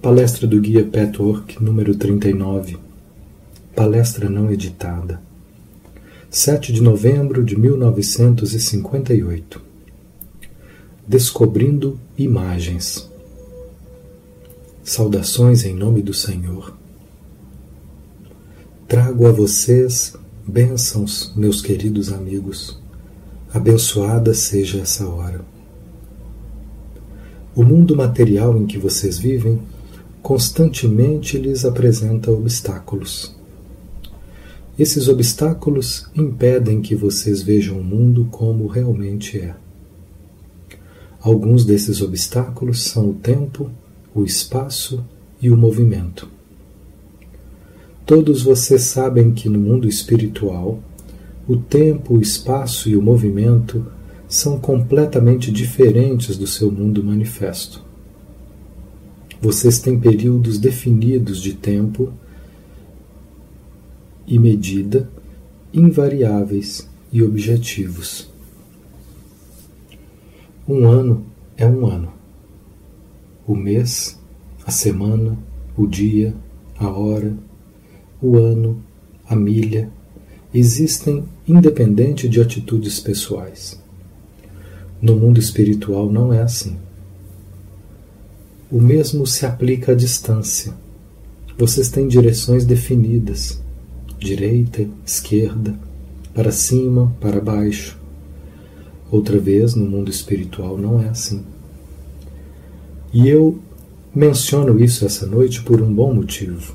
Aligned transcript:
Palestra 0.00 0.46
do 0.46 0.60
Guia 0.60 0.84
Petwork, 0.84 1.60
número 1.62 1.94
39. 1.96 2.78
Palestra 3.74 4.28
não 4.28 4.52
editada. 4.52 5.20
7 6.30 6.72
de 6.72 6.80
novembro 6.80 7.42
de 7.42 7.58
1958. 7.58 9.60
Descobrindo 11.08 11.98
imagens. 12.16 13.10
Saudações 14.84 15.64
em 15.64 15.74
nome 15.74 16.02
do 16.02 16.14
Senhor. 16.14 16.76
Trago 18.86 19.26
a 19.26 19.32
vocês 19.32 20.14
bênçãos, 20.46 21.32
meus 21.34 21.60
queridos 21.60 22.12
amigos. 22.12 22.80
Abençoada 23.52 24.32
seja 24.34 24.78
essa 24.78 25.08
hora. 25.08 25.40
O 27.56 27.64
mundo 27.64 27.96
material 27.96 28.56
em 28.56 28.66
que 28.66 28.78
vocês 28.78 29.18
vivem 29.18 29.60
constantemente 30.26 31.38
lhes 31.38 31.64
apresenta 31.64 32.32
obstáculos. 32.32 33.32
Esses 34.76 35.06
obstáculos 35.06 36.10
impedem 36.16 36.82
que 36.82 36.96
vocês 36.96 37.42
vejam 37.42 37.78
o 37.78 37.84
mundo 37.84 38.26
como 38.28 38.66
realmente 38.66 39.38
é. 39.38 39.54
Alguns 41.20 41.64
desses 41.64 42.02
obstáculos 42.02 42.82
são 42.82 43.10
o 43.10 43.14
tempo, 43.14 43.70
o 44.12 44.24
espaço 44.24 45.04
e 45.40 45.48
o 45.48 45.56
movimento. 45.56 46.28
Todos 48.04 48.42
vocês 48.42 48.82
sabem 48.82 49.30
que 49.30 49.48
no 49.48 49.60
mundo 49.60 49.86
espiritual, 49.86 50.80
o 51.46 51.56
tempo, 51.56 52.14
o 52.14 52.20
espaço 52.20 52.88
e 52.88 52.96
o 52.96 53.00
movimento 53.00 53.86
são 54.28 54.58
completamente 54.58 55.52
diferentes 55.52 56.36
do 56.36 56.48
seu 56.48 56.68
mundo 56.68 57.00
manifesto. 57.04 57.85
Vocês 59.40 59.78
têm 59.78 59.98
períodos 59.98 60.58
definidos 60.58 61.42
de 61.42 61.52
tempo 61.52 62.12
e 64.26 64.38
medida, 64.38 65.08
invariáveis 65.72 66.88
e 67.12 67.22
objetivos. 67.22 68.28
Um 70.66 70.86
ano 70.86 71.24
é 71.56 71.66
um 71.66 71.86
ano. 71.86 72.12
O 73.46 73.54
mês, 73.54 74.18
a 74.64 74.70
semana, 74.70 75.38
o 75.76 75.86
dia, 75.86 76.34
a 76.78 76.88
hora, 76.88 77.36
o 78.20 78.36
ano, 78.36 78.82
a 79.28 79.36
milha, 79.36 79.90
existem 80.52 81.24
independente 81.46 82.28
de 82.28 82.40
atitudes 82.40 82.98
pessoais. 82.98 83.80
No 85.00 85.14
mundo 85.14 85.38
espiritual 85.38 86.10
não 86.10 86.32
é 86.32 86.42
assim. 86.42 86.78
O 88.68 88.80
mesmo 88.80 89.28
se 89.28 89.46
aplica 89.46 89.92
à 89.92 89.94
distância. 89.94 90.74
Vocês 91.56 91.88
têm 91.88 92.08
direções 92.08 92.64
definidas: 92.64 93.62
direita, 94.18 94.88
esquerda, 95.04 95.78
para 96.34 96.50
cima, 96.50 97.14
para 97.20 97.40
baixo. 97.40 97.96
Outra 99.08 99.38
vez, 99.38 99.76
no 99.76 99.86
mundo 99.86 100.10
espiritual 100.10 100.76
não 100.76 101.00
é 101.00 101.08
assim. 101.08 101.44
E 103.12 103.28
eu 103.28 103.56
menciono 104.12 104.82
isso 104.82 105.06
essa 105.06 105.26
noite 105.26 105.62
por 105.62 105.80
um 105.80 105.94
bom 105.94 106.12
motivo. 106.12 106.74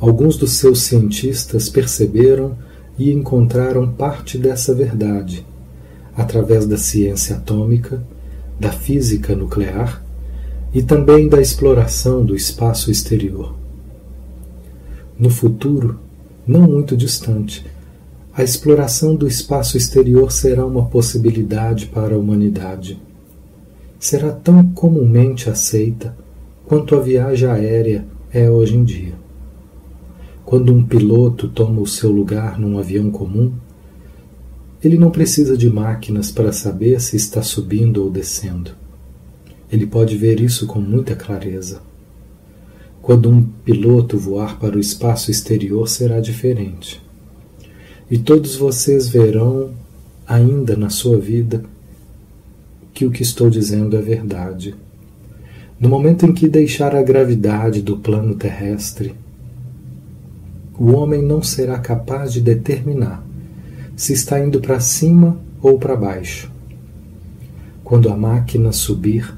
Alguns 0.00 0.36
dos 0.36 0.54
seus 0.54 0.82
cientistas 0.82 1.68
perceberam 1.68 2.58
e 2.98 3.12
encontraram 3.12 3.92
parte 3.92 4.36
dessa 4.36 4.74
verdade 4.74 5.46
através 6.16 6.66
da 6.66 6.76
ciência 6.76 7.36
atômica, 7.36 8.02
da 8.58 8.72
física 8.72 9.36
nuclear 9.36 10.04
e 10.76 10.82
também 10.82 11.26
da 11.26 11.40
exploração 11.40 12.22
do 12.22 12.36
espaço 12.36 12.90
exterior. 12.90 13.54
No 15.18 15.30
futuro, 15.30 15.98
não 16.46 16.68
muito 16.68 16.94
distante, 16.94 17.64
a 18.30 18.42
exploração 18.42 19.16
do 19.16 19.26
espaço 19.26 19.78
exterior 19.78 20.30
será 20.30 20.66
uma 20.66 20.84
possibilidade 20.84 21.86
para 21.86 22.14
a 22.14 22.18
humanidade. 22.18 23.00
Será 23.98 24.30
tão 24.30 24.68
comumente 24.74 25.48
aceita 25.48 26.14
quanto 26.66 26.94
a 26.94 27.00
viagem 27.00 27.48
aérea 27.48 28.04
é 28.30 28.50
hoje 28.50 28.76
em 28.76 28.84
dia. 28.84 29.14
Quando 30.44 30.74
um 30.74 30.84
piloto 30.84 31.48
toma 31.48 31.80
o 31.80 31.86
seu 31.86 32.12
lugar 32.12 32.58
num 32.58 32.78
avião 32.78 33.10
comum, 33.10 33.50
ele 34.84 34.98
não 34.98 35.10
precisa 35.10 35.56
de 35.56 35.70
máquinas 35.70 36.30
para 36.30 36.52
saber 36.52 37.00
se 37.00 37.16
está 37.16 37.40
subindo 37.40 38.04
ou 38.04 38.10
descendo 38.10 38.72
ele 39.70 39.86
pode 39.86 40.16
ver 40.16 40.40
isso 40.40 40.66
com 40.66 40.80
muita 40.80 41.14
clareza. 41.14 41.80
Quando 43.02 43.30
um 43.30 43.42
piloto 43.42 44.18
voar 44.18 44.58
para 44.58 44.76
o 44.76 44.80
espaço 44.80 45.30
exterior 45.30 45.88
será 45.88 46.20
diferente. 46.20 47.02
E 48.10 48.18
todos 48.18 48.56
vocês 48.56 49.08
verão 49.08 49.70
ainda 50.26 50.76
na 50.76 50.90
sua 50.90 51.18
vida 51.18 51.64
que 52.92 53.04
o 53.04 53.10
que 53.10 53.22
estou 53.22 53.50
dizendo 53.50 53.96
é 53.96 54.00
verdade. 54.00 54.74
No 55.78 55.88
momento 55.88 56.24
em 56.24 56.32
que 56.32 56.48
deixar 56.48 56.94
a 56.94 57.02
gravidade 57.02 57.82
do 57.82 57.98
plano 57.98 58.34
terrestre, 58.34 59.14
o 60.78 60.92
homem 60.92 61.22
não 61.22 61.42
será 61.42 61.78
capaz 61.78 62.32
de 62.32 62.40
determinar 62.40 63.24
se 63.94 64.12
está 64.12 64.38
indo 64.38 64.60
para 64.60 64.78
cima 64.78 65.38
ou 65.60 65.78
para 65.78 65.96
baixo. 65.96 66.50
Quando 67.82 68.10
a 68.10 68.16
máquina 68.16 68.72
subir, 68.72 69.34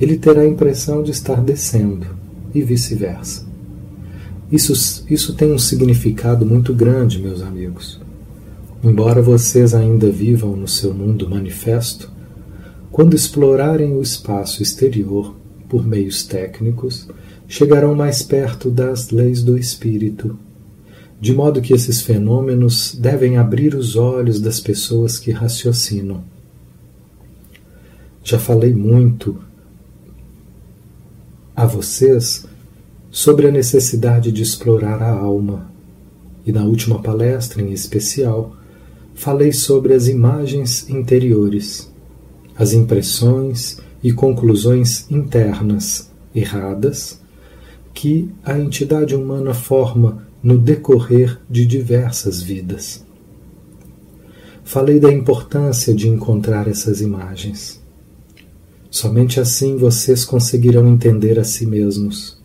ele 0.00 0.16
terá 0.16 0.40
a 0.40 0.46
impressão 0.46 1.02
de 1.02 1.10
estar 1.10 1.40
descendo, 1.42 2.06
e 2.54 2.62
vice-versa. 2.62 3.46
Isso, 4.50 5.04
isso 5.08 5.34
tem 5.34 5.52
um 5.52 5.58
significado 5.58 6.44
muito 6.44 6.74
grande, 6.74 7.20
meus 7.20 7.42
amigos. 7.42 8.00
Embora 8.82 9.22
vocês 9.22 9.74
ainda 9.74 10.10
vivam 10.10 10.56
no 10.56 10.66
seu 10.66 10.92
mundo 10.94 11.28
manifesto, 11.28 12.10
quando 12.90 13.14
explorarem 13.14 13.94
o 13.94 14.02
espaço 14.02 14.62
exterior 14.62 15.36
por 15.68 15.86
meios 15.86 16.24
técnicos, 16.24 17.06
chegarão 17.46 17.94
mais 17.94 18.22
perto 18.22 18.70
das 18.70 19.10
leis 19.10 19.42
do 19.42 19.56
espírito, 19.56 20.36
de 21.20 21.34
modo 21.34 21.60
que 21.60 21.74
esses 21.74 22.00
fenômenos 22.00 22.96
devem 22.98 23.36
abrir 23.36 23.74
os 23.74 23.94
olhos 23.94 24.40
das 24.40 24.58
pessoas 24.58 25.18
que 25.18 25.30
raciocinam. 25.30 26.24
Já 28.24 28.38
falei 28.38 28.72
muito 28.72 29.38
a 31.60 31.66
vocês 31.66 32.46
sobre 33.10 33.46
a 33.46 33.50
necessidade 33.50 34.32
de 34.32 34.42
explorar 34.42 35.02
a 35.02 35.10
alma. 35.10 35.70
E 36.46 36.50
na 36.50 36.64
última 36.64 37.02
palestra, 37.02 37.60
em 37.60 37.70
especial, 37.70 38.56
falei 39.14 39.52
sobre 39.52 39.92
as 39.92 40.08
imagens 40.08 40.88
interiores, 40.88 41.92
as 42.56 42.72
impressões 42.72 43.76
e 44.02 44.10
conclusões 44.10 45.04
internas 45.10 46.10
erradas 46.34 47.20
que 47.92 48.30
a 48.42 48.58
entidade 48.58 49.14
humana 49.14 49.52
forma 49.52 50.26
no 50.42 50.56
decorrer 50.56 51.38
de 51.50 51.66
diversas 51.66 52.40
vidas. 52.40 53.04
Falei 54.64 54.98
da 54.98 55.12
importância 55.12 55.92
de 55.94 56.08
encontrar 56.08 56.66
essas 56.66 57.02
imagens 57.02 57.79
Somente 58.90 59.38
assim 59.38 59.76
vocês 59.76 60.24
conseguirão 60.24 60.88
entender 60.88 61.38
a 61.38 61.44
si 61.44 61.64
mesmos, 61.64 62.36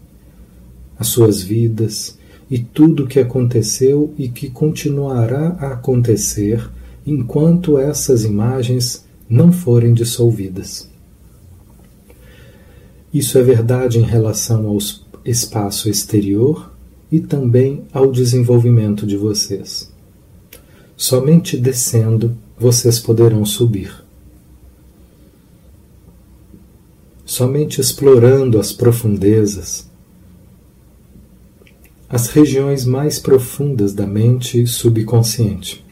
as 0.98 1.08
suas 1.08 1.42
vidas 1.42 2.20
e 2.50 2.60
tudo 2.60 3.04
o 3.04 3.08
que 3.08 3.20
aconteceu 3.20 4.14
e 4.18 4.30
que 4.30 4.50
continuará 4.50 5.58
a 5.60 5.74
acontecer 5.74 6.70
enquanto 7.06 7.80
essas 7.80 8.24
imagens 8.24 9.04
não 9.28 9.52
forem 9.52 9.94
dissolvidas. 9.94 10.88
Isso 13.12 13.40
é 13.40 13.42
verdade 13.42 13.98
em 13.98 14.04
relação 14.04 14.68
ao 14.68 14.78
espaço 15.26 15.90
exterior 15.90 16.72
e 17.12 17.20
também 17.20 17.86
ao 17.92 18.12
desenvolvimento 18.12 19.08
de 19.08 19.18
vocês. 19.18 19.92
Somente 20.96 21.58
descendo 21.58 22.38
vocês 22.58 23.00
poderão 23.00 23.44
subir. 23.46 24.05
Somente 27.26 27.82
explorando 27.82 28.60
as 28.60 28.72
profundezas, 28.72 29.90
as 32.08 32.28
regiões 32.28 32.86
mais 32.86 33.18
profundas 33.18 33.94
da 33.94 34.06
mente 34.06 34.66
subconsciente. 34.68 35.84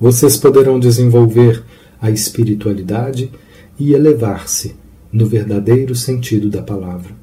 Vocês 0.00 0.36
poderão 0.36 0.80
desenvolver 0.80 1.62
a 2.00 2.10
espiritualidade 2.10 3.30
e 3.78 3.92
elevar-se 3.92 4.74
no 5.12 5.26
verdadeiro 5.26 5.94
sentido 5.94 6.50
da 6.50 6.62
palavra. 6.62 7.14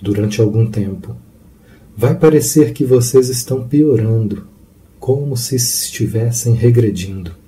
Durante 0.00 0.40
algum 0.42 0.70
tempo, 0.70 1.16
vai 1.96 2.14
parecer 2.14 2.74
que 2.74 2.84
vocês 2.84 3.30
estão 3.30 3.66
piorando, 3.66 4.46
como 5.00 5.34
se 5.34 5.56
estivessem 5.56 6.52
regredindo 6.52 7.45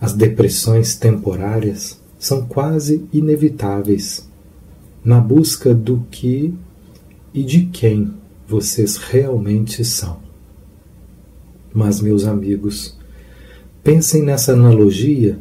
as 0.00 0.12
depressões 0.12 0.96
temporárias 0.96 2.00
são 2.18 2.46
quase 2.46 3.06
inevitáveis 3.12 4.28
na 5.04 5.20
busca 5.20 5.74
do 5.74 6.04
que 6.10 6.54
e 7.32 7.42
de 7.42 7.66
quem 7.66 8.12
vocês 8.46 8.96
realmente 8.96 9.84
são. 9.84 10.18
Mas, 11.72 12.00
meus 12.00 12.24
amigos, 12.24 12.98
pensem 13.82 14.22
nessa 14.22 14.52
analogia 14.52 15.38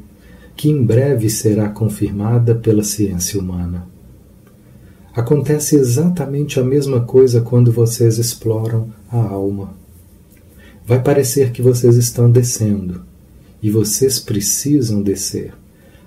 que 0.56 0.70
em 0.70 0.84
breve 0.84 1.30
será 1.30 1.70
confirmada 1.70 2.56
pela 2.56 2.84
ciência 2.84 3.40
humana. 3.40 3.88
Acontece 5.14 5.76
exatamente 5.76 6.60
a 6.60 6.64
mesma 6.64 7.02
coisa 7.02 7.42
quando 7.42 7.72
vocês 7.72 8.18
exploram 8.18 8.90
a 9.10 9.18
alma. 9.18 9.74
Vai 10.86 11.02
parecer 11.02 11.52
que 11.52 11.62
vocês 11.62 11.96
estão 11.96 12.30
descendo, 12.30 13.02
e 13.68 13.70
vocês 13.70 14.18
precisam 14.18 15.02
descer, 15.02 15.54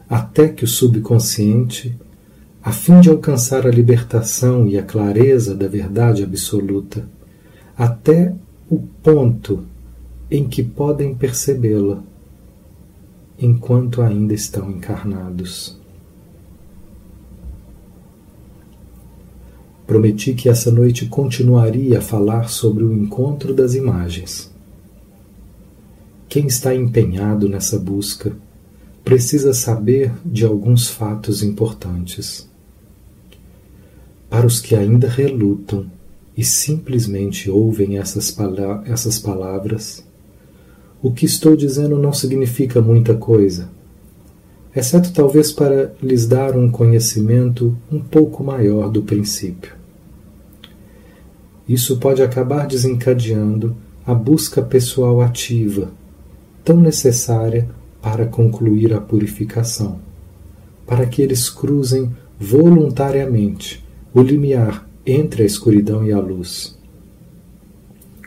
até 0.08 0.48
que 0.48 0.64
o 0.64 0.66
subconsciente, 0.66 1.94
a 2.62 2.72
fim 2.72 3.02
de 3.02 3.10
alcançar 3.10 3.66
a 3.66 3.70
libertação 3.70 4.66
e 4.66 4.78
a 4.78 4.82
clareza 4.82 5.54
da 5.54 5.68
verdade 5.68 6.24
absoluta, 6.24 7.06
até 7.76 8.34
o 8.70 8.78
ponto 9.02 9.62
em 10.30 10.48
que 10.48 10.62
podem 10.62 11.14
percebê-la, 11.14 12.02
enquanto 13.38 14.00
ainda 14.00 14.32
estão 14.32 14.70
encarnados. 14.70 15.78
Prometi 19.86 20.32
que 20.32 20.48
essa 20.48 20.70
noite 20.72 21.04
continuaria 21.04 21.98
a 21.98 22.02
falar 22.02 22.48
sobre 22.48 22.84
o 22.84 22.90
encontro 22.90 23.52
das 23.52 23.74
imagens. 23.74 24.49
Quem 26.30 26.46
está 26.46 26.72
empenhado 26.72 27.48
nessa 27.48 27.76
busca 27.76 28.32
precisa 29.04 29.52
saber 29.52 30.12
de 30.24 30.44
alguns 30.44 30.86
fatos 30.88 31.42
importantes. 31.42 32.48
Para 34.28 34.46
os 34.46 34.60
que 34.60 34.76
ainda 34.76 35.08
relutam 35.08 35.90
e 36.36 36.44
simplesmente 36.44 37.50
ouvem 37.50 37.98
essas, 37.98 38.30
pala 38.30 38.84
essas 38.86 39.18
palavras, 39.18 40.04
o 41.02 41.10
que 41.10 41.26
estou 41.26 41.56
dizendo 41.56 41.98
não 41.98 42.12
significa 42.12 42.80
muita 42.80 43.16
coisa, 43.16 43.68
exceto 44.74 45.12
talvez 45.12 45.50
para 45.50 45.92
lhes 46.00 46.28
dar 46.28 46.56
um 46.56 46.70
conhecimento 46.70 47.76
um 47.90 47.98
pouco 47.98 48.44
maior 48.44 48.88
do 48.88 49.02
princípio. 49.02 49.74
Isso 51.68 51.96
pode 51.96 52.22
acabar 52.22 52.68
desencadeando 52.68 53.76
a 54.06 54.14
busca 54.14 54.62
pessoal 54.62 55.20
ativa, 55.20 55.98
tão 56.70 56.80
necessária 56.80 57.68
para 58.00 58.26
concluir 58.26 58.94
a 58.94 59.00
purificação, 59.00 59.98
para 60.86 61.04
que 61.04 61.20
eles 61.20 61.50
cruzem 61.50 62.14
voluntariamente 62.38 63.84
o 64.14 64.22
limiar 64.22 64.88
entre 65.04 65.42
a 65.42 65.46
escuridão 65.46 66.06
e 66.06 66.12
a 66.12 66.20
luz. 66.20 66.78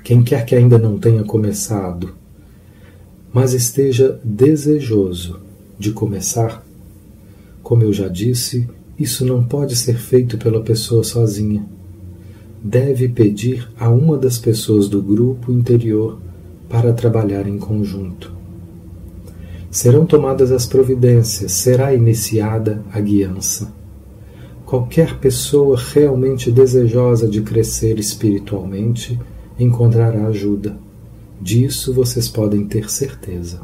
Quem 0.04 0.22
quer 0.22 0.44
que 0.46 0.54
ainda 0.54 0.78
não 0.78 1.00
tenha 1.00 1.24
começado, 1.24 2.16
mas 3.32 3.54
esteja 3.54 4.20
desejoso 4.22 5.40
de 5.80 5.92
começar, 5.92 6.66
como 7.64 7.84
eu 7.84 7.94
já 7.94 8.10
disse, 8.10 8.68
isso 9.00 9.24
não 9.24 9.42
pode 9.42 9.78
ser 9.78 9.96
feito 9.96 10.38
pela 10.38 10.62
pessoa 10.62 11.02
sozinha 11.02 11.66
deve 12.62 13.08
pedir 13.08 13.70
a 13.78 13.90
uma 13.90 14.18
das 14.18 14.38
pessoas 14.38 14.90
do 14.90 15.02
grupo 15.02 15.50
interior 15.50 16.20
para 16.70 16.94
trabalhar 16.94 17.46
em 17.46 17.58
conjunto. 17.58 18.33
Serão 19.74 20.06
tomadas 20.06 20.52
as 20.52 20.68
providências, 20.68 21.52
será 21.54 21.96
iniciada 21.96 22.84
a 22.94 23.02
guiança. 23.02 23.74
Qualquer 24.68 25.18
pessoa 25.18 25.76
realmente 25.76 26.52
desejosa 26.52 27.28
de 27.28 27.42
crescer 27.42 27.98
espiritualmente 27.98 29.20
encontrará 29.58 30.28
ajuda. 30.28 30.78
Disso 31.42 31.92
vocês 31.92 32.30
podem 32.30 32.68
ter 32.68 32.88
certeza. 32.88 33.62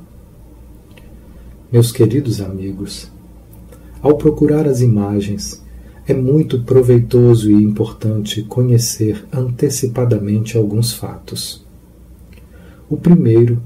Meus 1.71 1.91
queridos 1.91 2.41
amigos, 2.41 3.11
ao 4.01 4.17
procurar 4.17 4.67
as 4.67 4.81
imagens, 4.81 5.63
é 6.07 6.13
muito 6.15 6.63
proveitoso 6.63 7.51
e 7.51 7.53
importante 7.53 8.41
conhecer 8.41 9.23
antecipadamente 9.31 10.57
alguns 10.57 10.91
fatos. 10.91 11.63
O 12.89 12.97
primeiro 12.97 13.61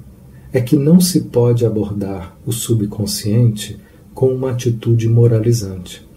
é 0.53 0.61
que 0.61 0.77
não 0.77 1.01
se 1.01 1.21
pode 1.21 1.65
abordar 1.65 2.37
o 2.45 2.51
subconsciente 2.51 3.79
com 4.13 4.27
uma 4.27 4.51
atitude 4.51 5.09
moralizante. 5.09 6.07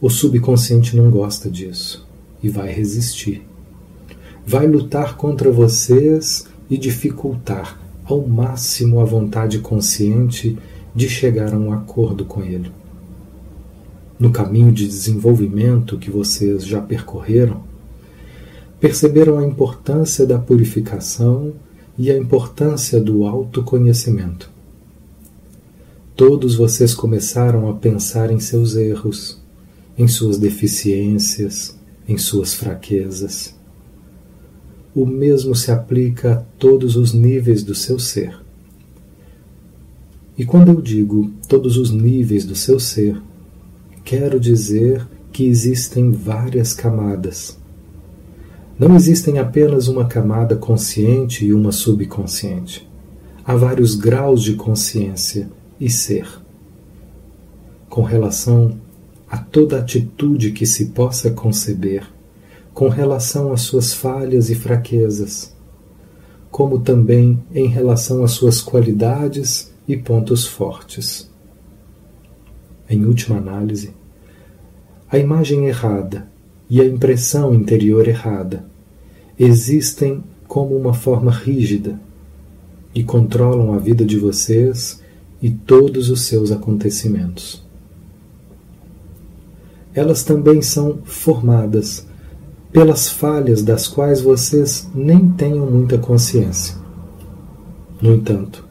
O 0.00 0.10
subconsciente 0.10 0.96
não 0.96 1.10
gosta 1.10 1.48
disso 1.48 2.06
e 2.42 2.48
vai 2.48 2.72
resistir. 2.72 3.46
Vai 4.44 4.66
lutar 4.66 5.16
contra 5.16 5.50
vocês 5.52 6.46
e 6.68 6.76
dificultar 6.76 7.80
ao 8.04 8.26
máximo 8.26 9.00
a 9.00 9.04
vontade 9.04 9.60
consciente 9.60 10.58
de 10.94 11.08
chegar 11.08 11.54
a 11.54 11.58
um 11.58 11.72
acordo 11.72 12.24
com 12.24 12.42
ele 12.42 12.72
no 14.20 14.30
caminho 14.30 14.70
de 14.70 14.86
desenvolvimento 14.86 15.96
que 15.96 16.10
vocês 16.10 16.66
já 16.66 16.78
percorreram, 16.78 17.62
perceberam 18.78 19.38
a 19.38 19.46
importância 19.46 20.26
da 20.26 20.38
purificação 20.38 21.54
e 22.00 22.10
a 22.10 22.16
importância 22.16 22.98
do 22.98 23.26
autoconhecimento. 23.26 24.50
Todos 26.16 26.54
vocês 26.54 26.94
começaram 26.94 27.68
a 27.68 27.74
pensar 27.74 28.30
em 28.30 28.40
seus 28.40 28.74
erros, 28.74 29.38
em 29.98 30.08
suas 30.08 30.38
deficiências, 30.38 31.78
em 32.08 32.16
suas 32.16 32.54
fraquezas. 32.54 33.54
O 34.94 35.04
mesmo 35.04 35.54
se 35.54 35.70
aplica 35.70 36.32
a 36.32 36.36
todos 36.36 36.96
os 36.96 37.12
níveis 37.12 37.62
do 37.62 37.74
seu 37.74 37.98
ser. 37.98 38.34
E 40.38 40.46
quando 40.46 40.68
eu 40.68 40.80
digo 40.80 41.30
todos 41.46 41.76
os 41.76 41.90
níveis 41.90 42.46
do 42.46 42.54
seu 42.54 42.80
ser, 42.80 43.20
quero 44.02 44.40
dizer 44.40 45.06
que 45.30 45.44
existem 45.44 46.12
várias 46.12 46.72
camadas. 46.72 47.59
Não 48.80 48.96
existem 48.96 49.38
apenas 49.38 49.88
uma 49.88 50.06
camada 50.06 50.56
consciente 50.56 51.44
e 51.44 51.52
uma 51.52 51.70
subconsciente. 51.70 52.88
Há 53.44 53.54
vários 53.54 53.94
graus 53.94 54.42
de 54.42 54.54
consciência 54.54 55.50
e 55.78 55.90
ser. 55.90 56.26
Com 57.90 58.00
relação 58.00 58.78
a 59.28 59.36
toda 59.36 59.78
atitude 59.78 60.52
que 60.52 60.64
se 60.64 60.86
possa 60.86 61.30
conceber, 61.30 62.08
com 62.72 62.88
relação 62.88 63.52
às 63.52 63.60
suas 63.60 63.92
falhas 63.92 64.48
e 64.48 64.54
fraquezas, 64.54 65.54
como 66.50 66.78
também 66.78 67.38
em 67.54 67.66
relação 67.66 68.24
às 68.24 68.30
suas 68.30 68.62
qualidades 68.62 69.70
e 69.86 69.94
pontos 69.94 70.46
fortes. 70.46 71.30
Em 72.88 73.04
última 73.04 73.36
análise, 73.36 73.92
a 75.06 75.18
imagem 75.18 75.66
errada 75.66 76.26
e 76.70 76.80
a 76.80 76.84
impressão 76.86 77.52
interior 77.52 78.08
errada 78.08 78.69
existem 79.42 80.22
como 80.46 80.76
uma 80.76 80.92
forma 80.92 81.30
rígida 81.30 81.98
e 82.94 83.02
controlam 83.02 83.72
a 83.72 83.78
vida 83.78 84.04
de 84.04 84.18
vocês 84.18 85.00
e 85.40 85.48
todos 85.48 86.10
os 86.10 86.22
seus 86.26 86.52
acontecimentos. 86.52 87.64
Elas 89.94 90.22
também 90.24 90.60
são 90.60 90.98
formadas 91.04 92.06
pelas 92.70 93.08
falhas 93.08 93.62
das 93.62 93.88
quais 93.88 94.20
vocês 94.20 94.86
nem 94.94 95.30
tenham 95.30 95.64
muita 95.64 95.96
consciência. 95.96 96.74
No 98.00 98.14
entanto, 98.14 98.68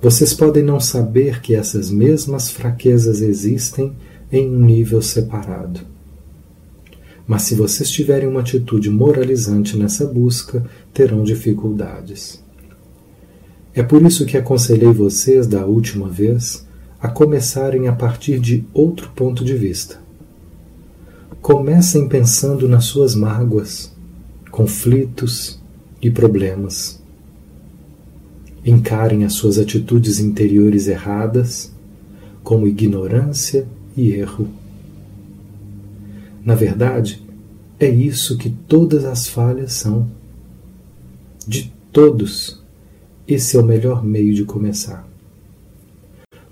vocês 0.00 0.32
podem 0.32 0.62
não 0.62 0.80
saber 0.80 1.42
que 1.42 1.54
essas 1.54 1.90
mesmas 1.90 2.50
fraquezas 2.50 3.20
existem 3.20 3.94
em 4.32 4.48
um 4.48 4.64
nível 4.64 5.02
separado. 5.02 5.80
Mas 7.30 7.42
se 7.42 7.54
vocês 7.54 7.88
tiverem 7.88 8.28
uma 8.28 8.40
atitude 8.40 8.90
moralizante 8.90 9.76
nessa 9.76 10.04
busca, 10.04 10.68
terão 10.92 11.22
dificuldades. 11.22 12.42
É 13.72 13.84
por 13.84 14.02
isso 14.02 14.26
que 14.26 14.36
aconselhei 14.36 14.92
vocês, 14.92 15.46
da 15.46 15.64
última 15.64 16.08
vez, 16.08 16.66
a 17.00 17.06
começarem 17.06 17.86
a 17.86 17.92
partir 17.92 18.40
de 18.40 18.64
outro 18.74 19.12
ponto 19.14 19.44
de 19.44 19.54
vista. 19.54 20.00
Comecem 21.40 22.08
pensando 22.08 22.68
nas 22.68 22.86
suas 22.86 23.14
mágoas, 23.14 23.92
conflitos 24.50 25.62
e 26.02 26.10
problemas. 26.10 27.00
Encarem 28.66 29.24
as 29.24 29.34
suas 29.34 29.56
atitudes 29.56 30.18
interiores 30.18 30.88
erradas 30.88 31.70
como 32.42 32.66
ignorância 32.66 33.68
e 33.96 34.10
erro. 34.10 34.59
Na 36.44 36.54
verdade, 36.54 37.22
é 37.78 37.88
isso 37.88 38.36
que 38.36 38.50
todas 38.50 39.04
as 39.04 39.28
falhas 39.28 39.72
são. 39.72 40.10
De 41.46 41.72
todos, 41.92 42.62
esse 43.26 43.56
é 43.56 43.60
o 43.60 43.64
melhor 43.64 44.04
meio 44.04 44.34
de 44.34 44.44
começar. 44.44 45.08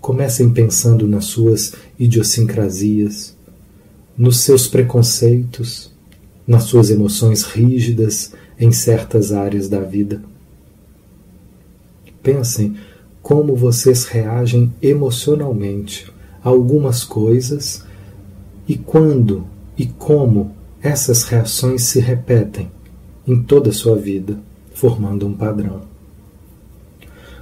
Comecem 0.01 0.51
pensando 0.51 1.07
nas 1.07 1.27
suas 1.27 1.75
idiosincrasias, 1.99 3.37
nos 4.17 4.41
seus 4.41 4.67
preconceitos, 4.67 5.93
nas 6.47 6.65
suas 6.65 6.91
emoções 6.91 7.43
rígidas 7.43 8.33
em 8.59 8.73
certas 8.73 9.33
áreas 9.33 9.69
da 9.69 9.81
vida. 9.81 10.23
Pensem 12.23 12.77
como 13.23 13.55
vocês 13.55 14.05
reagem 14.05 14.73
emocionalmente 14.81 16.11
a 16.43 16.49
algumas 16.49 17.05
coisas 17.05 17.85
e 18.67 18.77
quando 18.77 19.47
e 19.79 19.87
como 19.87 20.51
essas 20.83 21.23
reações 21.23 21.85
se 21.85 22.01
repetem 22.01 22.71
em 23.27 23.43
toda 23.43 23.71
a 23.71 23.73
sua 23.73 23.97
vida, 23.97 24.39
formando 24.75 25.27
um 25.27 25.33
padrão. 25.33 25.83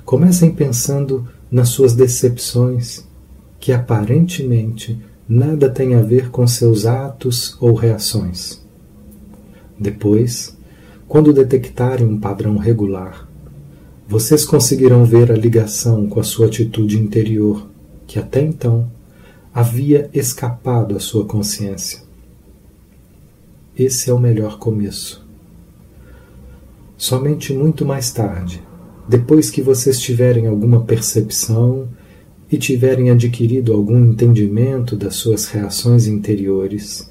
Comecem 0.05 0.53
pensando 0.53 1.27
nas 1.51 1.71
suas 1.71 1.95
decepções, 1.95 3.05
que 3.59 3.73
aparentemente 3.73 5.01
nada 5.29 5.69
têm 5.69 5.95
a 5.95 6.03
ver 6.03 6.31
com 6.31 6.47
seus 6.47 6.87
atos 6.87 7.57
ou 7.61 7.75
reações. 7.75 8.63
Depois, 9.79 10.57
quando 11.09 11.33
detectarem 11.33 12.07
um 12.07 12.19
padrão 12.19 12.57
regular, 12.57 13.29
vocês 14.09 14.45
conseguirão 14.45 15.05
ver 15.05 15.33
a 15.33 15.37
ligação 15.37 16.07
com 16.09 16.21
a 16.21 16.25
sua 16.25 16.47
atitude 16.47 16.99
interior, 16.99 17.69
que 18.07 18.19
até 18.19 18.41
então 18.41 18.91
havia 19.53 20.09
escapado 20.15 20.97
à 20.97 21.01
sua 21.01 21.25
consciência. 21.25 22.06
Esse 23.79 24.09
é 24.09 24.15
o 24.15 24.19
melhor 24.19 24.59
começo. 24.59 25.23
Somente 26.97 27.53
muito 27.53 27.85
mais 27.85 28.11
tarde, 28.11 28.63
depois 29.07 29.51
que 29.51 29.61
vocês 29.61 30.01
tiverem 30.01 30.47
alguma 30.47 30.85
percepção 30.85 31.87
e 32.51 32.57
tiverem 32.57 33.11
adquirido 33.11 33.75
algum 33.75 34.03
entendimento 34.03 34.97
das 34.97 35.17
suas 35.17 35.49
reações 35.49 36.07
interiores 36.07 37.11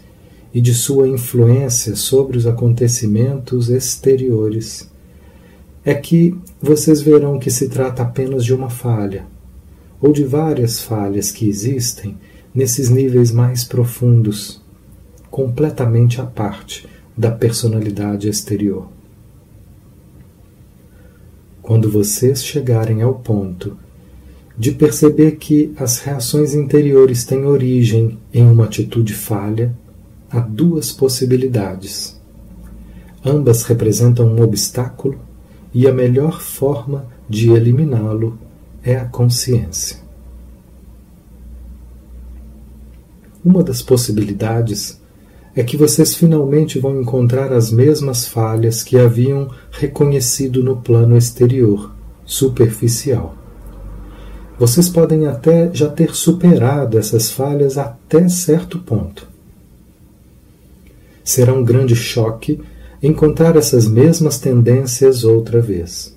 e 0.52 0.60
de 0.60 0.74
sua 0.74 1.08
influência 1.08 1.96
sobre 1.96 2.36
os 2.36 2.48
acontecimentos 2.48 3.70
exteriores, 3.70 4.90
é 5.84 5.94
que 5.94 6.36
vocês 6.60 7.00
verão 7.00 7.38
que 7.38 7.52
se 7.52 7.70
trata 7.70 8.02
apenas 8.02 8.44
de 8.44 8.56
uma 8.56 8.72
falha, 8.72 9.28
ou 10.02 10.12
de 10.12 10.24
várias 10.24 10.82
falhas 10.82 11.30
que 11.30 11.48
existem 11.48 12.18
nesses 12.56 12.90
níveis 12.90 13.32
mais 13.32 13.64
profundos, 13.64 14.65
completamente 15.36 16.22
à 16.22 16.26
parte 16.26 16.88
da 17.18 17.30
personalidade 17.30 18.30
exterior. 18.30 18.88
Quando 21.62 21.92
vocês 21.92 22.42
chegarem 22.42 23.02
ao 23.02 23.16
ponto 23.16 23.78
de 24.58 24.72
perceber 24.72 25.32
que 25.32 25.74
as 25.78 26.00
reações 26.00 26.54
interiores 26.54 27.26
têm 27.26 27.44
origem 27.44 28.18
em 28.34 28.48
uma 28.48 28.64
atitude 28.64 29.14
falha, 29.14 29.76
há 30.32 30.40
duas 30.40 30.94
possibilidades. 30.94 32.18
Ambas 33.22 33.64
representam 33.64 34.28
um 34.28 34.42
obstáculo 34.42 35.20
e 35.74 35.86
a 35.86 35.92
melhor 35.92 36.40
forma 36.40 37.08
de 37.30 37.52
eliminá-lo 37.52 38.40
é 38.82 38.96
a 38.96 39.04
consciência. 39.04 39.98
Uma 43.44 43.62
das 43.62 43.82
possibilidades 43.82 45.04
é 45.56 45.64
que 45.64 45.78
vocês 45.78 46.14
finalmente 46.16 46.78
vão 46.78 47.00
encontrar 47.00 47.54
as 47.54 47.72
mesmas 47.72 48.28
falhas 48.28 48.84
que 48.84 48.98
haviam 48.98 49.50
reconhecido 49.72 50.62
no 50.62 50.76
plano 50.78 51.16
exterior, 51.16 51.96
superficial. 52.26 53.38
Vocês 54.60 54.90
podem 54.90 55.28
até 55.28 55.74
já 55.74 55.88
ter 55.88 56.14
superado 56.14 56.98
essas 56.98 57.32
falhas 57.32 57.78
até 57.78 58.28
certo 58.28 58.80
ponto. 58.80 59.28
Será 61.24 61.54
um 61.54 61.64
grande 61.64 61.96
choque 61.96 62.62
encontrar 63.02 63.56
essas 63.56 63.88
mesmas 63.88 64.38
tendências 64.38 65.24
outra 65.24 65.62
vez. 65.62 66.16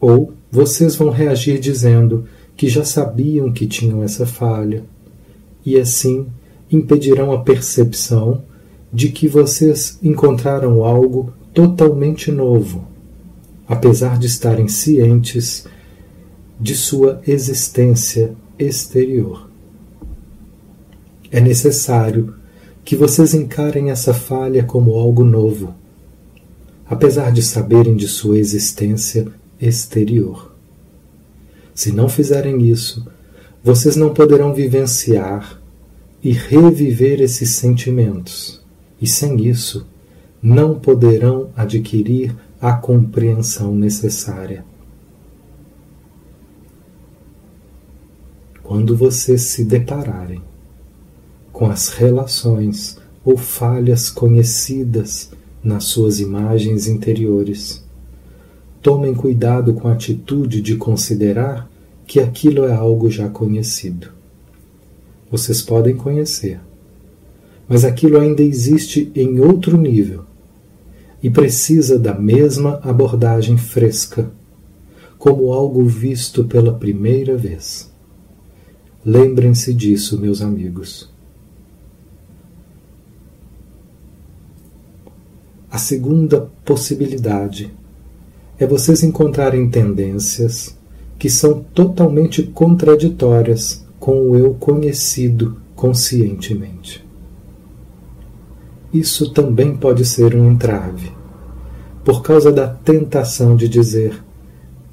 Ou 0.00 0.34
vocês 0.50 0.94
vão 0.96 1.10
reagir 1.10 1.58
dizendo 1.58 2.26
que 2.56 2.68
já 2.68 2.84
sabiam 2.84 3.52
que 3.52 3.66
tinham 3.66 4.02
essa 4.02 4.26
falha, 4.26 4.84
e 5.64 5.78
assim 5.78 6.26
impedirão 6.70 7.32
a 7.32 7.40
percepção 7.40 8.42
de 8.92 9.10
que 9.10 9.28
vocês 9.28 9.98
encontraram 10.02 10.84
algo 10.84 11.32
totalmente 11.52 12.30
novo, 12.30 12.86
apesar 13.66 14.18
de 14.18 14.26
estarem 14.26 14.68
cientes 14.68 15.66
de 16.60 16.74
sua 16.74 17.20
existência 17.26 18.34
exterior. 18.58 19.48
É 21.30 21.40
necessário 21.40 22.34
que 22.84 22.96
vocês 22.96 23.34
encarem 23.34 23.90
essa 23.90 24.14
falha 24.14 24.64
como 24.64 24.96
algo 24.96 25.22
novo, 25.22 25.74
apesar 26.88 27.30
de 27.30 27.42
saberem 27.42 27.94
de 27.96 28.08
sua 28.08 28.38
existência 28.38 29.26
exterior. 29.60 30.54
Se 31.74 31.92
não 31.92 32.08
fizerem 32.08 32.66
isso, 32.66 33.06
vocês 33.62 33.94
não 33.94 34.14
poderão 34.14 34.54
vivenciar 34.54 35.60
e 36.22 36.32
reviver 36.32 37.20
esses 37.20 37.50
sentimentos, 37.50 38.60
e 39.00 39.06
sem 39.06 39.46
isso 39.46 39.86
não 40.42 40.78
poderão 40.78 41.50
adquirir 41.56 42.34
a 42.60 42.72
compreensão 42.72 43.74
necessária. 43.74 44.64
Quando 48.62 48.96
vocês 48.96 49.42
se 49.42 49.64
depararem 49.64 50.42
com 51.52 51.66
as 51.70 51.88
relações 51.88 52.98
ou 53.24 53.36
falhas 53.36 54.10
conhecidas 54.10 55.30
nas 55.62 55.84
suas 55.84 56.20
imagens 56.20 56.86
interiores, 56.86 57.84
tomem 58.82 59.14
cuidado 59.14 59.72
com 59.74 59.88
a 59.88 59.92
atitude 59.92 60.60
de 60.60 60.76
considerar 60.76 61.68
que 62.06 62.20
aquilo 62.20 62.64
é 62.64 62.72
algo 62.72 63.10
já 63.10 63.28
conhecido 63.28 64.17
vocês 65.30 65.62
podem 65.62 65.96
conhecer. 65.96 66.60
Mas 67.68 67.84
aquilo 67.84 68.18
ainda 68.18 68.42
existe 68.42 69.12
em 69.14 69.40
outro 69.40 69.76
nível 69.76 70.24
e 71.22 71.28
precisa 71.28 71.98
da 71.98 72.14
mesma 72.14 72.80
abordagem 72.82 73.56
fresca, 73.56 74.30
como 75.18 75.52
algo 75.52 75.84
visto 75.84 76.44
pela 76.44 76.72
primeira 76.72 77.36
vez. 77.36 77.90
Lembrem-se 79.04 79.74
disso, 79.74 80.18
meus 80.18 80.40
amigos. 80.40 81.10
A 85.70 85.76
segunda 85.76 86.48
possibilidade 86.64 87.70
é 88.58 88.66
vocês 88.66 89.02
encontrarem 89.02 89.68
tendências 89.68 90.76
que 91.18 91.28
são 91.28 91.62
totalmente 91.74 92.42
contraditórias 92.42 93.84
com 94.08 94.30
o 94.30 94.34
eu 94.34 94.54
conhecido 94.54 95.58
conscientemente. 95.76 97.06
Isso 98.90 99.34
também 99.34 99.76
pode 99.76 100.02
ser 100.06 100.34
um 100.34 100.50
entrave, 100.50 101.12
por 102.02 102.22
causa 102.22 102.50
da 102.50 102.66
tentação 102.66 103.54
de 103.54 103.68
dizer: 103.68 104.18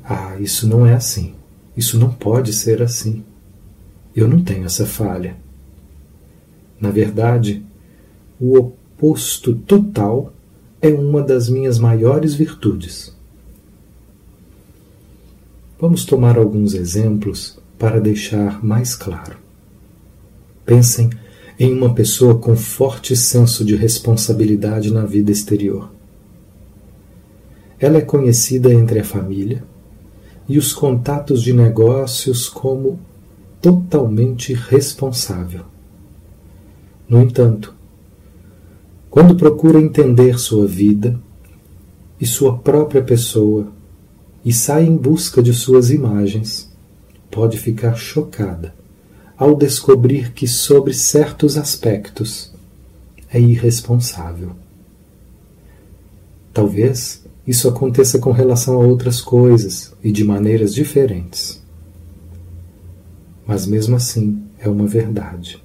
Ah, 0.04 0.36
isso 0.38 0.68
não 0.68 0.86
é 0.86 0.96
assim, 0.96 1.34
isso 1.78 1.98
não 1.98 2.10
pode 2.10 2.52
ser 2.52 2.82
assim, 2.82 3.24
eu 4.14 4.28
não 4.28 4.44
tenho 4.44 4.66
essa 4.66 4.86
falha. 4.86 5.38
Na 6.78 6.92
verdade, 6.92 7.66
o 8.38 8.58
oposto 8.58 9.56
total 9.56 10.34
é 10.82 10.90
uma 10.90 11.22
das 11.24 11.48
minhas 11.48 11.80
maiores 11.80 12.34
virtudes. 12.34 13.16
Vamos 15.80 16.04
tomar 16.04 16.38
alguns 16.38 16.74
exemplos 16.74 17.64
para 17.78 18.00
deixar 18.00 18.64
mais 18.64 18.96
claro. 18.96 19.38
Pensem 20.66 21.10
em 21.60 21.74
uma 21.74 21.94
pessoa 21.94 22.38
com 22.38 22.56
forte 22.56 23.16
senso 23.16 23.64
de 23.64 23.76
responsabilidade 23.76 24.92
na 24.92 25.06
vida 25.06 25.32
exterior. 25.32 25.92
Ela 27.80 27.98
é 27.98 28.02
conhecida 28.02 28.74
entre 28.74 29.00
a 29.00 29.04
família 29.04 29.64
e 30.48 30.58
os 30.58 30.74
contatos 30.74 31.42
de 31.42 31.54
negócios 31.54 32.50
como 32.50 33.00
totalmente 33.62 34.54
responsável. 34.54 35.66
No 37.08 37.22
entanto, 37.22 37.74
quando 39.10 39.36
procura 39.36 39.80
entender 39.80 40.38
sua 40.40 40.68
vida 40.68 41.20
e 42.20 42.26
sua 42.26 42.58
própria 42.58 43.02
pessoa 43.02 43.68
e 44.44 44.52
sai 44.52 44.86
em 44.86 44.96
busca 44.96 45.42
de 45.42 45.54
suas 45.54 45.90
imagens, 45.90 46.75
pode 47.36 47.58
ficar 47.58 47.96
chocada 47.96 48.74
ao 49.38 49.54
descobrir 49.54 50.32
que, 50.32 50.48
sobre 50.48 50.94
certos 50.94 51.58
aspectos, 51.58 52.54
é 53.30 53.38
irresponsável. 53.38 54.52
Talvez 56.54 57.26
isso 57.46 57.68
aconteça 57.68 58.20
com 58.20 58.32
relação 58.32 58.76
a 58.76 58.86
outras 58.86 59.20
coisas 59.20 59.92
e 60.02 60.14
de 60.14 60.24
maneiras 60.24 60.74
diferentes. 60.74 61.62
mas 63.46 63.68
mesmo 63.68 63.96
assim 63.96 64.42
é 64.58 64.68
uma 64.68 64.88
verdade. 64.88 65.62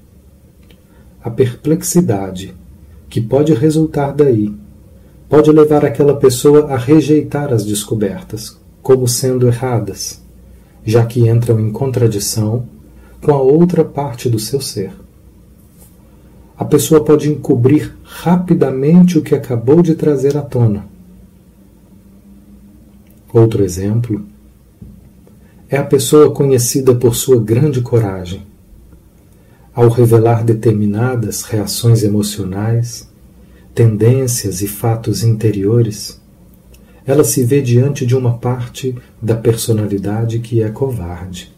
A 1.22 1.30
perplexidade 1.30 2.54
que 3.08 3.20
pode 3.20 3.54
resultar 3.54 4.12
daí 4.12 4.52
pode 5.28 5.50
levar 5.50 5.84
aquela 5.84 6.16
pessoa 6.16 6.66
a 6.66 6.76
rejeitar 6.76 7.52
as 7.52 7.64
descobertas 7.64 8.58
como 8.82 9.08
sendo 9.08 9.46
erradas, 9.46 10.19
já 10.84 11.04
que 11.04 11.28
entram 11.28 11.60
em 11.60 11.70
contradição 11.70 12.66
com 13.20 13.32
a 13.32 13.40
outra 13.40 13.84
parte 13.84 14.28
do 14.28 14.38
seu 14.38 14.60
ser. 14.60 14.92
A 16.56 16.64
pessoa 16.64 17.02
pode 17.02 17.30
encobrir 17.30 17.96
rapidamente 18.02 19.18
o 19.18 19.22
que 19.22 19.34
acabou 19.34 19.82
de 19.82 19.94
trazer 19.94 20.36
à 20.36 20.42
tona. 20.42 20.86
Outro 23.32 23.62
exemplo 23.62 24.26
é 25.68 25.76
a 25.76 25.84
pessoa 25.84 26.32
conhecida 26.32 26.94
por 26.94 27.14
sua 27.14 27.40
grande 27.40 27.80
coragem. 27.80 28.42
Ao 29.72 29.88
revelar 29.88 30.44
determinadas 30.44 31.42
reações 31.42 32.02
emocionais, 32.02 33.08
tendências 33.72 34.62
e 34.62 34.66
fatos 34.66 35.22
interiores, 35.22 36.19
ela 37.10 37.24
se 37.24 37.42
vê 37.42 37.60
diante 37.60 38.06
de 38.06 38.14
uma 38.14 38.38
parte 38.38 38.94
da 39.20 39.34
personalidade 39.34 40.38
que 40.38 40.62
é 40.62 40.68
covarde. 40.70 41.52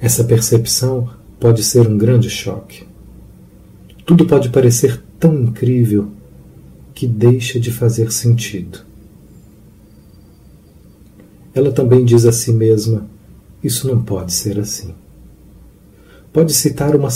Essa 0.00 0.22
percepção 0.22 1.10
pode 1.40 1.64
ser 1.64 1.88
um 1.88 1.98
grande 1.98 2.30
choque. 2.30 2.86
Tudo 4.04 4.26
pode 4.26 4.50
parecer 4.50 5.02
tão 5.18 5.34
incrível 5.42 6.12
que 6.94 7.04
deixa 7.04 7.58
de 7.58 7.72
fazer 7.72 8.12
sentido. 8.12 8.82
Ela 11.52 11.72
também 11.72 12.04
diz 12.04 12.24
a 12.26 12.30
si 12.30 12.52
mesma: 12.52 13.08
Isso 13.60 13.88
não 13.88 14.04
pode 14.04 14.32
ser 14.32 14.60
assim. 14.60 14.94
Pode 16.32 16.54
citar 16.54 16.94
uma, 16.94 17.08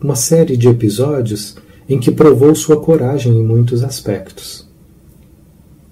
uma 0.00 0.16
série 0.16 0.56
de 0.56 0.68
episódios 0.68 1.56
em 1.86 2.00
que 2.00 2.10
provou 2.10 2.54
sua 2.54 2.80
coragem 2.80 3.38
em 3.38 3.44
muitos 3.44 3.84
aspectos. 3.84 4.72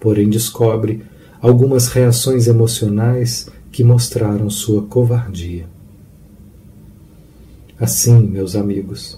Porém, 0.02 0.28
descobre 0.28 1.04
algumas 1.40 1.86
reações 1.86 2.48
emocionais 2.48 3.48
que 3.70 3.84
mostraram 3.84 4.50
sua 4.50 4.82
covardia. 4.82 5.64
Assim, 7.78 8.20
meus 8.20 8.56
amigos, 8.56 9.16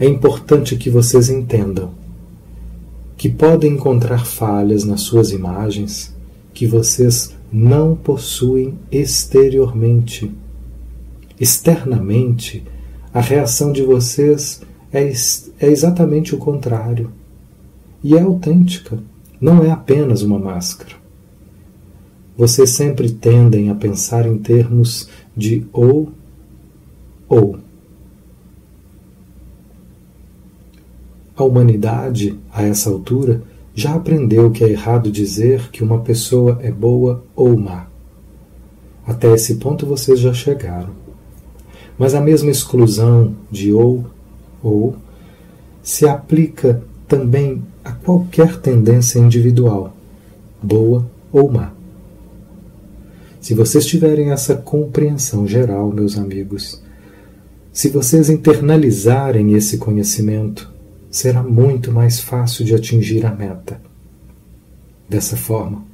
é 0.00 0.06
importante 0.08 0.76
que 0.76 0.90
vocês 0.90 1.30
entendam 1.30 1.94
que 3.16 3.28
podem 3.28 3.74
encontrar 3.74 4.26
falhas 4.26 4.82
nas 4.82 5.02
suas 5.02 5.30
imagens 5.30 6.12
que 6.52 6.66
vocês 6.66 7.36
não 7.52 7.94
possuem 7.94 8.76
exteriormente. 8.90 10.32
Externamente, 11.38 12.64
a 13.14 13.20
reação 13.20 13.70
de 13.70 13.84
vocês 13.84 14.62
é, 14.92 15.12
é 15.60 15.70
exatamente 15.70 16.34
o 16.34 16.38
contrário. 16.38 17.12
E 18.02 18.16
é 18.16 18.20
autêntica, 18.20 18.98
não 19.42 19.64
é 19.64 19.72
apenas 19.72 20.22
uma 20.22 20.38
máscara. 20.38 20.94
Vocês 22.38 22.70
sempre 22.70 23.10
tendem 23.10 23.70
a 23.70 23.74
pensar 23.74 24.24
em 24.24 24.38
termos 24.38 25.08
de 25.36 25.66
ou 25.72 26.12
ou. 27.28 27.58
A 31.36 31.42
humanidade, 31.42 32.38
a 32.52 32.62
essa 32.62 32.88
altura, 32.88 33.42
já 33.74 33.94
aprendeu 33.94 34.52
que 34.52 34.62
é 34.62 34.68
errado 34.68 35.10
dizer 35.10 35.70
que 35.70 35.82
uma 35.82 36.00
pessoa 36.02 36.60
é 36.62 36.70
boa 36.70 37.24
ou 37.34 37.56
má. 37.58 37.88
Até 39.04 39.32
esse 39.34 39.56
ponto 39.56 39.84
vocês 39.86 40.20
já 40.20 40.32
chegaram. 40.32 40.90
Mas 41.98 42.14
a 42.14 42.20
mesma 42.20 42.50
exclusão 42.50 43.34
de 43.50 43.72
ou 43.72 44.06
ou 44.62 44.94
se 45.82 46.06
aplica 46.06 46.82
também 47.12 47.62
a 47.84 47.92
qualquer 47.92 48.56
tendência 48.56 49.18
individual, 49.18 49.94
boa 50.62 51.06
ou 51.30 51.52
má. 51.52 51.70
Se 53.38 53.52
vocês 53.52 53.84
tiverem 53.84 54.30
essa 54.30 54.54
compreensão 54.54 55.46
geral, 55.46 55.92
meus 55.92 56.16
amigos, 56.16 56.82
se 57.70 57.90
vocês 57.90 58.30
internalizarem 58.30 59.52
esse 59.52 59.76
conhecimento, 59.76 60.72
será 61.10 61.42
muito 61.42 61.92
mais 61.92 62.18
fácil 62.18 62.64
de 62.64 62.74
atingir 62.74 63.26
a 63.26 63.30
meta. 63.30 63.78
Dessa 65.06 65.36
forma, 65.36 65.84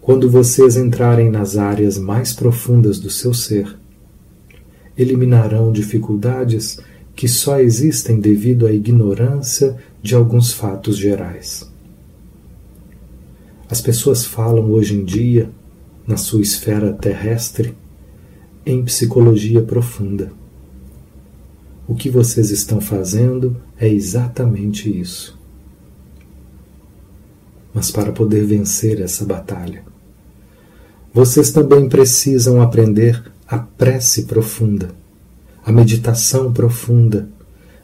quando 0.00 0.28
vocês 0.28 0.76
entrarem 0.76 1.30
nas 1.30 1.56
áreas 1.56 1.96
mais 1.96 2.32
profundas 2.32 2.98
do 2.98 3.10
seu 3.10 3.32
ser, 3.32 3.78
eliminarão 4.96 5.70
dificuldades 5.70 6.80
que 7.18 7.26
só 7.26 7.58
existem 7.58 8.20
devido 8.20 8.64
à 8.64 8.72
ignorância 8.72 9.76
de 10.00 10.14
alguns 10.14 10.52
fatos 10.52 10.96
gerais. 10.96 11.68
As 13.68 13.80
pessoas 13.80 14.24
falam 14.24 14.70
hoje 14.70 14.94
em 14.94 15.04
dia, 15.04 15.50
na 16.06 16.16
sua 16.16 16.40
esfera 16.40 16.92
terrestre, 16.92 17.76
em 18.64 18.84
psicologia 18.84 19.60
profunda. 19.60 20.30
O 21.88 21.94
que 21.96 22.08
vocês 22.08 22.52
estão 22.52 22.80
fazendo 22.80 23.60
é 23.76 23.88
exatamente 23.88 24.88
isso. 24.88 25.36
Mas 27.74 27.90
para 27.90 28.12
poder 28.12 28.44
vencer 28.44 29.00
essa 29.00 29.24
batalha, 29.24 29.82
vocês 31.12 31.50
também 31.50 31.88
precisam 31.88 32.62
aprender 32.62 33.20
a 33.44 33.58
prece 33.58 34.22
profunda, 34.22 34.94
a 35.64 35.72
meditação 35.72 36.52
profunda 36.52 37.28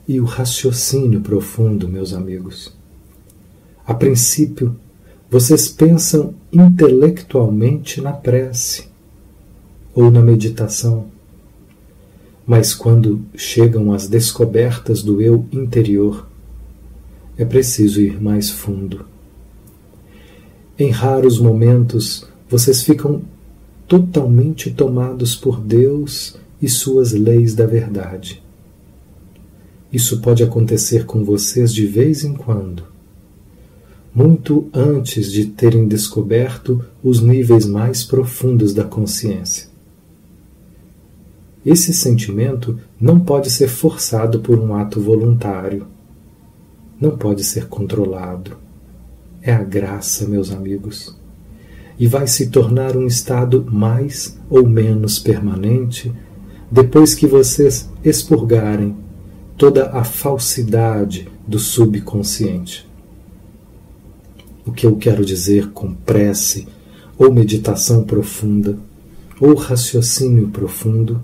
e 0.06 0.20
o 0.20 0.24
raciocínio 0.24 1.20
profundo, 1.20 1.88
meus 1.88 2.12
amigos. 2.12 2.72
A 3.86 3.94
princípio, 3.94 4.76
vocês 5.30 5.68
pensam 5.68 6.34
intelectualmente 6.52 8.00
na 8.00 8.12
prece 8.12 8.88
ou 9.94 10.10
na 10.10 10.22
meditação 10.22 11.14
mas 12.46 12.74
quando 12.74 13.22
chegam 13.34 13.92
as 13.92 14.06
descobertas 14.06 15.02
do 15.02 15.20
eu 15.20 15.46
interior, 15.50 16.28
é 17.36 17.44
preciso 17.44 18.00
ir 18.00 18.20
mais 18.22 18.50
fundo. 18.50 19.06
Em 20.78 20.90
raros 20.90 21.38
momentos, 21.38 22.26
vocês 22.48 22.82
ficam 22.82 23.22
totalmente 23.88 24.70
tomados 24.70 25.34
por 25.34 25.60
Deus 25.60 26.36
e 26.60 26.68
suas 26.68 27.12
leis 27.12 27.54
da 27.54 27.66
verdade. 27.66 28.42
Isso 29.92 30.20
pode 30.20 30.42
acontecer 30.42 31.06
com 31.06 31.24
vocês 31.24 31.72
de 31.72 31.86
vez 31.86 32.24
em 32.24 32.34
quando, 32.34 32.84
muito 34.14 34.68
antes 34.72 35.30
de 35.30 35.46
terem 35.46 35.86
descoberto 35.86 36.84
os 37.02 37.20
níveis 37.20 37.66
mais 37.66 38.02
profundos 38.02 38.74
da 38.74 38.84
consciência. 38.84 39.68
Esse 41.64 41.94
sentimento 41.94 42.78
não 43.00 43.18
pode 43.18 43.50
ser 43.50 43.68
forçado 43.68 44.40
por 44.40 44.58
um 44.58 44.74
ato 44.74 45.00
voluntário. 45.00 45.86
Não 47.00 47.16
pode 47.16 47.42
ser 47.42 47.68
controlado. 47.68 48.58
É 49.40 49.52
a 49.52 49.62
graça, 49.62 50.28
meus 50.28 50.50
amigos. 50.52 51.16
E 51.98 52.06
vai 52.06 52.26
se 52.26 52.50
tornar 52.50 52.96
um 52.96 53.06
estado 53.06 53.64
mais 53.70 54.38
ou 54.50 54.68
menos 54.68 55.18
permanente 55.18 56.12
depois 56.74 57.14
que 57.14 57.24
vocês 57.24 57.88
expurgarem 58.02 58.96
toda 59.56 59.90
a 59.90 60.02
falsidade 60.02 61.28
do 61.46 61.56
subconsciente. 61.56 62.84
O 64.66 64.72
que 64.72 64.84
eu 64.84 64.96
quero 64.96 65.24
dizer 65.24 65.70
com 65.70 65.94
prece, 65.94 66.66
ou 67.16 67.32
meditação 67.32 68.02
profunda, 68.02 68.76
ou 69.40 69.54
raciocínio 69.54 70.48
profundo, 70.48 71.22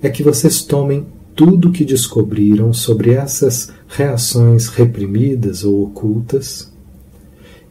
é 0.00 0.08
que 0.08 0.22
vocês 0.22 0.62
tomem 0.62 1.06
tudo 1.36 1.68
o 1.68 1.72
que 1.72 1.84
descobriram 1.84 2.72
sobre 2.72 3.10
essas 3.10 3.70
reações 3.86 4.68
reprimidas 4.68 5.62
ou 5.62 5.82
ocultas, 5.82 6.72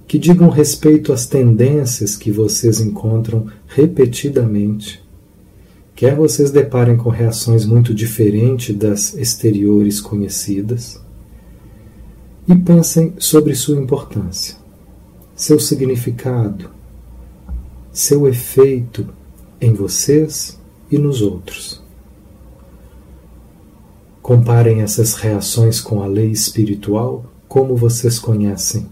que 0.08 0.20
digam 0.20 0.50
respeito 0.50 1.12
às 1.12 1.26
tendências 1.26 2.16
que 2.16 2.30
vocês 2.30 2.80
encontram 2.80 3.48
repetidamente, 3.66 5.07
quer 5.98 6.16
vocês 6.16 6.52
deparem 6.52 6.96
com 6.96 7.10
reações 7.10 7.66
muito 7.66 7.92
diferentes 7.92 8.76
das 8.76 9.16
exteriores 9.16 10.00
conhecidas, 10.00 11.02
e 12.48 12.56
pensem 12.56 13.16
sobre 13.18 13.56
sua 13.56 13.82
importância, 13.82 14.56
seu 15.36 15.60
significado, 15.60 16.70
seu 17.92 18.28
efeito 18.28 19.10
em 19.60 19.74
vocês 19.74 20.60
e 20.92 21.00
nos 21.00 21.24
outros. 21.24 21.82
Comparem 24.22 24.82
essas 24.84 25.16
reações 25.16 25.82
com 25.82 26.04
a 26.04 26.06
lei 26.06 26.30
espiritual 26.30 27.26
como 27.48 27.76
vocês 27.76 28.20
conhecem. 28.20 28.86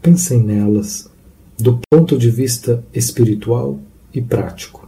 Pensem 0.00 0.42
nelas 0.42 1.10
do 1.58 1.78
ponto 1.90 2.16
de 2.16 2.30
vista 2.30 2.82
espiritual 2.94 3.78
e 4.14 4.22
prático. 4.22 4.81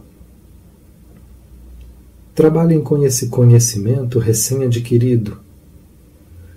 Trabalhem 2.35 2.81
com 2.81 3.01
esse 3.01 3.29
conhecimento 3.29 4.19
recém-adquirido, 4.19 5.39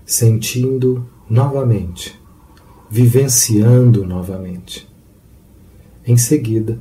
sentindo 0.04 1.06
novamente, 1.30 2.20
vivenciando 2.90 4.04
novamente. 4.04 4.88
Em 6.04 6.16
seguida, 6.16 6.80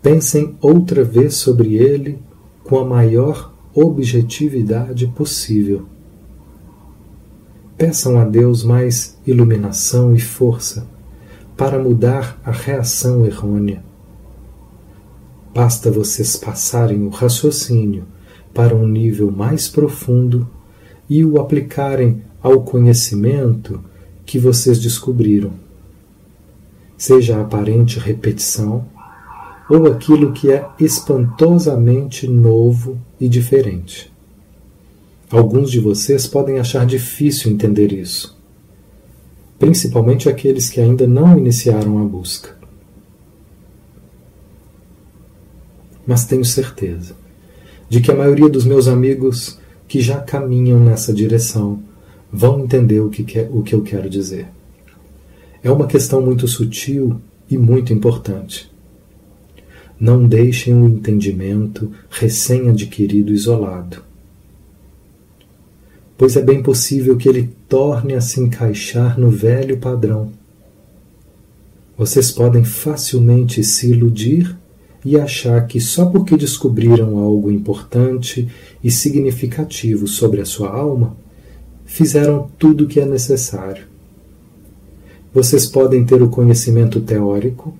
pensem 0.00 0.56
outra 0.62 1.04
vez 1.04 1.34
sobre 1.34 1.74
ele 1.74 2.18
com 2.62 2.78
a 2.78 2.84
maior 2.86 3.52
objetividade 3.74 5.06
possível. 5.08 5.84
Peçam 7.76 8.18
a 8.18 8.24
Deus 8.24 8.64
mais 8.64 9.18
iluminação 9.26 10.14
e 10.14 10.20
força 10.20 10.86
para 11.54 11.78
mudar 11.78 12.40
a 12.42 12.50
reação 12.50 13.26
errônea. 13.26 13.84
Basta 15.54 15.88
vocês 15.88 16.34
passarem 16.34 17.04
o 17.04 17.10
raciocínio 17.10 18.04
para 18.52 18.74
um 18.74 18.88
nível 18.88 19.30
mais 19.30 19.68
profundo 19.68 20.50
e 21.08 21.24
o 21.24 21.40
aplicarem 21.40 22.22
ao 22.42 22.62
conhecimento 22.62 23.80
que 24.26 24.36
vocês 24.36 24.80
descobriram, 24.80 25.52
seja 26.96 27.36
a 27.36 27.42
aparente 27.42 28.00
repetição 28.00 28.86
ou 29.70 29.86
aquilo 29.86 30.32
que 30.32 30.50
é 30.50 30.66
espantosamente 30.80 32.26
novo 32.26 32.98
e 33.20 33.28
diferente. 33.28 34.12
Alguns 35.30 35.70
de 35.70 35.78
vocês 35.78 36.26
podem 36.26 36.58
achar 36.58 36.84
difícil 36.84 37.52
entender 37.52 37.92
isso, 37.92 38.36
principalmente 39.58 40.28
aqueles 40.28 40.68
que 40.68 40.80
ainda 40.80 41.06
não 41.06 41.38
iniciaram 41.38 42.02
a 42.02 42.04
busca. 42.04 42.63
Mas 46.06 46.24
tenho 46.24 46.44
certeza 46.44 47.14
de 47.88 48.00
que 48.00 48.10
a 48.10 48.14
maioria 48.14 48.48
dos 48.48 48.64
meus 48.64 48.88
amigos 48.88 49.58
que 49.86 50.00
já 50.00 50.20
caminham 50.20 50.80
nessa 50.80 51.12
direção 51.12 51.82
vão 52.32 52.64
entender 52.64 53.00
o 53.00 53.10
que, 53.10 53.22
quer, 53.22 53.48
o 53.52 53.62
que 53.62 53.74
eu 53.74 53.82
quero 53.82 54.10
dizer. 54.10 54.48
É 55.62 55.70
uma 55.70 55.86
questão 55.86 56.20
muito 56.20 56.48
sutil 56.48 57.20
e 57.48 57.56
muito 57.56 57.92
importante. 57.92 58.70
Não 59.98 60.26
deixem 60.26 60.74
o 60.74 60.86
entendimento 60.86 61.92
recém-adquirido 62.10 63.32
isolado, 63.32 64.02
pois 66.18 66.36
é 66.36 66.42
bem 66.42 66.62
possível 66.62 67.16
que 67.16 67.28
ele 67.28 67.50
torne 67.68 68.14
a 68.14 68.20
se 68.20 68.40
encaixar 68.40 69.18
no 69.18 69.30
velho 69.30 69.78
padrão. 69.78 70.32
Vocês 71.96 72.32
podem 72.32 72.64
facilmente 72.64 73.62
se 73.62 73.92
iludir 73.92 74.56
e 75.04 75.18
achar 75.18 75.66
que 75.66 75.80
só 75.80 76.06
porque 76.06 76.36
descobriram 76.36 77.18
algo 77.18 77.50
importante 77.50 78.48
e 78.82 78.90
significativo 78.90 80.06
sobre 80.06 80.40
a 80.40 80.46
sua 80.46 80.70
alma, 80.70 81.16
fizeram 81.84 82.48
tudo 82.58 82.84
o 82.84 82.86
que 82.86 83.00
é 83.00 83.04
necessário. 83.04 83.84
Vocês 85.32 85.66
podem 85.66 86.04
ter 86.04 86.22
o 86.22 86.28
conhecimento 86.28 87.00
teórico 87.00 87.74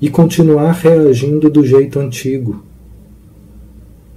e 0.00 0.08
continuar 0.08 0.72
reagindo 0.72 1.50
do 1.50 1.64
jeito 1.64 1.98
antigo. 1.98 2.64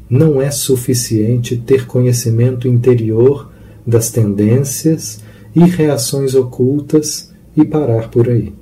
Não 0.09 0.41
é 0.41 0.49
suficiente 0.51 1.57
ter 1.57 1.85
conhecimento 1.87 2.67
interior 2.67 3.51
das 3.85 4.09
tendências 4.09 5.19
e 5.55 5.59
reações 5.59 6.35
ocultas 6.35 7.31
e 7.55 7.65
parar 7.65 8.09
por 8.09 8.29
aí. 8.29 8.53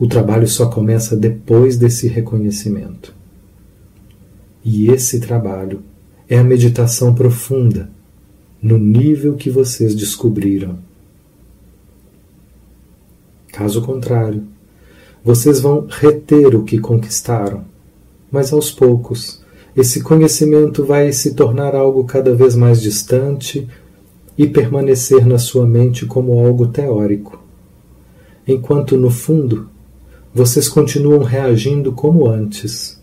O 0.00 0.08
trabalho 0.08 0.48
só 0.48 0.64
começa 0.70 1.14
depois 1.14 1.76
desse 1.76 2.08
reconhecimento. 2.08 3.14
E 4.64 4.90
esse 4.90 5.20
trabalho 5.20 5.82
é 6.26 6.38
a 6.38 6.42
meditação 6.42 7.14
profunda, 7.14 7.90
no 8.62 8.78
nível 8.78 9.34
que 9.34 9.50
vocês 9.50 9.94
descobriram. 9.94 10.78
Caso 13.52 13.82
contrário, 13.82 14.44
vocês 15.22 15.60
vão 15.60 15.86
reter 15.86 16.56
o 16.56 16.64
que 16.64 16.78
conquistaram, 16.78 17.66
mas 18.32 18.54
aos 18.54 18.70
poucos 18.70 19.44
esse 19.76 20.02
conhecimento 20.02 20.82
vai 20.82 21.12
se 21.12 21.34
tornar 21.34 21.74
algo 21.74 22.04
cada 22.04 22.34
vez 22.34 22.56
mais 22.56 22.80
distante 22.80 23.68
e 24.36 24.46
permanecer 24.46 25.26
na 25.26 25.36
sua 25.36 25.66
mente 25.66 26.06
como 26.06 26.38
algo 26.42 26.68
teórico, 26.68 27.38
enquanto 28.48 28.96
no 28.96 29.10
fundo 29.10 29.68
vocês 30.32 30.68
continuam 30.68 31.24
reagindo 31.24 31.92
como 31.92 32.28
antes, 32.28 33.00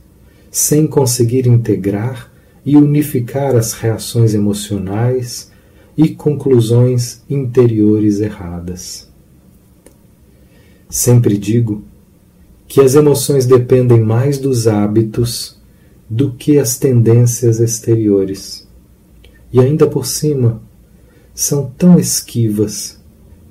sem 0.50 0.88
conseguir 0.88 1.46
integrar 1.46 2.32
e 2.66 2.78
unificar 2.78 3.56
as 3.56 3.74
reações 3.74 4.34
emocionais 4.34 5.52
e 5.98 6.10
conclusões 6.10 7.22
interiores 7.30 8.22
erradas. 8.22 9.10
Sempre 10.90 11.38
digo 11.38 11.84
que 12.66 12.80
as 12.80 12.96
emoções 12.96 13.46
dependem 13.46 14.00
mais 14.02 14.38
dos 14.38 14.68
hábitos 14.68 15.60
do 16.10 16.32
que 16.32 16.58
as 16.58 16.78
tendências 16.78 17.60
exteriores. 17.60 18.66
E 19.52 19.60
ainda 19.60 19.86
por 19.86 20.06
cima, 20.06 20.62
são 21.36 21.72
tão 21.78 22.00
esquivas 22.00 23.02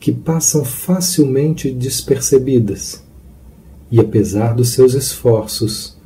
que 0.01 0.12
passam 0.12 0.65
facilmente 0.65 1.71
despercebidas 1.71 3.06
e 3.90 4.01
apesar 4.01 4.55
dos 4.55 4.70
seus 4.70 4.94
esforços, 4.94 5.96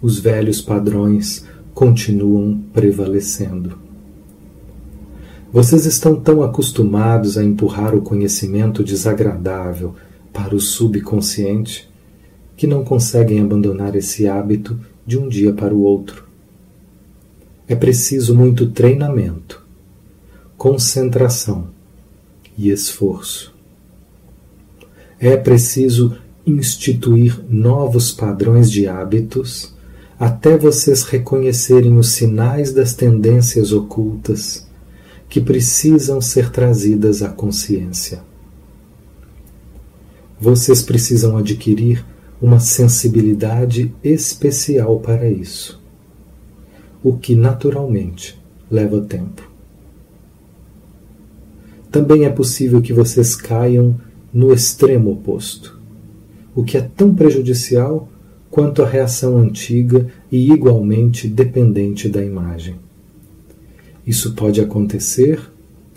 os 0.00 0.18
velhos 0.18 0.60
padrões 0.60 1.46
continuam 1.72 2.60
prevalecendo. 2.72 3.78
Vocês 5.50 5.86
estão 5.86 6.20
tão 6.20 6.42
acostumados 6.42 7.38
a 7.38 7.44
empurrar 7.44 7.94
o 7.94 8.02
conhecimento 8.02 8.82
desagradável 8.82 9.94
para 10.32 10.54
o 10.54 10.60
subconsciente 10.60 11.88
que 12.56 12.66
não 12.66 12.84
conseguem 12.84 13.40
abandonar 13.40 13.94
esse 13.94 14.26
hábito 14.26 14.78
de 15.06 15.18
um 15.18 15.28
dia 15.28 15.52
para 15.52 15.74
o 15.74 15.82
outro. 15.82 16.24
É 17.66 17.74
preciso 17.74 18.34
muito 18.34 18.70
treinamento, 18.70 19.64
concentração 20.56 21.68
e 22.58 22.68
esforço. 22.70 23.54
É 25.18 25.36
preciso 25.36 26.18
instituir 26.46 27.42
novos 27.48 28.12
padrões 28.12 28.70
de 28.70 28.86
hábitos 28.86 29.74
até 30.18 30.56
vocês 30.56 31.02
reconhecerem 31.02 31.96
os 31.98 32.12
sinais 32.12 32.72
das 32.72 32.94
tendências 32.94 33.72
ocultas 33.72 34.66
que 35.28 35.40
precisam 35.40 36.20
ser 36.20 36.50
trazidas 36.50 37.22
à 37.22 37.28
consciência. 37.28 38.22
Vocês 40.38 40.82
precisam 40.82 41.36
adquirir 41.36 42.04
uma 42.40 42.60
sensibilidade 42.60 43.94
especial 44.04 45.00
para 45.00 45.28
isso, 45.28 45.82
o 47.02 47.16
que 47.16 47.34
naturalmente 47.34 48.38
leva 48.70 49.00
tempo. 49.00 49.50
Também 51.90 52.24
é 52.24 52.30
possível 52.30 52.82
que 52.82 52.92
vocês 52.92 53.34
caiam 53.34 53.98
no 54.32 54.52
extremo 54.52 55.12
oposto 55.12 55.73
o 56.54 56.62
que 56.62 56.76
é 56.76 56.80
tão 56.80 57.14
prejudicial 57.14 58.08
quanto 58.50 58.82
a 58.82 58.88
reação 58.88 59.36
antiga 59.36 60.06
e 60.30 60.52
igualmente 60.52 61.26
dependente 61.26 62.08
da 62.08 62.24
imagem. 62.24 62.76
Isso 64.06 64.34
pode 64.34 64.60
acontecer 64.60 65.40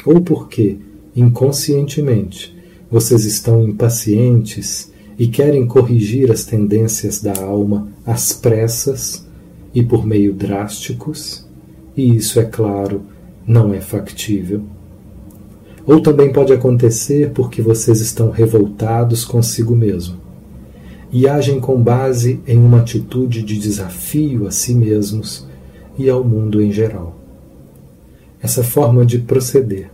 ou 0.04 0.22
porque, 0.22 0.78
inconscientemente, 1.16 2.58
vocês 2.90 3.26
estão 3.26 3.64
impacientes 3.64 4.92
e 5.20 5.28
querem 5.28 5.68
corrigir 5.68 6.32
as 6.32 6.46
tendências 6.46 7.22
da 7.22 7.40
alma 7.44 7.90
às 8.06 8.34
pressas 8.34 9.28
e 9.74 9.84
por 9.84 10.06
meio 10.06 10.34
drásticos, 10.34 11.46
e 11.96 12.16
isso, 12.16 12.40
é 12.40 12.46
claro, 12.46 13.04
não 13.46 13.74
é 13.74 13.82
factível. 13.82 14.64
Ou 15.86 16.02
também 16.02 16.32
pode 16.32 16.54
acontecer 16.54 17.32
porque 17.32 17.62
vocês 17.62 18.00
estão 18.02 18.32
revoltados 18.32 19.24
consigo 19.24 19.76
mesmo 19.76 20.27
e 21.12 21.28
agem 21.28 21.60
com 21.60 21.82
base 21.82 22.42
em 22.46 22.58
uma 22.58 22.80
atitude 22.80 23.42
de 23.42 23.58
desafio 23.58 24.48
a 24.48 24.52
si 24.52 24.74
mesmos 24.74 25.48
e 25.98 26.10
ao 26.10 26.24
mundo 26.24 26.62
em 26.62 26.72
geral. 26.72 27.16
Essa 28.42 28.64
forma 28.64 29.06
de 29.06 29.20
proceder 29.20 29.90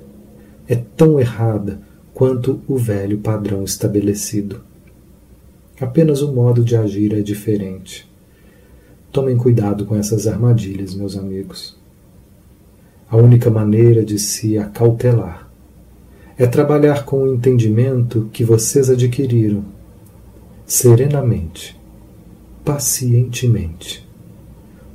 é 0.67 0.75
tão 0.75 1.19
errada 1.19 1.81
quanto 2.13 2.61
o 2.67 2.77
velho 2.77 3.19
padrão 3.19 3.63
estabelecido. 3.63 4.61
Apenas 5.79 6.21
o 6.21 6.31
modo 6.31 6.63
de 6.63 6.75
agir 6.75 7.13
é 7.13 7.21
diferente. 7.21 8.09
Tomem 9.11 9.37
cuidado 9.37 9.85
com 9.85 9.95
essas 9.95 10.27
armadilhas, 10.27 10.95
meus 10.95 11.17
amigos. 11.17 11.77
A 13.09 13.17
única 13.17 13.49
maneira 13.49 14.03
de 14.03 14.17
se 14.17 14.57
acautelar 14.57 15.49
é 16.37 16.47
trabalhar 16.47 17.05
com 17.05 17.23
o 17.23 17.33
entendimento 17.33 18.29
que 18.33 18.43
vocês 18.43 18.89
adquiriram 18.89 19.63
serenamente, 20.65 21.79
pacientemente, 22.63 24.07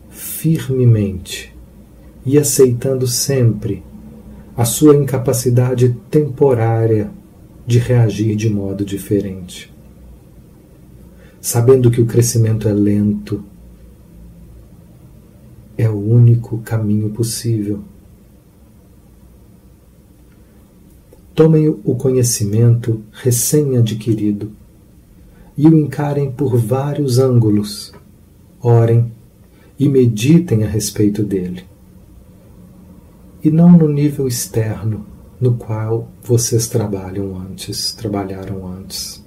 firmemente 0.08 1.54
e 2.24 2.38
aceitando 2.38 3.06
sempre 3.06 3.82
a 4.56 4.64
sua 4.64 4.96
incapacidade 4.96 5.96
temporária 6.10 7.10
de 7.66 7.78
reagir 7.78 8.34
de 8.34 8.50
modo 8.50 8.84
diferente. 8.84 9.72
Sabendo 11.40 11.90
que 11.90 12.00
o 12.00 12.06
crescimento 12.06 12.66
é 12.66 12.72
lento, 12.72 13.44
é 15.76 15.88
o 15.88 15.96
único 15.96 16.58
caminho 16.58 17.10
possível. 17.10 17.84
Tomem 21.34 21.68
o 21.68 21.94
conhecimento 21.94 23.00
recém-adquirido 23.12 24.50
e 25.58 25.66
o 25.66 25.76
encarem 25.76 26.30
por 26.30 26.56
vários 26.56 27.18
ângulos. 27.18 27.92
Orem 28.62 29.10
e 29.76 29.88
meditem 29.88 30.62
a 30.62 30.68
respeito 30.68 31.24
dele. 31.24 31.64
E 33.42 33.50
não 33.50 33.70
no 33.70 33.88
nível 33.88 34.28
externo 34.28 35.04
no 35.40 35.54
qual 35.54 36.08
vocês 36.22 36.68
trabalham 36.68 37.36
antes, 37.36 37.92
trabalharam 37.92 38.66
antes. 38.66 39.22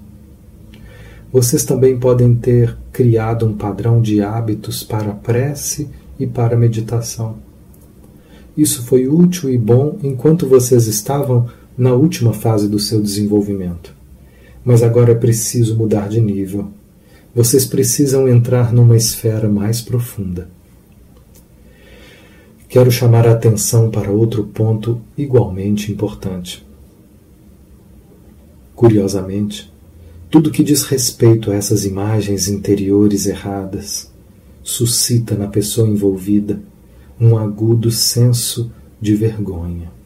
Vocês 1.32 1.64
também 1.64 1.98
podem 1.98 2.36
ter 2.36 2.78
criado 2.92 3.46
um 3.46 3.56
padrão 3.56 4.02
de 4.02 4.22
hábitos 4.22 4.84
para 4.84 5.14
prece 5.14 5.90
e 6.20 6.28
para 6.28 6.58
meditação. 6.58 7.36
Isso 8.56 8.84
foi 8.84 9.08
útil 9.08 9.50
e 9.50 9.58
bom 9.58 9.98
enquanto 10.04 10.48
vocês 10.48 10.88
estavam 10.88 11.48
na 11.78 11.94
última 11.94 12.34
fase 12.34 12.68
do 12.68 12.80
seu 12.80 13.02
desenvolvimento. 13.02 14.01
Mas 14.64 14.84
agora 14.84 15.12
é 15.12 15.16
preciso 15.16 15.76
mudar 15.76 16.08
de 16.08 16.22
nível. 16.22 16.70
Vocês 17.34 17.66
precisam 17.66 18.28
entrar 18.28 18.74
numa 18.74 18.96
esfera 18.96 19.50
mais 19.50 19.82
profunda. 19.82 20.50
Quero 22.68 22.92
chamar 22.92 23.28
a 23.28 23.34
atenção 23.34 23.90
para 23.90 24.12
outro 24.12 24.46
ponto 24.46 25.02
igualmente 25.18 25.92
importante. 25.92 26.66
Curiosamente, 28.76 29.72
tudo 30.30 30.52
que 30.52 30.64
diz 30.64 30.84
respeito 30.84 31.52
a 31.52 31.56
essas 31.56 31.84
imagens 31.84 32.48
interiores 32.48 33.26
erradas 33.26 34.10
suscita 34.64 35.36
na 35.36 35.48
pessoa 35.48 35.88
envolvida 35.88 36.62
um 37.20 37.38
agudo 37.38 37.92
senso 37.92 38.72
de 39.00 39.16
vergonha. 39.16 40.01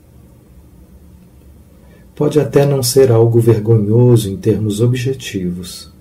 Pode 2.16 2.40
até 2.40 2.66
não 2.66 2.82
ser 2.82 3.12
algo 3.12 3.40
vergonhoso 3.42 4.30
em 4.30 4.38
termos 4.38 4.80
objetivos. 4.80 5.92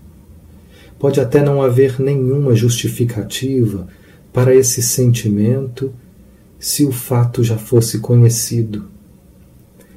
Pode 0.96 1.20
até 1.20 1.42
não 1.42 1.60
haver 1.60 2.00
nenhuma 2.00 2.54
justificativa 2.54 3.88
para 4.32 4.54
esse 4.54 4.80
sentimento 4.80 5.92
se 6.58 6.84
o 6.84 6.92
fato 6.92 7.42
já 7.42 7.58
fosse 7.58 7.98
conhecido. 7.98 8.88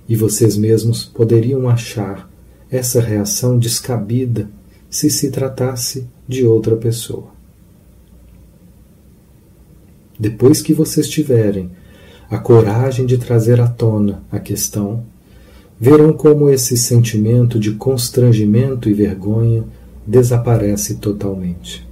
E 0.09 0.15
vocês 0.15 0.57
mesmos 0.57 1.05
poderiam 1.05 1.69
achar 1.69 2.29
essa 2.69 2.99
reação 2.99 3.57
descabida 3.59 4.49
se 4.89 5.09
se 5.09 5.29
tratasse 5.29 6.07
de 6.27 6.45
outra 6.45 6.75
pessoa. 6.75 7.27
Depois 10.19 10.63
que 10.63 10.73
vocês 10.73 11.07
tiverem 11.07 11.69
a 12.29 12.39
coragem 12.39 13.05
de 13.05 13.17
trazer 13.17 13.61
à 13.61 13.67
tona 13.67 14.23
a 14.31 14.39
questão, 14.39 15.05
verão 15.79 16.11
como 16.13 16.49
esse 16.49 16.75
sentimento 16.75 17.59
de 17.59 17.71
constrangimento 17.73 18.89
e 18.89 18.93
vergonha 18.93 19.63
desaparece 20.05 20.95
totalmente. 20.95 21.87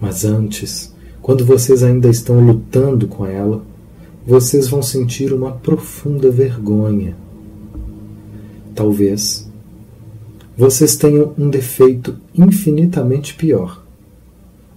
Mas 0.00 0.24
antes, 0.24 0.94
quando 1.20 1.44
vocês 1.44 1.82
ainda 1.82 2.08
estão 2.08 2.40
lutando 2.40 3.06
com 3.06 3.26
ela, 3.26 3.62
vocês 4.26 4.68
vão 4.68 4.82
sentir 4.82 5.32
uma 5.32 5.52
profunda 5.52 6.30
vergonha. 6.30 7.16
Talvez 8.74 9.50
vocês 10.56 10.96
tenham 10.96 11.34
um 11.38 11.48
defeito 11.48 12.16
infinitamente 12.34 13.34
pior, 13.34 13.82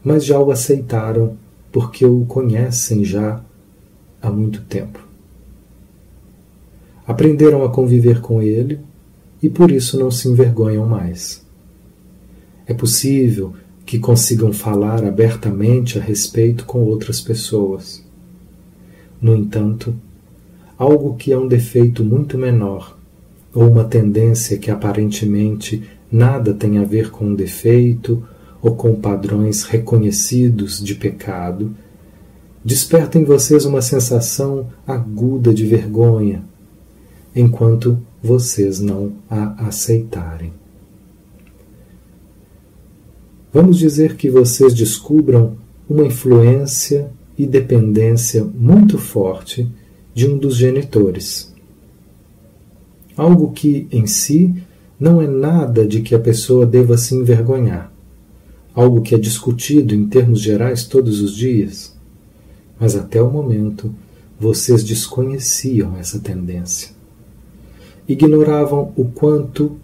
mas 0.03 0.23
já 0.25 0.39
o 0.39 0.49
aceitaram 0.49 1.37
porque 1.71 2.05
o 2.05 2.23
conhecem 2.25 3.03
já 3.03 3.41
há 4.21 4.29
muito 4.29 4.61
tempo. 4.61 5.02
Aprenderam 7.05 7.63
a 7.63 7.69
conviver 7.69 8.21
com 8.21 8.41
ele 8.41 8.79
e 9.41 9.49
por 9.49 9.71
isso 9.71 9.99
não 9.99 10.09
se 10.09 10.27
envergonham 10.27 10.85
mais. 10.85 11.45
É 12.65 12.73
possível 12.73 13.53
que 13.85 13.99
consigam 13.99 14.53
falar 14.53 15.03
abertamente 15.03 15.99
a 15.99 16.01
respeito 16.01 16.65
com 16.65 16.79
outras 16.79 17.19
pessoas. 17.19 18.03
No 19.21 19.35
entanto, 19.35 19.93
algo 20.77 21.15
que 21.15 21.31
é 21.31 21.37
um 21.37 21.47
defeito 21.47 22.03
muito 22.03 22.37
menor, 22.37 22.97
ou 23.53 23.69
uma 23.69 23.83
tendência 23.83 24.57
que 24.57 24.71
aparentemente 24.71 25.83
nada 26.11 26.53
tem 26.53 26.77
a 26.77 26.83
ver 26.83 27.11
com 27.11 27.25
um 27.25 27.35
defeito 27.35 28.23
ou 28.61 28.75
com 28.75 28.95
padrões 28.95 29.63
reconhecidos 29.63 30.81
de 30.81 30.95
pecado, 30.95 31.75
desperta 32.63 33.19
em 33.19 33.25
vocês 33.25 33.65
uma 33.65 33.81
sensação 33.81 34.67
aguda 34.87 35.53
de 35.53 35.65
vergonha, 35.65 36.43
enquanto 37.35 37.99
vocês 38.21 38.79
não 38.79 39.13
a 39.29 39.67
aceitarem. 39.67 40.53
Vamos 43.51 43.77
dizer 43.77 44.15
que 44.15 44.29
vocês 44.29 44.73
descubram 44.73 45.55
uma 45.89 46.05
influência 46.05 47.11
e 47.37 47.45
dependência 47.45 48.43
muito 48.43 48.97
forte 48.97 49.67
de 50.13 50.27
um 50.27 50.37
dos 50.37 50.55
genitores. 50.55 51.53
Algo 53.15 53.51
que, 53.51 53.87
em 53.91 54.07
si, 54.07 54.53
não 54.99 55.21
é 55.21 55.27
nada 55.27 55.87
de 55.87 56.01
que 56.01 56.15
a 56.15 56.19
pessoa 56.19 56.65
deva 56.65 56.97
se 56.97 57.13
envergonhar 57.13 57.93
algo 58.73 59.01
que 59.01 59.13
é 59.13 59.17
discutido 59.17 59.93
em 59.93 60.07
termos 60.07 60.41
gerais 60.41 60.85
todos 60.85 61.21
os 61.21 61.35
dias, 61.35 61.95
mas 62.79 62.95
até 62.95 63.21
o 63.21 63.29
momento 63.29 63.93
vocês 64.39 64.83
desconheciam 64.83 65.95
essa 65.97 66.19
tendência. 66.19 66.91
Ignoravam 68.07 68.91
o 68.95 69.05
quanto 69.05 69.77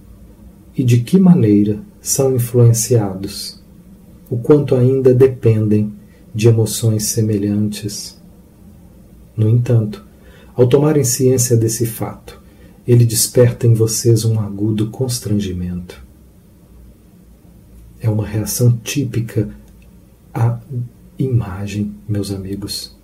e 0.76 0.84
de 0.84 1.00
que 1.00 1.18
maneira 1.18 1.80
são 2.02 2.36
influenciados, 2.36 3.62
o 4.30 4.38
quanto 4.38 4.76
ainda 4.76 5.14
dependem 5.14 5.94
de 6.34 6.48
emoções 6.48 7.06
semelhantes. 7.06 8.18
No 9.36 9.50
entanto, 9.50 10.06
ao 10.56 10.68
tomarem 10.68 11.04
ciência 11.04 11.56
desse 11.56 11.86
fato, 11.86 12.40
ele 12.88 13.06
desperta 13.06 13.66
em 13.66 13.74
vocês 13.74 14.26
um 14.26 14.40
agudo 14.40 14.90
constrangimento 14.90 16.10
é 18.00 18.10
uma 18.10 18.26
reação 18.26 18.78
típica 18.84 19.50
à 20.34 20.60
imagem, 21.18 21.94
meus 22.08 22.32
amigos. 22.32 22.96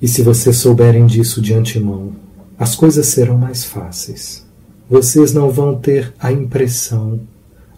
E 0.00 0.08
se 0.08 0.22
vocês 0.22 0.56
souberem 0.56 1.06
disso 1.06 1.40
de 1.40 1.52
antemão, 1.52 2.12
as 2.58 2.74
coisas 2.74 3.06
serão 3.06 3.36
mais 3.36 3.64
fáceis. 3.64 4.46
Vocês 4.88 5.32
não 5.32 5.50
vão 5.50 5.76
ter 5.76 6.14
a 6.18 6.32
impressão, 6.32 7.20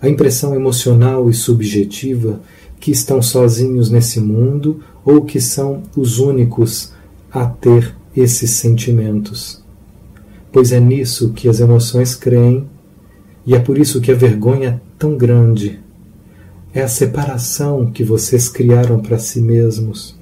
a 0.01 0.09
impressão 0.09 0.55
emocional 0.55 1.29
e 1.29 1.35
subjetiva 1.35 2.41
que 2.79 2.91
estão 2.91 3.21
sozinhos 3.21 3.91
nesse 3.91 4.21
mundo 4.21 4.81
ou 5.05 5.25
que 5.25 5.41
são 5.41 5.83
os 5.97 6.19
únicos 6.19 6.93
a 7.33 7.47
ter 7.47 7.95
esses 8.17 8.53
sentimentos. 8.53 9.63
Pois 10.53 10.73
é 10.73 10.79
nisso 10.79 11.33
que 11.33 11.49
as 11.49 11.61
emoções 11.61 12.15
creem 12.15 12.69
e 13.45 13.55
é 13.55 13.59
por 13.59 13.79
isso 13.79 14.01
que 14.01 14.13
a 14.13 14.15
vergonha 14.15 14.69
é 14.69 14.81
tão 14.99 15.17
grande. 15.17 15.81
É 16.73 16.83
a 16.83 16.89
separação 16.89 17.91
que 17.91 18.05
vocês 18.05 18.49
criaram 18.49 19.01
para 19.01 19.19
si 19.19 19.41
mesmos, 19.41 20.15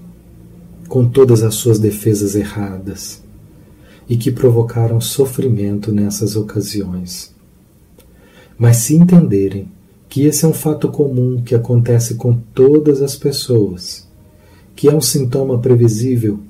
com 0.88 1.08
todas 1.08 1.42
as 1.42 1.54
suas 1.56 1.78
defesas 1.78 2.36
erradas, 2.36 3.25
e 4.08 4.16
que 4.16 4.30
provocaram 4.30 5.00
sofrimento 5.00 5.92
nessas 5.92 6.36
ocasiões. 6.36 7.34
Mas 8.58 8.78
se 8.78 8.96
entenderem 8.96 9.68
que 10.08 10.22
esse 10.22 10.44
é 10.44 10.48
um 10.48 10.54
fato 10.54 10.88
comum 10.88 11.42
que 11.42 11.54
acontece 11.54 12.14
com 12.14 12.34
todas 12.54 13.02
as 13.02 13.16
pessoas, 13.16 14.06
que 14.74 14.88
é 14.88 14.94
um 14.94 15.00
sintoma 15.00 15.58
previsível, 15.58 16.40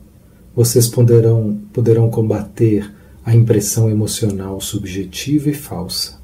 vocês 0.54 0.88
poderão, 0.88 1.58
poderão 1.72 2.10
combater 2.10 2.92
a 3.24 3.34
impressão 3.34 3.90
emocional 3.90 4.60
subjetiva 4.60 5.50
e 5.50 5.54
falsa 5.54 6.16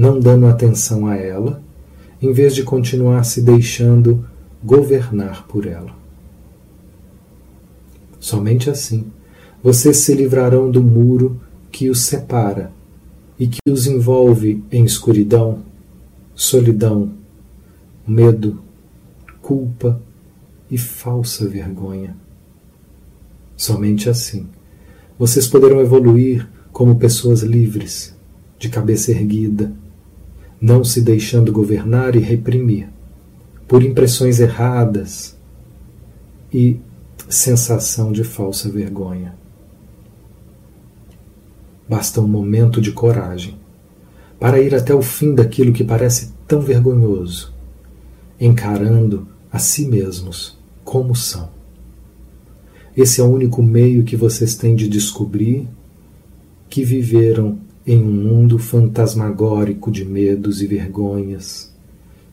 não 0.00 0.18
dando 0.18 0.46
atenção 0.46 1.06
a 1.06 1.16
ela, 1.16 1.62
em 2.22 2.32
vez 2.32 2.54
de 2.54 2.62
continuar 2.62 3.24
se 3.24 3.42
deixando 3.42 4.26
governar 4.62 5.46
por 5.46 5.66
ela. 5.66 5.94
Somente 8.18 8.70
assim 8.70 9.06
vocês 9.62 9.98
se 9.98 10.14
livrarão 10.14 10.70
do 10.70 10.82
muro 10.82 11.40
que 11.70 11.90
os 11.90 12.02
separa 12.02 12.72
e 13.38 13.46
que 13.46 13.58
os 13.68 13.86
envolve 13.86 14.62
em 14.70 14.84
escuridão, 14.84 15.62
solidão, 16.34 17.12
medo, 18.06 18.60
culpa 19.40 20.00
e 20.70 20.78
falsa 20.78 21.48
vergonha. 21.48 22.16
Somente 23.56 24.08
assim 24.08 24.46
vocês 25.18 25.46
poderão 25.46 25.80
evoluir 25.82 26.48
como 26.72 26.96
pessoas 26.96 27.42
livres, 27.42 28.16
de 28.58 28.70
cabeça 28.70 29.10
erguida, 29.10 29.70
não 30.58 30.82
se 30.82 31.02
deixando 31.02 31.52
governar 31.52 32.16
e 32.16 32.20
reprimir 32.20 32.88
por 33.68 33.82
impressões 33.82 34.40
erradas 34.40 35.36
e 36.52 36.80
sensação 37.28 38.12
de 38.12 38.24
falsa 38.24 38.70
vergonha. 38.70 39.39
Basta 41.90 42.20
um 42.20 42.28
momento 42.28 42.80
de 42.80 42.92
coragem 42.92 43.56
para 44.38 44.60
ir 44.60 44.76
até 44.76 44.94
o 44.94 45.02
fim 45.02 45.34
daquilo 45.34 45.72
que 45.72 45.82
parece 45.82 46.32
tão 46.46 46.60
vergonhoso, 46.60 47.52
encarando 48.40 49.26
a 49.50 49.58
si 49.58 49.88
mesmos 49.88 50.56
como 50.84 51.16
são. 51.16 51.48
Esse 52.96 53.20
é 53.20 53.24
o 53.24 53.28
único 53.28 53.60
meio 53.60 54.04
que 54.04 54.14
vocês 54.14 54.54
têm 54.54 54.76
de 54.76 54.88
descobrir 54.88 55.66
que 56.68 56.84
viveram 56.84 57.58
em 57.84 58.00
um 58.00 58.12
mundo 58.12 58.56
fantasmagórico 58.56 59.90
de 59.90 60.04
medos 60.04 60.62
e 60.62 60.68
vergonhas, 60.68 61.74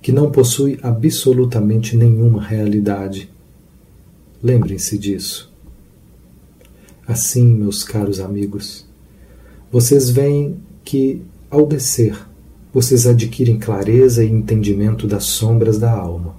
que 0.03 0.11
não 0.11 0.29
possui 0.29 0.77
absolutamente 0.83 1.97
nenhuma 1.97 2.43
realidade. 2.43 3.27
Lembrem-se 4.43 4.99
disso. 4.99 5.51
Assim, 7.07 7.47
meus 7.47 7.83
caros 7.83 8.19
amigos, 8.19 8.86
vocês 9.71 10.09
veem 10.09 10.57
que, 10.83 11.21
ao 11.49 11.65
descer, 11.65 12.17
vocês 12.73 13.05
adquirem 13.07 13.57
clareza 13.57 14.23
e 14.23 14.31
entendimento 14.31 15.07
das 15.07 15.25
sombras 15.25 15.77
da 15.77 15.91
alma 15.91 16.35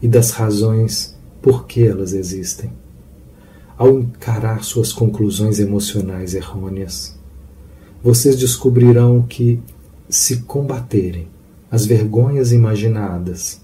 e 0.00 0.08
das 0.08 0.30
razões 0.30 1.16
por 1.40 1.66
que 1.66 1.86
elas 1.86 2.12
existem. 2.12 2.72
Ao 3.76 3.98
encarar 3.98 4.64
suas 4.64 4.92
conclusões 4.92 5.58
emocionais 5.58 6.34
errôneas, 6.34 7.16
vocês 8.02 8.36
descobrirão 8.36 9.22
que, 9.22 9.60
se 10.08 10.42
combaterem 10.42 11.28
as 11.70 11.86
vergonhas 11.86 12.52
imaginadas 12.52 13.60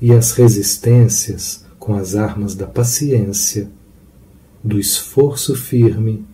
e 0.00 0.12
as 0.12 0.32
resistências 0.32 1.64
com 1.78 1.94
as 1.94 2.14
armas 2.14 2.54
da 2.54 2.66
paciência, 2.66 3.68
do 4.62 4.78
esforço 4.78 5.54
firme 5.54 6.24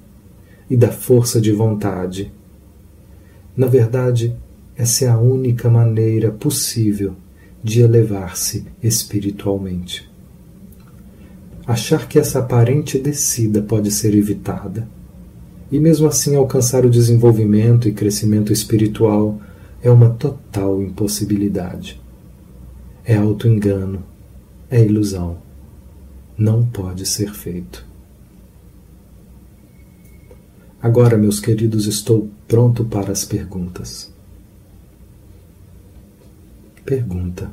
e 0.68 0.76
da 0.76 0.90
força 0.90 1.40
de 1.40 1.52
vontade, 1.52 2.32
na 3.56 3.66
verdade, 3.66 4.36
essa 4.76 5.06
é 5.06 5.08
a 5.08 5.18
única 5.18 5.70
maneira 5.70 6.30
possível 6.30 7.14
de 7.62 7.80
elevar-se 7.80 8.66
espiritualmente 8.82 10.14
achar 11.66 12.06
que 12.06 12.18
essa 12.18 12.38
aparente 12.38 12.98
descida 12.98 13.60
pode 13.60 13.90
ser 13.90 14.14
evitada. 14.14 14.88
E 15.70 15.80
mesmo 15.80 16.06
assim 16.06 16.36
alcançar 16.36 16.86
o 16.86 16.90
desenvolvimento 16.90 17.88
e 17.88 17.92
crescimento 17.92 18.52
espiritual 18.52 19.40
é 19.82 19.90
uma 19.90 20.10
total 20.10 20.80
impossibilidade. 20.80 22.00
É 23.04 23.16
auto-engano, 23.16 24.04
é 24.70 24.80
ilusão. 24.80 25.38
Não 26.38 26.64
pode 26.64 27.04
ser 27.04 27.32
feito. 27.32 27.84
Agora, 30.86 31.18
meus 31.18 31.40
queridos, 31.40 31.88
estou 31.88 32.28
pronto 32.46 32.84
para 32.84 33.10
as 33.10 33.24
perguntas. 33.24 34.08
Pergunta. 36.84 37.50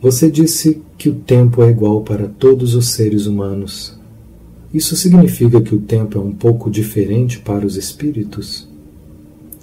Você 0.00 0.30
disse 0.30 0.80
que 0.96 1.10
o 1.10 1.14
tempo 1.16 1.62
é 1.62 1.68
igual 1.68 2.00
para 2.04 2.26
todos 2.26 2.74
os 2.74 2.88
seres 2.88 3.26
humanos. 3.26 4.00
Isso 4.72 4.96
significa 4.96 5.60
que 5.60 5.74
o 5.74 5.78
tempo 5.78 6.16
é 6.16 6.22
um 6.22 6.32
pouco 6.32 6.70
diferente 6.70 7.38
para 7.38 7.66
os 7.66 7.76
espíritos? 7.76 8.66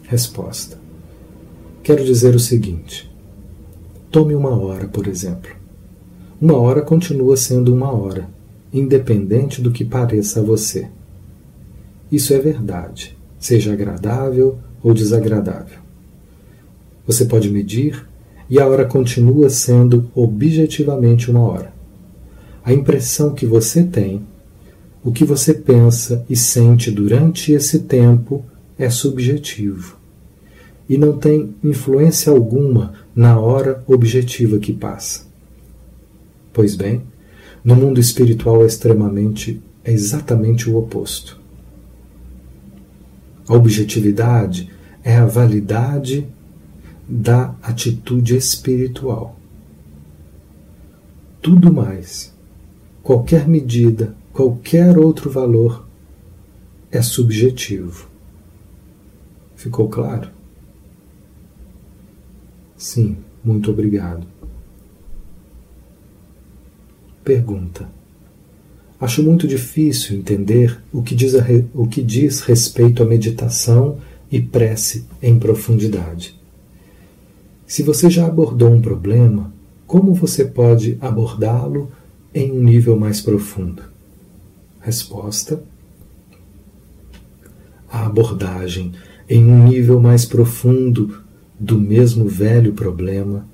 Resposta: 0.04 0.78
Quero 1.82 2.06
dizer 2.06 2.36
o 2.36 2.40
seguinte. 2.40 3.12
Tome 4.12 4.36
uma 4.36 4.56
hora, 4.56 4.88
por 4.88 5.08
exemplo. 5.08 5.50
Uma 6.40 6.58
hora 6.58 6.84
continua 6.84 7.36
sendo 7.36 7.74
uma 7.74 7.92
hora, 7.92 8.30
independente 8.72 9.60
do 9.60 9.72
que 9.72 9.84
pareça 9.84 10.40
a 10.40 10.44
você. 10.44 10.88
Isso 12.12 12.34
é 12.34 12.40
verdade, 12.40 13.18
seja 13.40 13.74
agradável 13.74 14.58
ou 14.84 14.94
desagradável. 14.94 15.80
Você 17.08 17.26
pode 17.26 17.50
medir 17.50 18.08
e 18.50 18.60
a 18.60 18.68
hora 18.68 18.86
continua 18.86 19.50
sendo 19.50 20.10
objetivamente 20.14 21.30
uma 21.30 21.42
hora. 21.42 21.74
A 22.64 22.74
impressão 22.74 23.34
que 23.34 23.46
você 23.46 23.84
tem, 23.84 24.22
o 25.04 25.12
que 25.12 25.24
você 25.24 25.54
pensa 25.54 26.26
e 26.30 26.36
sente 26.36 26.90
durante 26.90 27.52
esse 27.52 27.80
tempo 27.80 28.44
é 28.78 28.90
subjetivo 28.90 29.98
e 30.88 30.98
não 30.98 31.18
tem 31.18 31.56
influência 31.64 32.32
alguma 32.32 32.94
na 33.16 33.40
hora 33.40 33.84
objetiva 33.88 34.60
que 34.60 34.72
passa. 34.72 35.26
Pois 36.54 36.76
bem, 36.76 37.02
no 37.64 37.76
mundo 37.76 38.00
espiritual 38.00 38.64
é 38.64 38.68
extremamente 38.68 39.62
é 39.84 39.92
exatamente 39.92 40.70
o 40.70 40.78
oposto. 40.78 41.40
A 43.48 43.54
objetividade 43.54 44.72
é 45.04 45.16
a 45.18 45.26
validade 45.26 46.28
da 47.08 47.56
atitude 47.62 48.36
espiritual. 48.36 49.40
Tudo 51.42 51.72
mais, 51.72 52.34
qualquer 53.04 53.48
medida, 53.48 54.16
qualquer 54.34 54.98
outro 54.98 55.30
valor, 55.30 55.88
é 56.92 57.02
subjetivo. 57.02 58.10
Ficou 59.56 59.90
claro? 59.90 60.32
Sim, 62.76 63.18
muito 63.44 63.70
obrigado. 63.70 64.26
Pergunta. 67.24 67.90
Acho 69.00 69.22
muito 69.22 69.48
difícil 69.48 70.18
entender 70.18 70.82
o 70.92 71.02
que 71.02 71.14
diz, 71.14 71.36
a, 71.36 71.44
o 71.74 71.86
que 71.86 72.02
diz 72.02 72.40
respeito 72.42 73.04
à 73.04 73.06
meditação 73.06 73.98
e 74.32 74.42
prece 74.42 75.06
em 75.22 75.38
profundidade. 75.38 76.40
Se 77.68 77.84
você 77.84 78.10
já 78.10 78.26
abordou 78.26 78.70
um 78.70 78.82
problema, 78.82 79.54
como 79.86 80.14
você 80.14 80.46
pode 80.46 80.98
abordá-lo 81.02 81.92
em 82.34 82.52
um 82.52 82.64
nível 82.64 82.98
mais 82.98 83.22
profundo? 83.22 83.84
Resposta: 84.80 85.62
A 87.90 88.06
abordagem 88.06 88.94
em 89.30 89.44
um 89.44 89.68
nível 89.68 90.00
mais 90.00 90.26
profundo 90.26 91.22
do 91.60 91.80
mesmo 91.80 92.28
velho 92.28 92.74
problema 92.74 93.48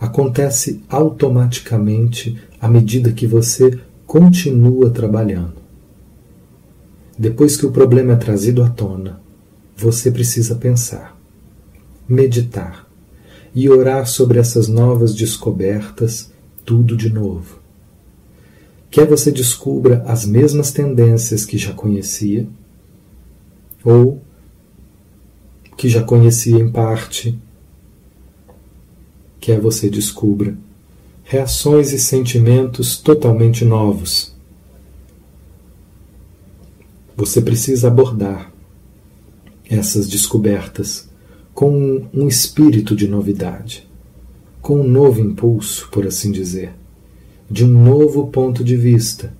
acontece 0.00 0.80
automaticamente 0.88 2.38
à 2.60 2.68
medida 2.68 3.12
que 3.12 3.26
você 3.26 3.78
continua 4.08 4.88
trabalhando. 4.88 5.56
Depois 7.16 7.58
que 7.58 7.66
o 7.66 7.70
problema 7.70 8.14
é 8.14 8.16
trazido 8.16 8.62
à 8.62 8.70
tona, 8.70 9.20
você 9.76 10.10
precisa 10.10 10.54
pensar, 10.54 11.14
meditar 12.08 12.88
e 13.54 13.68
orar 13.68 14.06
sobre 14.06 14.38
essas 14.38 14.66
novas 14.66 15.14
descobertas, 15.14 16.32
tudo 16.64 16.96
de 16.96 17.10
novo. 17.10 17.58
Quer 18.90 19.06
você 19.06 19.30
descubra 19.30 20.02
as 20.06 20.24
mesmas 20.24 20.72
tendências 20.72 21.44
que 21.44 21.58
já 21.58 21.74
conhecia, 21.74 22.48
ou 23.84 24.22
que 25.76 25.86
já 25.86 26.02
conhecia 26.02 26.58
em 26.58 26.72
parte, 26.72 27.38
quer 29.38 29.60
você 29.60 29.90
descubra 29.90 30.56
reações 31.30 31.92
e 31.92 31.98
sentimentos 31.98 32.96
totalmente 32.96 33.62
novos. 33.62 34.34
Você 37.14 37.42
precisa 37.42 37.88
abordar 37.88 38.50
essas 39.68 40.08
descobertas 40.08 41.06
com 41.52 42.08
um 42.14 42.26
espírito 42.26 42.96
de 42.96 43.06
novidade, 43.06 43.86
com 44.62 44.80
um 44.80 44.88
novo 44.88 45.20
impulso, 45.20 45.90
por 45.90 46.06
assim 46.06 46.32
dizer, 46.32 46.72
de 47.50 47.62
um 47.62 47.84
novo 47.84 48.28
ponto 48.28 48.64
de 48.64 48.74
vista 48.74 49.30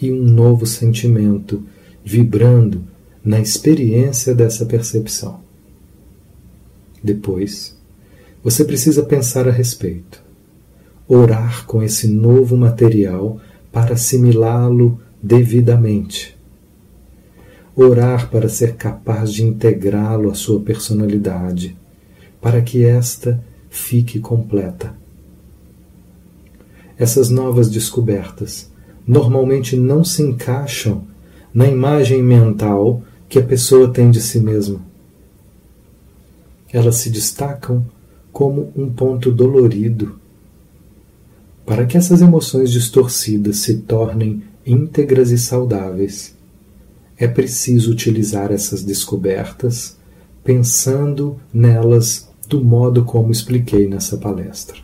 e 0.00 0.10
um 0.10 0.22
novo 0.22 0.64
sentimento 0.64 1.62
vibrando 2.02 2.82
na 3.22 3.40
experiência 3.40 4.34
dessa 4.34 4.64
percepção. 4.64 5.40
Depois, 7.02 7.76
você 8.42 8.64
precisa 8.64 9.02
pensar 9.02 9.46
a 9.46 9.52
respeito, 9.52 10.23
orar 11.08 11.66
com 11.66 11.82
esse 11.82 12.08
novo 12.08 12.56
material 12.56 13.40
para 13.72 13.94
assimilá-lo 13.94 15.00
devidamente 15.22 16.34
orar 17.76 18.30
para 18.30 18.48
ser 18.48 18.76
capaz 18.76 19.32
de 19.32 19.42
integrá-lo 19.42 20.30
à 20.30 20.34
sua 20.34 20.60
personalidade, 20.60 21.76
para 22.40 22.62
que 22.62 22.84
esta 22.84 23.42
fique 23.68 24.20
completa. 24.20 24.94
essas 26.96 27.28
novas 27.28 27.68
descobertas 27.68 28.70
normalmente 29.04 29.76
não 29.76 30.04
se 30.04 30.22
encaixam 30.22 31.04
na 31.52 31.66
imagem 31.66 32.22
mental 32.22 33.02
que 33.28 33.36
a 33.38 33.42
pessoa 33.42 33.92
tem 33.92 34.12
de 34.12 34.20
si 34.20 34.38
mesma. 34.38 34.80
Elas 36.72 36.96
se 36.96 37.10
destacam 37.10 37.84
como 38.32 38.72
um 38.76 38.88
ponto 38.88 39.32
dolorido. 39.32 40.18
Para 41.66 41.86
que 41.86 41.96
essas 41.96 42.20
emoções 42.20 42.70
distorcidas 42.70 43.58
se 43.58 43.78
tornem 43.78 44.42
íntegras 44.66 45.30
e 45.30 45.38
saudáveis, 45.38 46.34
é 47.16 47.26
preciso 47.26 47.90
utilizar 47.90 48.52
essas 48.52 48.82
descobertas 48.82 49.96
pensando 50.42 51.36
nelas 51.52 52.28
do 52.46 52.62
modo 52.62 53.04
como 53.04 53.32
expliquei 53.32 53.88
nessa 53.88 54.18
palestra. 54.18 54.76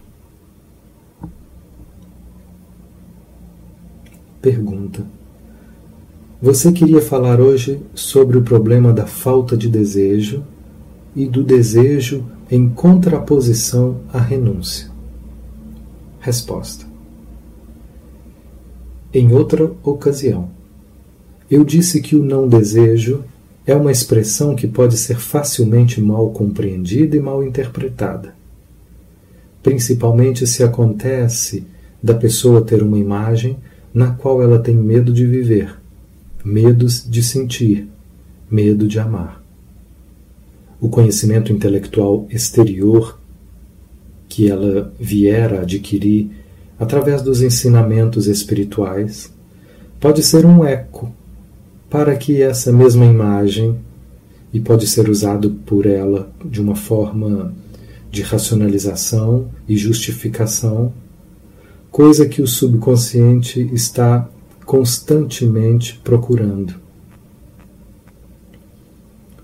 Pergunta: 4.40 5.04
Você 6.40 6.72
queria 6.72 7.02
falar 7.02 7.40
hoje 7.40 7.82
sobre 7.94 8.38
o 8.38 8.42
problema 8.42 8.90
da 8.90 9.06
falta 9.06 9.54
de 9.54 9.68
desejo 9.68 10.42
e 11.14 11.26
do 11.26 11.44
desejo 11.44 12.24
em 12.50 12.70
contraposição 12.70 14.00
à 14.10 14.18
renúncia? 14.18 14.89
Resposta: 16.20 16.84
Em 19.12 19.32
outra 19.32 19.72
ocasião, 19.82 20.50
eu 21.50 21.64
disse 21.64 22.02
que 22.02 22.14
o 22.14 22.22
não 22.22 22.46
desejo 22.46 23.24
é 23.66 23.74
uma 23.74 23.90
expressão 23.90 24.54
que 24.54 24.68
pode 24.68 24.98
ser 24.98 25.18
facilmente 25.18 25.98
mal 26.00 26.30
compreendida 26.30 27.16
e 27.16 27.20
mal 27.20 27.42
interpretada. 27.42 28.34
Principalmente 29.62 30.46
se 30.46 30.62
acontece 30.62 31.66
da 32.02 32.14
pessoa 32.14 32.62
ter 32.62 32.82
uma 32.82 32.98
imagem 32.98 33.58
na 33.92 34.10
qual 34.10 34.42
ela 34.42 34.58
tem 34.58 34.74
medo 34.74 35.14
de 35.14 35.26
viver, 35.26 35.74
medos 36.44 37.08
de 37.08 37.22
sentir, 37.22 37.88
medo 38.50 38.86
de 38.86 38.98
amar. 38.98 39.42
O 40.78 40.88
conhecimento 40.88 41.52
intelectual 41.52 42.26
exterior 42.30 43.19
que 44.30 44.48
ela 44.48 44.94
vier 44.98 45.52
a 45.52 45.60
adquirir 45.62 46.30
através 46.78 47.20
dos 47.20 47.42
ensinamentos 47.42 48.26
espirituais 48.26 49.30
pode 49.98 50.22
ser 50.22 50.46
um 50.46 50.64
eco 50.64 51.12
para 51.90 52.16
que 52.16 52.40
essa 52.40 52.72
mesma 52.72 53.04
imagem, 53.04 53.76
e 54.52 54.60
pode 54.60 54.86
ser 54.86 55.10
usado 55.10 55.50
por 55.66 55.84
ela 55.84 56.30
de 56.44 56.60
uma 56.60 56.76
forma 56.76 57.52
de 58.10 58.22
racionalização 58.22 59.48
e 59.68 59.76
justificação, 59.76 60.92
coisa 61.90 62.26
que 62.26 62.40
o 62.40 62.46
subconsciente 62.46 63.68
está 63.72 64.28
constantemente 64.64 66.00
procurando. 66.02 66.74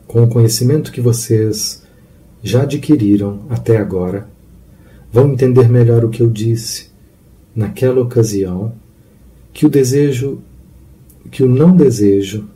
Com 0.07 0.23
o 0.23 0.29
conhecimento 0.29 0.93
que 0.93 1.01
vocês 1.01 1.83
já 2.43 2.63
adquiriram 2.63 3.41
até 3.51 3.77
agora, 3.77 4.29
vão 5.17 5.33
entender 5.33 5.67
melhor 5.67 6.05
o 6.05 6.11
que 6.11 6.23
eu 6.23 6.29
disse 6.29 6.89
naquela 7.55 8.03
ocasião, 8.03 8.75
que 9.51 9.65
o 9.65 9.71
desejo 9.71 10.43
que 11.31 11.43
o 11.43 11.49
não 11.49 11.75
desejo 11.75 12.47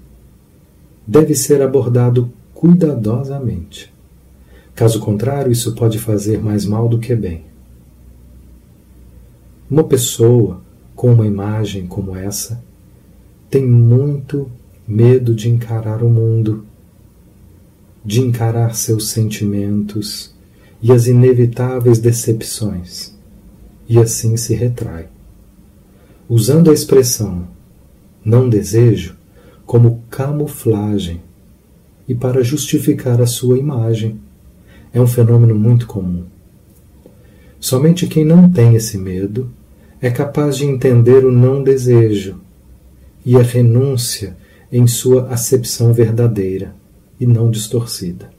deve 1.07 1.35
ser 1.35 1.63
abordado 1.63 2.31
cuidadosamente. 2.53 3.91
Caso 4.75 5.01
contrário, 5.01 5.51
isso 5.51 5.75
pode 5.75 5.99
fazer 5.99 6.39
mais 6.39 6.67
mal 6.67 6.87
do 6.87 6.99
que 6.99 7.15
bem. 7.15 7.47
Uma 9.71 9.85
pessoa 9.85 10.61
com 10.95 11.15
uma 11.15 11.27
imagem 11.27 11.87
como 11.87 12.15
essa 12.15 12.63
tem 13.49 13.67
muito 13.67 14.51
medo 14.87 15.35
de 15.35 15.49
encarar 15.49 16.03
o 16.03 16.11
mundo, 16.11 16.67
de 18.05 18.21
encarar 18.21 18.75
seus 18.75 19.09
sentimentos 19.09 20.30
e 20.83 20.93
as 20.93 21.07
inevitáveis 21.07 21.99
decepções, 21.99 23.15
e 23.89 23.99
assim 23.99 24.37
se 24.37 24.55
retrai. 24.55 25.09
Usando 26.29 26.71
a 26.71 26.75
expressão 26.75 27.49
não 28.25 28.49
desejo 28.49 29.17
como 29.67 30.03
camuflagem 30.11 31.21
e 32.09 32.15
para 32.15 32.43
justificar 32.43 33.21
a 33.21 33.27
sua 33.27 33.57
imagem. 33.57 34.21
É 34.93 35.01
um 35.01 35.07
fenômeno 35.07 35.55
muito 35.55 35.87
comum. 35.87 36.25
Somente 37.61 38.09
quem 38.09 38.25
não 38.25 38.51
tem 38.51 38.75
esse 38.75 38.99
medo 38.99 39.49
é 40.01 40.11
capaz 40.11 40.57
de 40.57 40.65
entender 40.65 41.25
o 41.25 41.31
não 41.31 41.63
desejo 41.63 42.41
e 43.25 43.37
a 43.37 43.43
renúncia 43.43 44.37
em 44.73 44.87
sua 44.87 45.29
acepção 45.29 45.93
verdadeira 45.93 46.75
e 47.21 47.27
não 47.27 47.51
distorcida. 47.51 48.31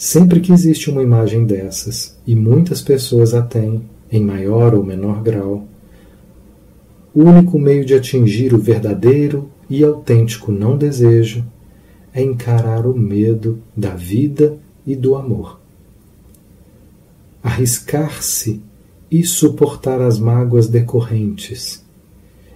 Sempre 0.00 0.40
que 0.40 0.50
existe 0.50 0.88
uma 0.88 1.02
imagem 1.02 1.44
dessas, 1.44 2.16
e 2.26 2.34
muitas 2.34 2.80
pessoas 2.80 3.34
a 3.34 3.42
têm, 3.42 3.82
em 4.10 4.24
maior 4.24 4.74
ou 4.74 4.82
menor 4.82 5.22
grau, 5.22 5.68
o 7.14 7.24
único 7.24 7.58
meio 7.58 7.84
de 7.84 7.92
atingir 7.92 8.54
o 8.54 8.58
verdadeiro 8.58 9.50
e 9.68 9.84
autêntico 9.84 10.50
não 10.50 10.78
desejo 10.78 11.44
é 12.14 12.22
encarar 12.22 12.86
o 12.86 12.98
medo 12.98 13.58
da 13.76 13.94
vida 13.94 14.56
e 14.86 14.96
do 14.96 15.14
amor. 15.16 15.60
Arriscar-se 17.42 18.62
e 19.10 19.22
suportar 19.22 20.00
as 20.00 20.18
mágoas 20.18 20.66
decorrentes, 20.66 21.84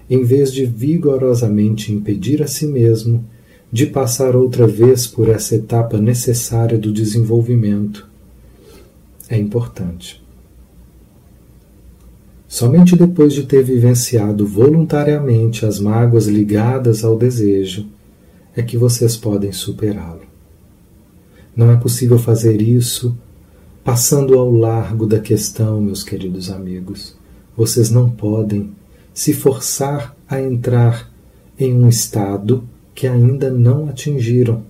em 0.09 0.25
vez 0.25 0.51
de 0.51 0.65
vigorosamente 0.65 1.93
impedir 1.93 2.43
a 2.43 2.47
si 2.47 2.67
mesmo 2.67 3.23
de 3.75 3.87
passar 3.87 4.37
outra 4.37 4.69
vez 4.69 5.05
por 5.05 5.29
essa 5.29 5.57
etapa 5.57 5.99
necessária 5.99 6.79
do 6.79 6.93
desenvolvimento, 6.93 8.09
é 9.29 9.37
importante. 9.37 10.25
Somente 12.47 12.95
depois 12.95 13.33
de 13.33 13.43
ter 13.43 13.65
vivenciado 13.65 14.47
voluntariamente 14.47 15.67
as 15.67 15.81
mágoas 15.81 16.29
ligadas 16.29 17.03
ao 17.03 17.19
desejo 17.19 17.89
é 18.55 18.63
que 18.63 18.79
vocês 18.79 19.17
podem 19.17 19.51
superá-lo. 19.51 20.23
Não 21.57 21.69
é 21.69 21.77
possível 21.77 22.17
fazer 22.17 22.63
isso 22.63 23.19
passando 23.83 24.39
ao 24.39 24.53
largo 24.53 25.05
da 25.05 25.19
questão, 25.19 25.81
meus 25.81 26.05
queridos 26.05 26.49
amigos. 26.49 27.17
Vocês 27.57 27.91
não 27.91 28.09
podem 28.09 28.71
se 29.13 29.33
forçar 29.33 30.15
a 30.29 30.41
entrar 30.41 31.13
em 31.59 31.75
um 31.75 31.89
estado 31.89 32.69
que 32.95 33.07
ainda 33.07 33.51
não 33.51 33.89
atingiram. 33.89 34.63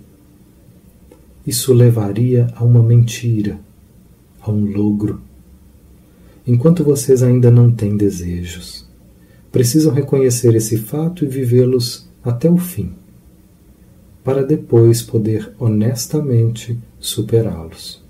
Isso 1.46 1.72
levaria 1.72 2.48
a 2.54 2.64
uma 2.64 2.82
mentira, 2.82 3.58
a 4.40 4.50
um 4.50 4.64
logro 4.64 5.20
enquanto 6.46 6.84
vocês 6.84 7.22
ainda 7.22 7.50
não 7.50 7.70
têm 7.70 7.96
desejos. 7.96 8.86
Precisam 9.50 9.92
reconhecer 9.92 10.54
esse 10.54 10.76
fato 10.76 11.24
e 11.24 11.28
vivê-los 11.28 12.08
até 12.22 12.50
o 12.50 12.56
fim, 12.56 12.92
para 14.22 14.44
depois 14.44 15.02
poder 15.02 15.52
honestamente 15.58 16.78
superá-los. 16.98 18.02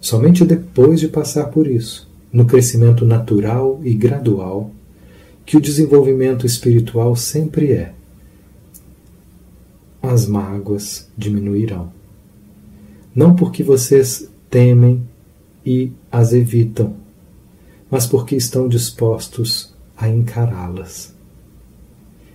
Somente 0.00 0.44
depois 0.44 0.98
de 0.98 1.08
passar 1.08 1.46
por 1.46 1.66
isso, 1.66 2.10
no 2.32 2.44
crescimento 2.44 3.04
natural 3.04 3.80
e 3.84 3.94
gradual, 3.94 4.70
que 5.44 5.56
o 5.56 5.60
desenvolvimento 5.60 6.46
espiritual 6.46 7.14
sempre 7.14 7.72
é, 7.72 7.92
as 10.02 10.26
mágoas 10.26 11.08
diminuirão. 11.16 11.92
Não 13.14 13.36
porque 13.36 13.62
vocês 13.62 14.28
temem 14.50 15.02
e 15.64 15.92
as 16.10 16.32
evitam, 16.32 16.96
mas 17.90 18.06
porque 18.06 18.34
estão 18.34 18.68
dispostos 18.68 19.74
a 19.96 20.08
encará-las. 20.08 21.14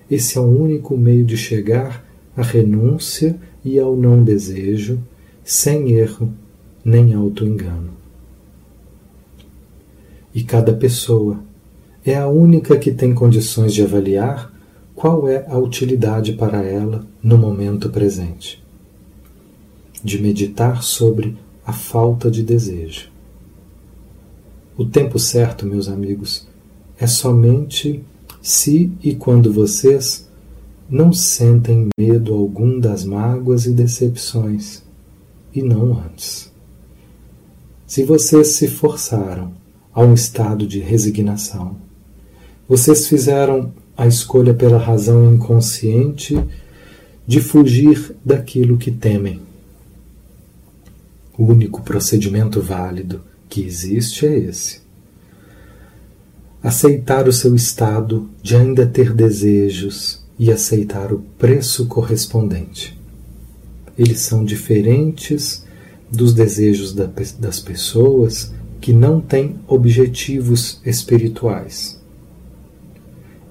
Esse 0.09 0.38
é 0.38 0.41
o 0.41 0.45
único 0.45 0.95
meio 0.95 1.26
de 1.26 1.36
chegar 1.36 2.05
à 2.36 2.41
renúncia 2.41 3.38
e 3.65 3.78
ao 3.78 3.97
não 3.97 4.24
desejo, 4.24 5.03
sem 5.43 5.91
erro 5.91 6.34
nem 6.86 7.13
auto-engano. 7.13 7.91
E 10.34 10.43
cada 10.43 10.74
pessoa 10.74 11.43
é 12.05 12.15
a 12.15 12.28
única 12.28 12.78
que 12.78 12.91
tem 12.91 13.13
condições 13.13 13.74
de 13.74 13.84
avaliar 13.84 14.53
qual 14.98 15.30
é 15.30 15.45
a 15.48 15.58
utilidade 15.58 16.34
para 16.34 16.62
ela 16.62 17.08
no 17.24 17.38
momento 17.38 17.89
presente. 17.89 18.62
De 20.04 20.22
meditar 20.22 20.84
sobre 20.84 21.38
a 21.66 21.72
falta 21.72 22.30
de 22.30 22.43
desejo 22.43 23.16
o 24.78 24.86
tempo 24.86 25.18
certo, 25.18 25.66
meus 25.66 25.89
amigos, 25.89 26.48
é 27.00 27.08
somente 27.08 28.04
se 28.43 28.91
e 29.04 29.16
quando 29.16 29.52
vocês 29.52 30.30
não 30.88 31.12
sentem 31.12 31.89
medo 32.00 32.36
algum 32.36 32.80
das 32.80 33.04
mágoas 33.04 33.66
e 33.66 33.72
decepções, 33.72 34.84
e 35.52 35.64
não 35.64 36.00
antes. 36.00 36.52
Se 37.88 38.04
vocês 38.04 38.50
se 38.50 38.68
forçaram 38.68 39.52
a 39.91 40.04
um 40.04 40.14
estado 40.14 40.68
de 40.68 40.80
resignação. 40.80 41.76
Vocês 42.70 43.08
fizeram 43.08 43.74
a 43.98 44.06
escolha 44.06 44.54
pela 44.54 44.78
razão 44.78 45.34
inconsciente 45.34 46.39
de 47.26 47.41
fugir 47.41 48.16
daquilo 48.24 48.78
que 48.78 48.91
temem. 48.91 49.41
O 51.38 51.45
único 51.45 51.82
procedimento 51.82 52.62
válido 52.62 53.22
que 53.50 53.62
existe 53.62 54.26
é 54.26 54.38
esse. 54.38 54.82
Aceitar 56.62 57.28
o 57.28 57.34
seu 57.34 57.56
estado 57.56 58.30
de 58.41 58.56
ainda 58.56 58.86
ter 58.86 59.14
desejos 59.14 60.24
e 60.38 60.52
aceitar 60.52 61.12
o 61.12 61.20
preço 61.38 61.88
correspondente. 61.88 62.98
Eles 63.98 64.20
são 64.20 64.45
diferentes 64.45 65.66
dos 66.12 66.34
desejos 66.34 66.93
das 66.93 67.60
pessoas 67.60 68.52
que 68.80 68.93
não 68.93 69.20
têm 69.20 69.56
objetivos 69.68 70.80
espirituais. 70.86 71.97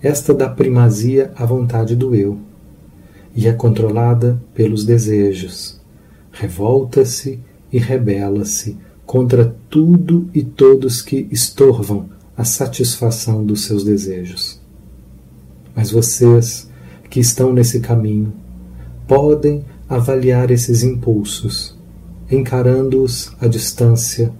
Esta 0.06 0.32
dá 0.32 0.48
primazia 0.48 1.32
à 1.34 1.44
vontade 1.44 1.96
do 1.96 2.14
eu 2.14 2.38
e 3.34 3.48
é 3.48 3.52
controlada 3.52 4.40
pelos 4.54 4.84
desejos. 4.84 5.80
Revolta-se 6.30 7.40
e 7.72 7.78
rebela-se 7.78 8.76
contra 9.04 9.56
tudo 9.68 10.30
e 10.32 10.44
todos 10.44 11.02
que 11.02 11.26
estorvam 11.32 12.08
a 12.36 12.44
satisfação 12.44 13.44
dos 13.44 13.64
seus 13.64 13.82
desejos. 13.82 14.60
Mas 15.74 15.90
vocês 15.90 16.70
que 17.10 17.18
estão 17.18 17.52
nesse 17.52 17.80
caminho 17.80 18.32
podem 19.08 19.64
avaliar 19.88 20.52
esses 20.52 20.84
impulsos, 20.84 21.76
encarando-os 22.30 23.32
à 23.40 23.48
distância 23.48 24.32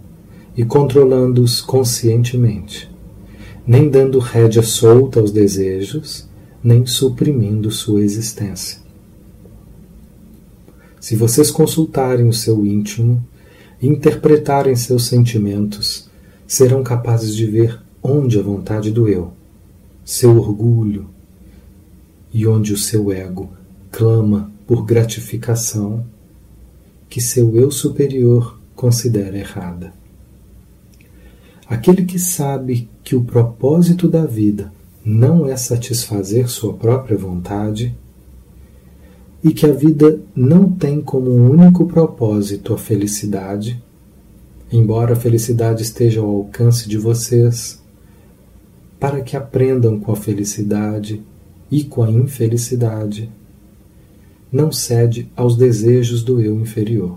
e 0.57 0.65
controlando-os 0.65 1.61
conscientemente, 1.61 2.89
nem 3.67 3.89
dando 3.91 4.19
rédea 4.19 4.63
solta 4.63 5.19
aos 5.19 5.33
desejos, 5.33 6.29
nem 6.63 6.87
suprimindo 6.87 7.71
sua 7.71 8.01
existência. 8.01 8.79
Se 11.01 11.17
vocês 11.17 11.51
consultarem 11.51 12.29
o 12.29 12.33
seu 12.33 12.65
íntimo 12.65 13.25
interpretarem 13.83 14.75
seus 14.77 15.07
sentimentos, 15.07 16.09
serão 16.47 16.83
capazes 16.83 17.35
de 17.35 17.47
ver 17.47 17.81
onde 18.03 18.39
a 18.39 18.43
vontade 18.43 18.91
do 18.91 19.09
eu, 19.09 19.33
seu 20.05 20.37
orgulho 20.39 21.09
e 22.33 22.47
onde 22.47 22.73
o 22.73 22.77
seu 22.77 23.11
ego 23.11 23.51
clama 23.91 24.53
por 24.67 24.85
gratificação 24.85 26.07
que 27.09 27.21
seu 27.21 27.57
eu 27.57 27.71
superior 27.71 28.61
considera 28.75 29.39
errada. 29.39 29.93
Aquele 31.69 32.05
que 32.05 32.19
sabe 32.19 32.89
que 33.07 33.15
o 33.15 33.23
propósito 33.23 34.09
da 34.09 34.27
vida 34.27 34.73
não 35.05 35.49
é 35.49 35.57
satisfazer 35.57 36.49
sua 36.49 36.75
própria 36.75 37.17
vontade 37.17 37.97
e 39.45 39.53
que 39.53 39.65
a 39.65 39.73
vida 39.73 40.19
não 40.35 40.73
tem 40.73 41.01
como 41.01 41.31
único 41.31 41.87
propósito 41.87 42.75
a 42.75 42.77
felicidade, 42.77 43.81
embora 44.73 45.13
a 45.13 45.17
felicidade 45.17 45.85
esteja 45.85 46.21
ao 46.21 46.29
alcance 46.29 46.89
de 46.89 46.99
vocês, 46.99 47.81
para 48.99 49.21
que 49.21 49.37
aprendam 49.37 50.01
com 50.01 50.11
a 50.11 50.17
felicidade 50.17 51.23
e 51.71 51.85
com 51.85 52.03
a 52.03 52.11
infelicidade, 52.11 53.31
não 54.51 54.73
cede 54.73 55.31
aos 55.37 55.57
desejos 55.57 56.25
do 56.25 56.41
eu 56.41 56.59
inferior. 56.59 57.17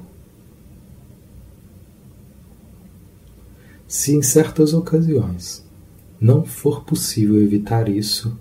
Se 3.87 4.13
em 4.13 4.21
certas 4.21 4.71
ocasiões 4.71 5.67
não 6.19 6.43
for 6.43 6.83
possível 6.83 7.41
evitar 7.41 7.87
isso, 7.87 8.37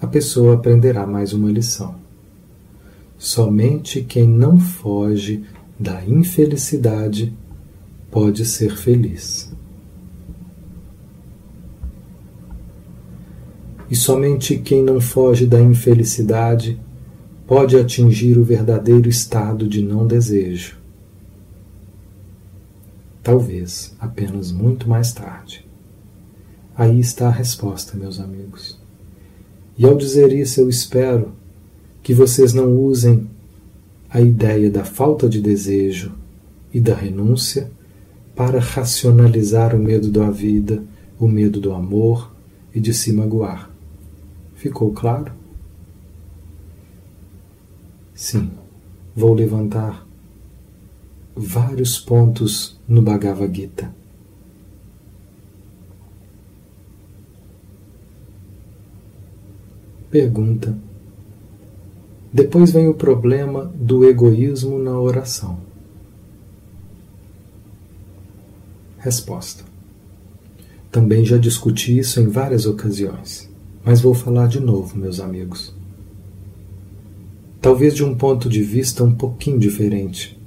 a 0.00 0.06
pessoa 0.06 0.54
aprenderá 0.54 1.06
mais 1.06 1.32
uma 1.32 1.50
lição. 1.50 1.94
Somente 3.16 4.02
quem 4.02 4.28
não 4.28 4.58
foge 4.58 5.44
da 5.78 6.04
infelicidade 6.04 7.32
pode 8.10 8.44
ser 8.44 8.76
feliz. 8.76 9.52
E 13.90 13.94
somente 13.96 14.58
quem 14.58 14.82
não 14.82 15.00
foge 15.00 15.46
da 15.46 15.60
infelicidade 15.60 16.80
pode 17.46 17.76
atingir 17.76 18.36
o 18.38 18.44
verdadeiro 18.44 19.08
estado 19.08 19.68
de 19.68 19.82
não 19.82 20.06
desejo. 20.06 20.78
Talvez 23.22 23.94
apenas 23.98 24.50
muito 24.50 24.88
mais 24.88 25.12
tarde. 25.12 25.64
Aí 26.76 26.98
está 26.98 27.28
a 27.28 27.30
resposta, 27.30 27.96
meus 27.96 28.18
amigos. 28.18 28.78
E 29.78 29.86
ao 29.86 29.96
dizer 29.96 30.32
isso, 30.32 30.60
eu 30.60 30.68
espero 30.68 31.32
que 32.02 32.12
vocês 32.12 32.52
não 32.52 32.76
usem 32.76 33.28
a 34.10 34.20
ideia 34.20 34.70
da 34.70 34.84
falta 34.84 35.28
de 35.28 35.40
desejo 35.40 36.12
e 36.72 36.80
da 36.80 36.94
renúncia 36.94 37.70
para 38.34 38.58
racionalizar 38.58 39.74
o 39.74 39.78
medo 39.78 40.10
da 40.10 40.30
vida, 40.30 40.82
o 41.18 41.28
medo 41.28 41.60
do 41.60 41.72
amor 41.72 42.32
e 42.74 42.80
de 42.80 42.92
se 42.92 43.12
magoar. 43.12 43.70
Ficou 44.54 44.92
claro? 44.92 45.32
Sim, 48.14 48.50
vou 49.14 49.34
levantar 49.34 50.06
vários 51.34 51.98
pontos 51.98 52.80
no 52.86 53.02
Bhagavad 53.02 53.54
Gita. 53.54 53.83
Pergunta. 60.14 60.78
Depois 62.32 62.70
vem 62.70 62.86
o 62.86 62.94
problema 62.94 63.72
do 63.74 64.08
egoísmo 64.08 64.78
na 64.78 64.96
oração. 64.96 65.58
Resposta. 68.98 69.64
Também 70.88 71.24
já 71.24 71.36
discuti 71.36 71.98
isso 71.98 72.20
em 72.20 72.28
várias 72.28 72.64
ocasiões, 72.64 73.50
mas 73.84 74.00
vou 74.00 74.14
falar 74.14 74.46
de 74.46 74.60
novo, 74.60 74.96
meus 74.96 75.18
amigos 75.18 75.74
talvez 77.60 77.94
de 77.94 78.04
um 78.04 78.14
ponto 78.14 78.46
de 78.46 78.62
vista 78.62 79.02
um 79.02 79.14
pouquinho 79.14 79.58
diferente. 79.58 80.38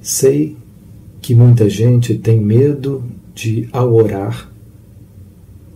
Sei 0.00 0.56
que 1.20 1.34
muita 1.34 1.68
gente 1.68 2.14
tem 2.14 2.40
medo 2.40 3.04
de, 3.34 3.68
ao 3.70 3.94
orar, 3.94 4.50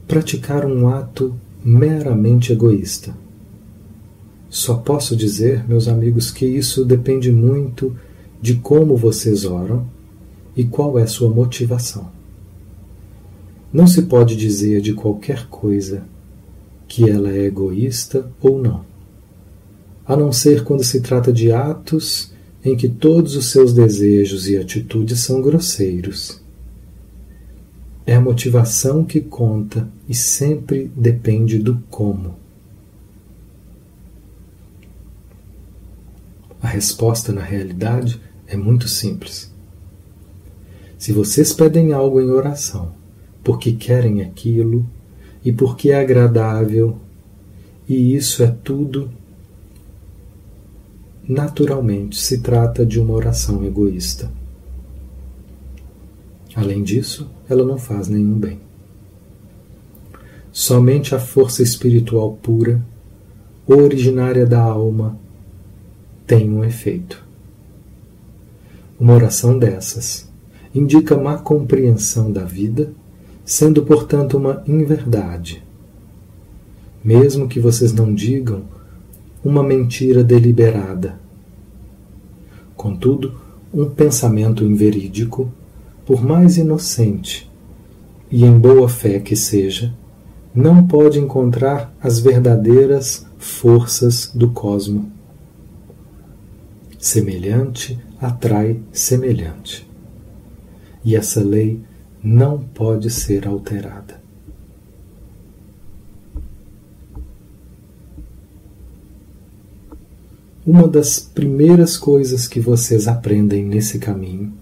praticar 0.09 0.65
um 0.65 0.89
ato 0.89 1.39
meramente 1.65 2.53
egoísta. 2.53 3.15
Só 4.49 4.75
posso 4.75 5.17
dizer, 5.17 5.67
meus 5.69 5.89
amigos, 5.89 6.31
que 6.31 6.45
isso 6.45 6.85
depende 6.85 7.33
muito 7.33 7.97
de 8.41 8.57
como 8.57 8.97
vocês 8.97 9.45
oram 9.45 9.87
e 10.57 10.65
qual 10.65 10.99
é 10.99 11.07
sua 11.07 11.31
motivação. 11.31 12.11
Não 13.73 13.87
se 13.87 14.03
pode 14.03 14.37
dizer 14.37 14.81
de 14.81 14.93
qualquer 14.93 15.47
coisa 15.47 16.05
que 16.87 17.09
ela 17.09 17.31
é 17.31 17.47
egoísta 17.47 18.31
ou 18.41 18.61
não 18.61 18.93
a 20.13 20.17
não 20.17 20.33
ser 20.33 20.63
quando 20.63 20.85
se 20.85 21.01
trata 21.01 21.33
de 21.33 21.53
atos 21.53 22.33
em 22.65 22.77
que 22.77 22.89
todos 22.89 23.35
os 23.35 23.51
seus 23.51 23.73
desejos 23.73 24.49
e 24.49 24.57
atitudes 24.57 25.21
são 25.21 25.41
grosseiros. 25.41 26.42
É 28.05 28.15
a 28.15 28.21
motivação 28.21 29.05
que 29.05 29.21
conta 29.21 29.89
e 30.09 30.15
sempre 30.15 30.91
depende 30.97 31.59
do 31.59 31.83
como. 31.89 32.35
A 36.61 36.69
resposta, 36.69 37.33
na 37.33 37.43
realidade, 37.43 38.21
é 38.47 38.57
muito 38.57 38.89
simples. 38.89 39.53
Se 40.99 41.13
vocês 41.13 41.53
pedem 41.53 41.93
algo 41.93 42.21
em 42.21 42.31
oração 42.31 42.93
porque 43.43 43.73
querem 43.73 44.23
aquilo 44.23 44.87
e 45.45 45.53
porque 45.53 45.91
é 45.91 46.01
agradável, 46.01 46.97
e 47.89 48.15
isso 48.15 48.43
é 48.43 48.47
tudo 48.63 49.11
naturalmente 51.29 52.17
se 52.17 52.39
trata 52.39 52.85
de 52.85 53.01
uma 53.01 53.15
oração 53.15 53.65
egoísta. 53.65 54.31
Além 56.55 56.83
disso, 56.83 57.31
ela 57.49 57.65
não 57.65 57.79
faz 57.79 58.09
nenhum 58.09 58.39
bem. 58.39 58.61
Somente 60.53 61.15
a 61.15 61.19
força 61.19 61.63
espiritual 61.63 62.39
pura, 62.43 62.85
originária 63.67 64.45
da 64.45 64.61
alma, 64.61 65.19
tem 66.27 66.51
um 66.51 66.63
efeito. 66.63 67.25
Uma 69.01 69.15
oração 69.15 69.59
dessas 69.59 70.31
indica 70.75 71.17
má 71.17 71.39
compreensão 71.39 72.31
da 72.31 72.45
vida, 72.45 72.93
sendo 73.45 73.83
portanto 73.83 74.37
uma 74.37 74.63
inverdade. 74.67 75.63
Mesmo 77.05 77.49
que 77.49 77.59
vocês 77.59 77.93
não 77.93 78.15
digam 78.15 78.63
uma 79.45 79.63
mentira 79.63 80.23
deliberada. 80.23 81.19
Contudo, 82.77 83.35
um 83.73 83.87
pensamento 83.87 84.65
inverídico, 84.65 85.53
por 86.05 86.23
mais 86.23 86.57
inocente 86.57 87.51
e 88.31 88.45
em 88.45 88.59
boa 88.59 88.89
fé 88.89 89.21
que 89.21 89.37
seja, 89.37 89.95
não 90.55 90.87
pode 90.87 91.19
encontrar 91.19 91.95
as 92.01 92.19
verdadeiras 92.19 93.27
forças 93.39 94.31
do 94.35 94.51
cosmo. 94.51 95.13
Semelhante 96.99 97.99
atrai 98.19 98.81
semelhante. 98.91 99.89
E 101.05 101.15
essa 101.15 101.43
lei 101.43 101.81
não 102.23 102.59
pode 102.59 103.11
ser 103.11 103.47
alterada. 103.47 104.23
Uma 110.65 110.87
das 110.87 111.19
primeiras 111.19 111.97
coisas 111.97 112.47
que 112.47 112.61
vocês 112.61 113.09
aprendem 113.09 113.65
nesse 113.65 113.99
caminho 113.99 114.62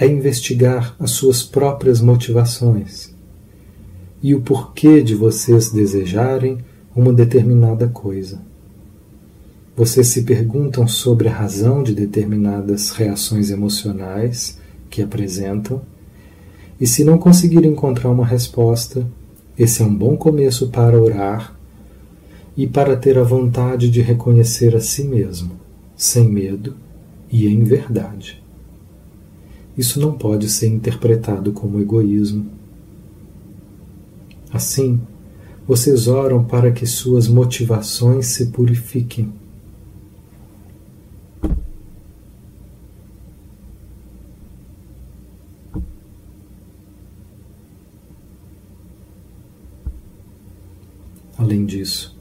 é 0.00 0.06
investigar 0.06 0.96
as 0.98 1.10
suas 1.10 1.42
próprias 1.42 2.00
motivações 2.00 3.14
e 4.22 4.34
o 4.34 4.40
porquê 4.40 5.02
de 5.02 5.14
vocês 5.14 5.70
desejarem 5.70 6.56
uma 6.96 7.12
determinada 7.12 7.86
coisa. 7.86 8.40
Vocês 9.76 10.06
se 10.08 10.22
perguntam 10.22 10.88
sobre 10.88 11.28
a 11.28 11.32
razão 11.32 11.82
de 11.82 11.94
determinadas 11.94 12.90
reações 12.92 13.50
emocionais 13.50 14.58
que 14.88 15.02
apresentam, 15.02 15.82
e 16.80 16.86
se 16.86 17.04
não 17.04 17.18
conseguirem 17.18 17.72
encontrar 17.72 18.10
uma 18.10 18.24
resposta, 18.24 19.06
esse 19.58 19.82
é 19.82 19.84
um 19.84 19.94
bom 19.94 20.16
começo 20.16 20.68
para 20.70 21.00
orar 21.00 21.54
e 22.56 22.66
para 22.66 22.96
ter 22.96 23.18
a 23.18 23.22
vontade 23.22 23.90
de 23.90 24.00
reconhecer 24.00 24.74
a 24.74 24.80
si 24.80 25.04
mesmo, 25.04 25.52
sem 25.94 26.26
medo 26.26 26.74
e 27.30 27.46
em 27.46 27.62
verdade. 27.64 28.39
Isso 29.80 29.98
não 29.98 30.12
pode 30.12 30.46
ser 30.50 30.66
interpretado 30.66 31.52
como 31.52 31.80
egoísmo. 31.80 32.44
Assim, 34.52 35.00
vocês 35.66 36.06
oram 36.06 36.44
para 36.44 36.70
que 36.70 36.84
suas 36.84 37.26
motivações 37.26 38.26
se 38.26 38.48
purifiquem. 38.48 39.32
Além 51.38 51.64
disso, 51.64 52.20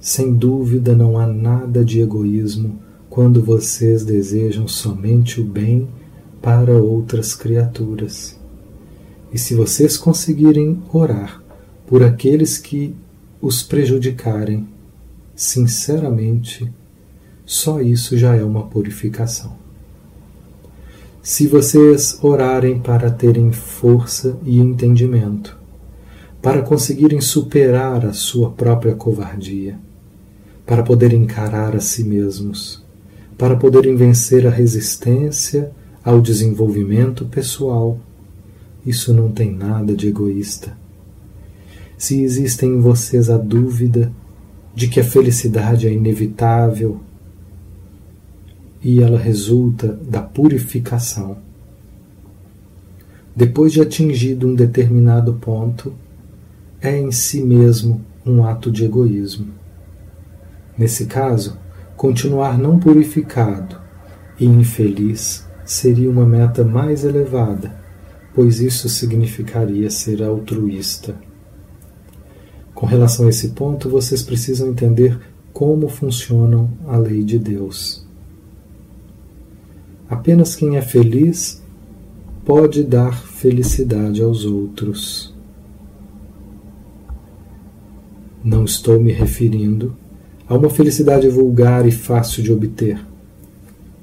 sem 0.00 0.34
dúvida, 0.34 0.96
não 0.96 1.16
há 1.16 1.28
nada 1.28 1.84
de 1.84 2.00
egoísmo 2.00 2.80
quando 3.08 3.40
vocês 3.40 4.04
desejam 4.04 4.66
somente 4.66 5.40
o 5.40 5.44
bem 5.44 5.86
para 6.40 6.72
outras 6.72 7.34
criaturas. 7.34 8.38
E 9.32 9.38
se 9.38 9.54
vocês 9.54 9.96
conseguirem 9.96 10.82
orar 10.92 11.42
por 11.86 12.02
aqueles 12.02 12.58
que 12.58 12.94
os 13.40 13.62
prejudicarem, 13.62 14.66
sinceramente, 15.34 16.72
só 17.44 17.80
isso 17.80 18.16
já 18.16 18.34
é 18.34 18.42
uma 18.42 18.66
purificação. 18.66 19.56
Se 21.22 21.46
vocês 21.46 22.18
orarem 22.22 22.78
para 22.78 23.10
terem 23.10 23.52
força 23.52 24.38
e 24.44 24.58
entendimento, 24.58 25.58
para 26.40 26.62
conseguirem 26.62 27.20
superar 27.20 28.06
a 28.06 28.12
sua 28.12 28.50
própria 28.50 28.94
covardia, 28.94 29.78
para 30.64 30.82
poderem 30.82 31.22
encarar 31.22 31.74
a 31.74 31.80
si 31.80 32.04
mesmos, 32.04 32.84
para 33.36 33.56
poderem 33.56 33.96
vencer 33.96 34.46
a 34.46 34.50
resistência 34.50 35.72
ao 36.06 36.20
desenvolvimento 36.20 37.24
pessoal. 37.24 37.98
Isso 38.86 39.12
não 39.12 39.32
tem 39.32 39.52
nada 39.52 39.92
de 39.96 40.06
egoísta. 40.06 40.78
Se 41.98 42.22
existe 42.22 42.64
em 42.64 42.78
vocês 42.80 43.28
a 43.28 43.36
dúvida 43.36 44.12
de 44.72 44.86
que 44.86 45.00
a 45.00 45.04
felicidade 45.04 45.88
é 45.88 45.92
inevitável 45.92 47.00
e 48.80 49.02
ela 49.02 49.18
resulta 49.18 49.98
da 50.08 50.22
purificação, 50.22 51.38
depois 53.34 53.72
de 53.72 53.80
atingido 53.80 54.46
um 54.46 54.54
determinado 54.54 55.34
ponto, 55.34 55.92
é 56.80 56.96
em 56.96 57.10
si 57.10 57.42
mesmo 57.42 58.00
um 58.24 58.44
ato 58.44 58.70
de 58.70 58.84
egoísmo. 58.84 59.48
Nesse 60.78 61.06
caso, 61.06 61.58
continuar 61.96 62.56
não 62.56 62.78
purificado 62.78 63.80
e 64.38 64.44
infeliz 64.44 65.45
seria 65.66 66.08
uma 66.08 66.24
meta 66.24 66.64
mais 66.64 67.04
elevada, 67.04 67.76
pois 68.32 68.60
isso 68.60 68.88
significaria 68.88 69.90
ser 69.90 70.22
altruísta. 70.22 71.16
Com 72.72 72.86
relação 72.86 73.26
a 73.26 73.30
esse 73.30 73.48
ponto, 73.48 73.88
vocês 73.90 74.22
precisam 74.22 74.68
entender 74.68 75.18
como 75.52 75.88
funcionam 75.88 76.70
a 76.86 76.96
lei 76.96 77.24
de 77.24 77.38
Deus. 77.38 78.06
Apenas 80.08 80.54
quem 80.54 80.76
é 80.76 80.82
feliz 80.82 81.62
pode 82.44 82.84
dar 82.84 83.18
felicidade 83.26 84.22
aos 84.22 84.44
outros. 84.44 85.34
Não 88.44 88.64
estou 88.64 89.00
me 89.00 89.10
referindo 89.10 89.96
a 90.48 90.54
uma 90.54 90.70
felicidade 90.70 91.28
vulgar 91.28 91.84
e 91.86 91.90
fácil 91.90 92.40
de 92.42 92.52
obter, 92.52 93.04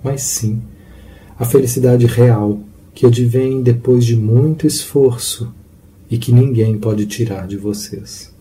mas 0.03 0.23
sim 0.23 0.61
a 1.37 1.45
felicidade 1.45 2.05
real 2.05 2.59
que 2.93 3.05
advém 3.05 3.61
depois 3.61 4.05
de 4.05 4.15
muito 4.15 4.67
esforço 4.67 5.53
e 6.09 6.17
que 6.17 6.31
ninguém 6.31 6.77
pode 6.77 7.05
tirar 7.05 7.47
de 7.47 7.57
vocês. 7.57 8.31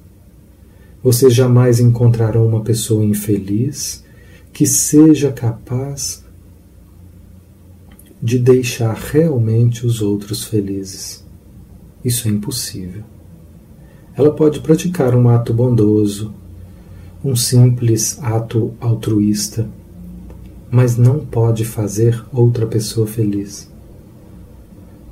Vocês 1.03 1.35
jamais 1.35 1.81
encontrarão 1.81 2.47
uma 2.47 2.61
pessoa 2.61 3.05
infeliz 3.05 4.05
que 4.53 4.67
seja 4.67 5.33
capaz 5.33 6.23
de 8.23 8.39
deixar 8.39 8.95
realmente 8.95 9.85
os 9.85 10.01
outros 10.01 10.45
felizes. 10.45 11.25
Isso 12.05 12.29
é 12.29 12.31
impossível. 12.31 13.03
Ela 14.15 14.31
pode 14.33 14.61
praticar 14.61 15.17
um 15.17 15.29
ato 15.29 15.53
bondoso, 15.53 16.33
um 17.25 17.35
simples 17.35 18.19
ato 18.23 18.75
altruísta, 18.79 19.69
mas 20.73 20.97
não 20.97 21.19
pode 21.19 21.67
fazer 21.67 22.25
outra 22.33 22.67
pessoa 22.67 23.07
feliz. 23.07 23.71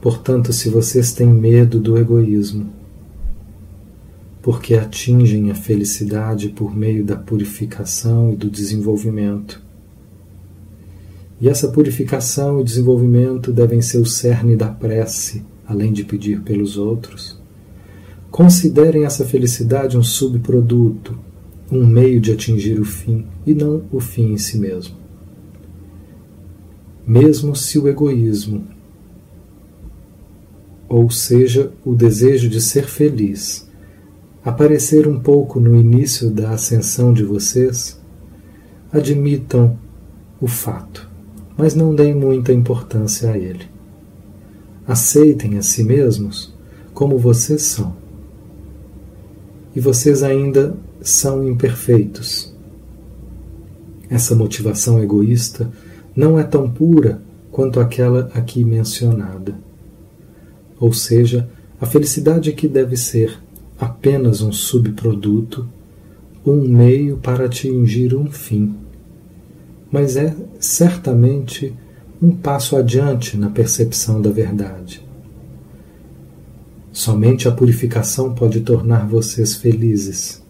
Portanto, 0.01 0.55
se 0.55 0.71
vocês 0.71 1.13
têm 1.13 1.29
medo 1.29 1.79
do 1.79 1.99
egoísmo, 1.99 2.73
porque 4.41 4.75
atingem 4.75 5.51
a 5.51 5.55
felicidade 5.55 6.49
por 6.49 6.75
meio 6.75 7.05
da 7.05 7.15
purificação 7.15 8.33
e 8.33 8.37
do 8.37 8.49
desenvolvimento, 8.49 9.63
e 11.39 11.47
essa 11.47 11.69
purificação 11.69 12.59
e 12.59 12.65
desenvolvimento 12.65 13.53
devem 13.53 13.83
ser 13.83 13.99
o 13.99 14.07
cerne 14.07 14.57
da 14.57 14.69
prece, 14.69 15.45
além 15.67 15.93
de 15.93 16.05
pedir 16.05 16.41
pelos 16.41 16.79
outros. 16.79 17.39
Considerem 18.31 19.05
essa 19.05 19.27
felicidade 19.27 19.99
um 19.99 20.03
subproduto 20.03 21.19
um 21.71 21.87
meio 21.87 22.21
de 22.21 22.33
atingir 22.33 22.81
o 22.81 22.85
fim 22.85 23.27
e 23.47 23.55
não 23.55 23.85
o 23.93 24.01
fim 24.01 24.33
em 24.33 24.39
si 24.39 24.59
mesmo. 24.59 24.99
Mesmo 27.11 27.57
se 27.57 27.77
o 27.77 27.89
egoísmo, 27.89 28.69
ou 30.89 31.11
seja, 31.11 31.73
o 31.85 31.93
desejo 31.93 32.49
de 32.49 32.61
ser 32.61 32.87
feliz, 32.87 33.69
aparecer 34.45 35.09
um 35.09 35.19
pouco 35.19 35.59
no 35.59 35.75
início 35.75 36.31
da 36.31 36.51
ascensão 36.51 37.13
de 37.13 37.25
vocês, 37.25 38.01
admitam 38.93 39.77
o 40.41 40.47
fato, 40.47 41.11
mas 41.59 41.75
não 41.75 41.97
deem 41.97 42.15
muita 42.15 42.53
importância 42.53 43.33
a 43.33 43.37
ele. 43.37 43.67
Aceitem 44.87 45.59
a 45.59 45.63
si 45.63 45.83
mesmos 45.83 46.55
como 46.95 47.19
vocês 47.19 47.63
são. 47.63 47.97
E 49.75 49.81
vocês 49.81 50.23
ainda 50.23 50.77
são 51.01 51.49
imperfeitos. 51.49 52.55
Essa 54.09 54.37
motivação 54.37 55.03
egoísta 55.03 55.69
não 56.21 56.39
é 56.39 56.43
tão 56.43 56.68
pura 56.68 57.23
quanto 57.51 57.81
aquela 57.81 58.31
aqui 58.35 58.62
mencionada. 58.62 59.55
Ou 60.79 60.93
seja, 60.93 61.49
a 61.81 61.87
felicidade 61.87 62.53
que 62.53 62.68
deve 62.68 62.95
ser 62.95 63.39
apenas 63.79 64.43
um 64.43 64.53
subproduto, 64.53 65.66
um 66.45 66.61
meio 66.68 67.16
para 67.16 67.47
atingir 67.47 68.14
um 68.14 68.31
fim. 68.31 68.77
Mas 69.91 70.14
é 70.14 70.37
certamente 70.59 71.75
um 72.21 72.33
passo 72.33 72.77
adiante 72.77 73.39
na 73.39 73.49
percepção 73.49 74.21
da 74.21 74.29
verdade. 74.29 75.03
Somente 76.93 77.49
a 77.49 77.53
purificação 77.53 78.35
pode 78.35 78.61
tornar 78.61 79.09
vocês 79.09 79.55
felizes 79.55 80.43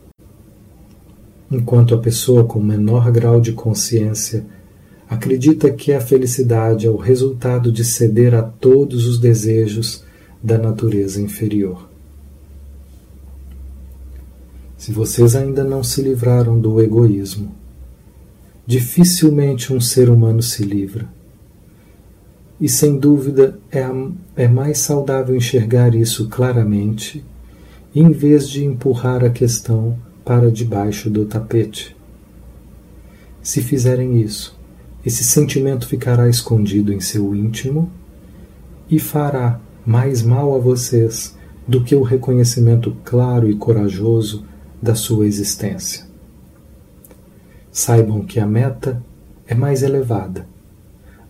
enquanto 1.49 1.95
a 1.95 1.99
pessoa 1.99 2.45
com 2.45 2.61
menor 2.61 3.11
grau 3.13 3.41
de 3.41 3.53
consciência 3.53 4.45
acredita 5.11 5.73
que 5.73 5.93
a 5.93 6.01
felicidade 6.01 6.87
é 6.87 6.91
o 6.91 6.97
resultado 6.97 7.73
de 7.73 7.85
ceder 7.85 8.33
a 8.33 8.43
todos 8.43 9.09
os 9.09 9.19
desejos 9.19 10.05
da 10.41 10.57
natureza 10.57 11.21
inferior. 11.21 11.91
Se 14.79 14.93
vocês 14.93 15.35
ainda 15.35 15.65
não 15.65 15.83
se 15.83 16.01
livraram 16.01 16.61
do 16.61 16.81
egoísmo, 16.81 17.53
dificilmente 18.65 19.75
um 19.75 19.81
ser 19.81 20.09
humano 20.09 20.41
se 20.41 20.63
livra. 20.63 21.09
E 22.61 22.69
sem 22.69 22.97
dúvida 22.97 23.59
é, 23.73 23.85
é 24.37 24.47
mais 24.47 24.79
saudável 24.79 25.35
enxergar 25.35 25.93
isso 25.93 26.29
claramente, 26.29 27.25
em 27.93 28.13
vez 28.13 28.49
de 28.49 28.65
empurrar 28.65 29.25
a 29.25 29.31
questão 29.31 29.99
para 30.25 30.53
debaixo 30.53 31.11
do 31.11 31.25
tapete. 31.25 31.97
Se 33.43 33.61
fizerem 33.61 34.21
isso, 34.21 34.60
esse 35.05 35.25
sentimento 35.25 35.87
ficará 35.87 36.29
escondido 36.29 36.93
em 36.93 37.01
seu 37.01 37.35
íntimo 37.35 37.91
e 38.89 38.99
fará 38.99 39.61
mais 39.87 40.23
mal 40.23 40.55
a 40.55 40.59
vocês 40.59 41.37
do 41.67 41.83
que 41.83 41.95
o 41.95 42.03
reconhecimento 42.03 42.97
claro 43.05 43.51
e 43.51 43.55
corajoso 43.55 44.45
da 44.83 44.95
sua 44.95 45.27
existência. 45.27 46.05
Saibam 47.71 48.25
que 48.25 48.41
a 48.41 48.47
meta 48.47 49.03
é 49.47 49.55
mais 49.55 49.83
elevada, 49.83 50.47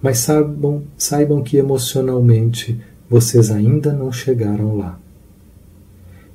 mas 0.03 0.19
saibam, 0.19 0.83
saibam 0.97 1.43
que 1.43 1.57
emocionalmente 1.57 2.81
vocês 3.09 3.51
ainda 3.51 3.93
não 3.93 4.11
chegaram 4.11 4.77
lá. 4.77 4.99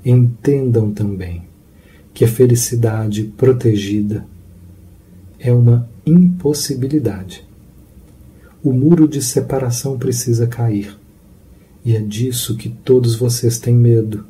Entendam 0.06 0.92
também 0.92 1.44
que 2.14 2.24
a 2.24 2.28
felicidade 2.28 3.24
protegida 3.36 4.26
é 5.40 5.54
uma 5.54 5.90
impossibilidade. 6.06 7.46
O 8.64 8.74
muro 8.74 9.08
de 9.08 9.22
separação 9.22 9.98
precisa 9.98 10.48
cair. 10.48 10.98
E 11.84 11.96
é 11.96 12.00
disso 12.00 12.58
que 12.58 12.70
todos 12.70 13.16
vocês 13.16 13.60
têm 13.60 13.76
medo. 13.76 14.26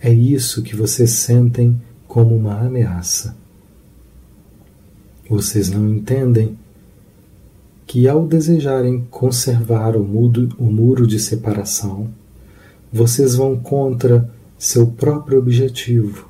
É 0.00 0.12
isso 0.12 0.62
que 0.62 0.74
vocês 0.74 1.10
sentem 1.12 1.80
como 2.08 2.34
uma 2.36 2.60
ameaça. 2.60 3.36
Vocês 5.28 5.70
não 5.70 5.88
entendem 5.88 6.58
que, 7.86 8.08
ao 8.08 8.26
desejarem 8.26 9.06
conservar 9.10 9.96
o, 9.96 10.02
mudo, 10.02 10.48
o 10.58 10.64
muro 10.64 11.06
de 11.06 11.20
separação, 11.20 12.08
vocês 12.92 13.34
vão 13.36 13.56
contra 13.56 14.28
seu 14.58 14.86
próprio 14.86 15.38
objetivo. 15.38 16.28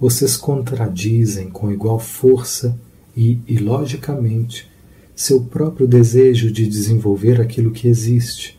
Vocês 0.00 0.36
contradizem 0.36 1.50
com 1.50 1.72
igual 1.72 1.98
força 1.98 2.78
e, 3.16 3.40
ilogicamente, 3.48 4.70
seu 5.14 5.42
próprio 5.42 5.88
desejo 5.88 6.52
de 6.52 6.68
desenvolver 6.68 7.40
aquilo 7.40 7.72
que 7.72 7.88
existe, 7.88 8.58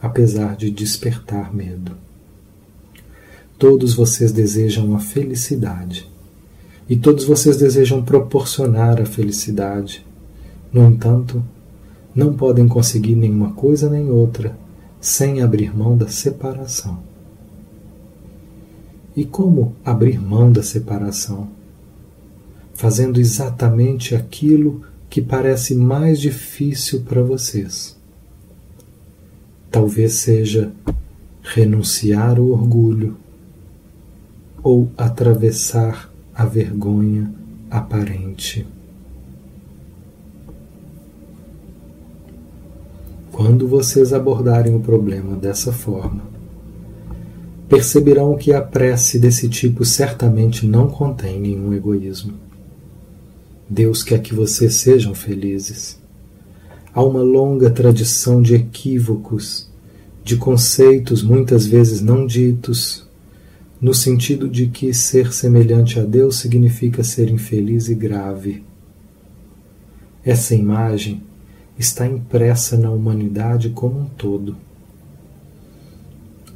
apesar 0.00 0.56
de 0.56 0.70
despertar 0.70 1.54
medo. 1.54 1.92
Todos 3.58 3.92
vocês 3.92 4.32
desejam 4.32 4.94
a 4.94 4.98
felicidade 4.98 6.10
e 6.88 6.96
todos 6.96 7.24
vocês 7.24 7.58
desejam 7.58 8.02
proporcionar 8.02 9.00
a 9.00 9.04
felicidade. 9.06 10.04
No 10.72 10.88
entanto, 10.88 11.44
não 12.14 12.32
podem 12.32 12.66
conseguir 12.66 13.14
nenhuma 13.14 13.52
coisa 13.52 13.90
nem 13.90 14.10
outra 14.10 14.56
sem 15.00 15.42
abrir 15.42 15.76
mão 15.76 15.96
da 15.96 16.08
separação. 16.08 16.98
E 19.16 19.24
como 19.24 19.74
abrir 19.84 20.20
mão 20.20 20.50
da 20.50 20.62
separação? 20.62 21.48
fazendo 22.74 23.20
exatamente 23.20 24.14
aquilo 24.14 24.82
que 25.08 25.22
parece 25.22 25.74
mais 25.74 26.20
difícil 26.20 27.02
para 27.02 27.22
vocês. 27.22 27.96
Talvez 29.70 30.14
seja 30.14 30.72
renunciar 31.42 32.38
o 32.38 32.50
orgulho 32.50 33.16
ou 34.62 34.90
atravessar 34.96 36.12
a 36.34 36.44
vergonha 36.44 37.32
aparente. 37.70 38.66
Quando 43.30 43.68
vocês 43.68 44.12
abordarem 44.12 44.74
o 44.74 44.80
problema 44.80 45.36
dessa 45.36 45.72
forma, 45.72 46.22
perceberão 47.68 48.36
que 48.36 48.52
a 48.52 48.60
prece 48.60 49.18
desse 49.18 49.48
tipo 49.48 49.84
certamente 49.84 50.66
não 50.66 50.88
contém 50.88 51.40
nenhum 51.40 51.72
egoísmo. 51.72 52.34
Deus 53.68 54.02
quer 54.02 54.20
que 54.20 54.34
vocês 54.34 54.74
sejam 54.74 55.14
felizes. 55.14 55.98
Há 56.92 57.02
uma 57.02 57.22
longa 57.22 57.70
tradição 57.70 58.42
de 58.42 58.54
equívocos, 58.54 59.68
de 60.22 60.36
conceitos 60.36 61.22
muitas 61.22 61.66
vezes 61.66 62.00
não 62.00 62.26
ditos, 62.26 63.04
no 63.80 63.92
sentido 63.92 64.48
de 64.48 64.68
que 64.68 64.94
ser 64.94 65.32
semelhante 65.32 65.98
a 65.98 66.04
Deus 66.04 66.36
significa 66.36 67.02
ser 67.02 67.28
infeliz 67.30 67.88
e 67.88 67.94
grave. 67.94 68.62
Essa 70.24 70.54
imagem 70.54 71.22
está 71.78 72.06
impressa 72.06 72.78
na 72.78 72.90
humanidade 72.90 73.70
como 73.70 74.00
um 74.00 74.06
todo. 74.06 74.56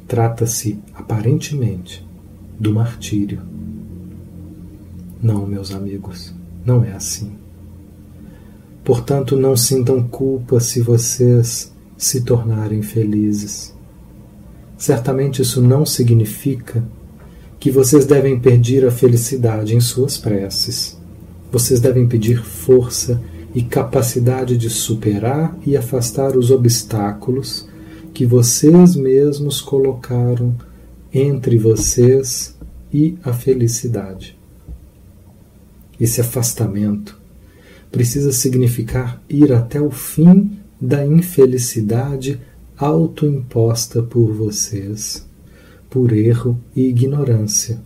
Trata-se, 0.09 0.79
aparentemente, 0.95 2.03
do 2.59 2.73
martírio. 2.73 3.43
Não, 5.21 5.45
meus 5.45 5.71
amigos. 5.71 6.33
Não 6.65 6.83
é 6.83 6.93
assim. 6.93 7.33
Portanto, 8.83 9.37
não 9.37 9.55
sintam 9.55 10.01
culpa 10.01 10.59
se 10.59 10.81
vocês 10.81 11.71
se 11.95 12.21
tornarem 12.21 12.81
felizes. 12.81 13.71
Certamente 14.79 15.43
isso 15.43 15.61
não 15.61 15.85
significa 15.85 16.83
que 17.59 17.69
vocês 17.69 18.07
devem 18.07 18.39
pedir 18.39 18.83
a 18.87 18.91
felicidade 18.91 19.75
em 19.75 19.79
suas 19.79 20.17
preces. 20.17 20.97
Vocês 21.51 21.79
devem 21.79 22.07
pedir 22.07 22.43
força 22.43 23.21
e 23.53 23.61
capacidade 23.61 24.57
de 24.57 24.71
superar 24.71 25.55
e 25.63 25.77
afastar 25.77 26.35
os 26.35 26.49
obstáculos 26.49 27.68
que 28.19 28.25
vocês 28.25 28.97
mesmos 28.97 29.61
colocaram 29.61 30.53
entre 31.13 31.57
vocês 31.57 32.53
e 32.91 33.17
a 33.23 33.31
felicidade. 33.31 34.37
Esse 35.97 36.19
afastamento 36.19 37.17
precisa 37.89 38.33
significar 38.33 39.23
ir 39.29 39.53
até 39.53 39.79
o 39.79 39.89
fim 39.89 40.59
da 40.81 41.05
infelicidade 41.05 42.41
autoimposta 42.77 44.03
por 44.03 44.33
vocês, 44.33 45.25
por 45.89 46.11
erro 46.11 46.59
e 46.75 46.89
ignorância, 46.89 47.79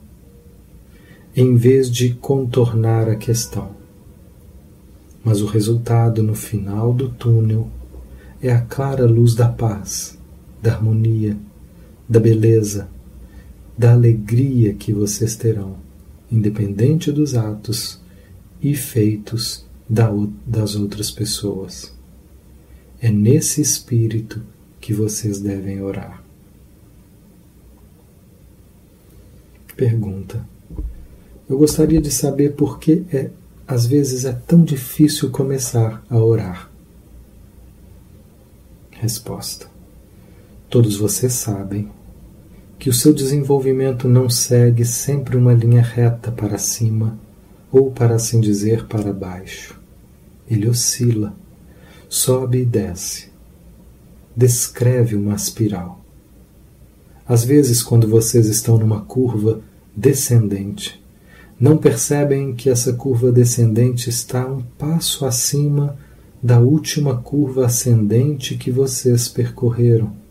em 1.36 1.56
vez 1.56 1.92
de 1.92 2.16
contornar 2.16 3.08
a 3.08 3.16
questão. 3.16 3.70
Mas 5.24 5.42
o 5.42 5.46
resultado 5.46 6.24
no 6.24 6.34
final 6.34 6.92
do 6.92 7.08
túnel 7.08 7.68
é 8.42 8.52
a 8.52 8.62
clara 8.62 9.06
luz 9.06 9.36
da 9.36 9.48
paz, 9.48 10.18
da 10.64 10.76
harmonia, 10.76 11.38
da 12.08 12.22
beleza, 12.22 12.88
da 13.78 13.92
alegria 13.92 14.74
que 14.74 14.94
vocês 14.94 15.36
terão, 15.36 15.76
independente 16.32 17.12
dos 17.12 17.36
atos 17.36 18.00
e 18.62 18.74
feitos 18.74 19.66
das 19.90 20.76
outras 20.76 21.12
pessoas. 21.12 21.94
É 23.02 23.12
nesse 23.12 23.60
espírito 23.60 24.42
que 24.80 24.94
vocês 24.94 25.42
devem 25.42 25.82
orar. 25.82 26.24
Pergunta: 29.76 30.48
Eu 31.50 31.58
gostaria 31.58 32.02
de 32.02 32.10
saber 32.10 32.54
por 32.54 32.80
que 32.80 33.04
é, 33.12 33.32
às 33.68 33.86
vezes 33.86 34.24
é 34.24 34.32
tão 34.32 34.64
difícil 34.64 35.30
começar 35.30 36.02
a 36.10 36.18
orar. 36.18 36.72
Resposta: 38.92 39.73
Todos 40.74 40.96
vocês 40.96 41.34
sabem 41.34 41.88
que 42.80 42.90
o 42.90 42.94
seu 42.94 43.14
desenvolvimento 43.14 44.10
não 44.10 44.28
segue 44.28 44.84
sempre 44.84 45.38
uma 45.38 45.54
linha 45.54 45.84
reta 45.84 46.32
para 46.32 46.58
cima 46.58 47.16
ou, 47.72 47.92
para 47.92 48.16
assim 48.16 48.42
dizer, 48.42 48.88
para 48.88 49.14
baixo. 49.14 49.80
Ele 50.50 50.68
oscila, 50.68 51.36
sobe 52.10 52.62
e 52.62 52.66
desce. 52.66 53.30
Descreve 54.36 55.16
uma 55.16 55.36
espiral. 55.36 56.04
Às 57.28 57.44
vezes, 57.44 57.84
quando 57.84 58.08
vocês 58.08 58.48
estão 58.48 58.80
numa 58.80 59.02
curva 59.02 59.62
descendente, 59.96 61.00
não 61.60 61.78
percebem 61.78 62.56
que 62.56 62.68
essa 62.68 62.94
curva 62.94 63.32
descendente 63.32 64.10
está 64.10 64.48
um 64.48 64.64
passo 64.64 65.24
acima 65.24 65.96
da 66.42 66.60
última 66.60 67.16
curva 67.16 67.68
ascendente 67.68 68.58
que 68.58 68.72
vocês 68.72 69.28
percorreram. 69.28 70.23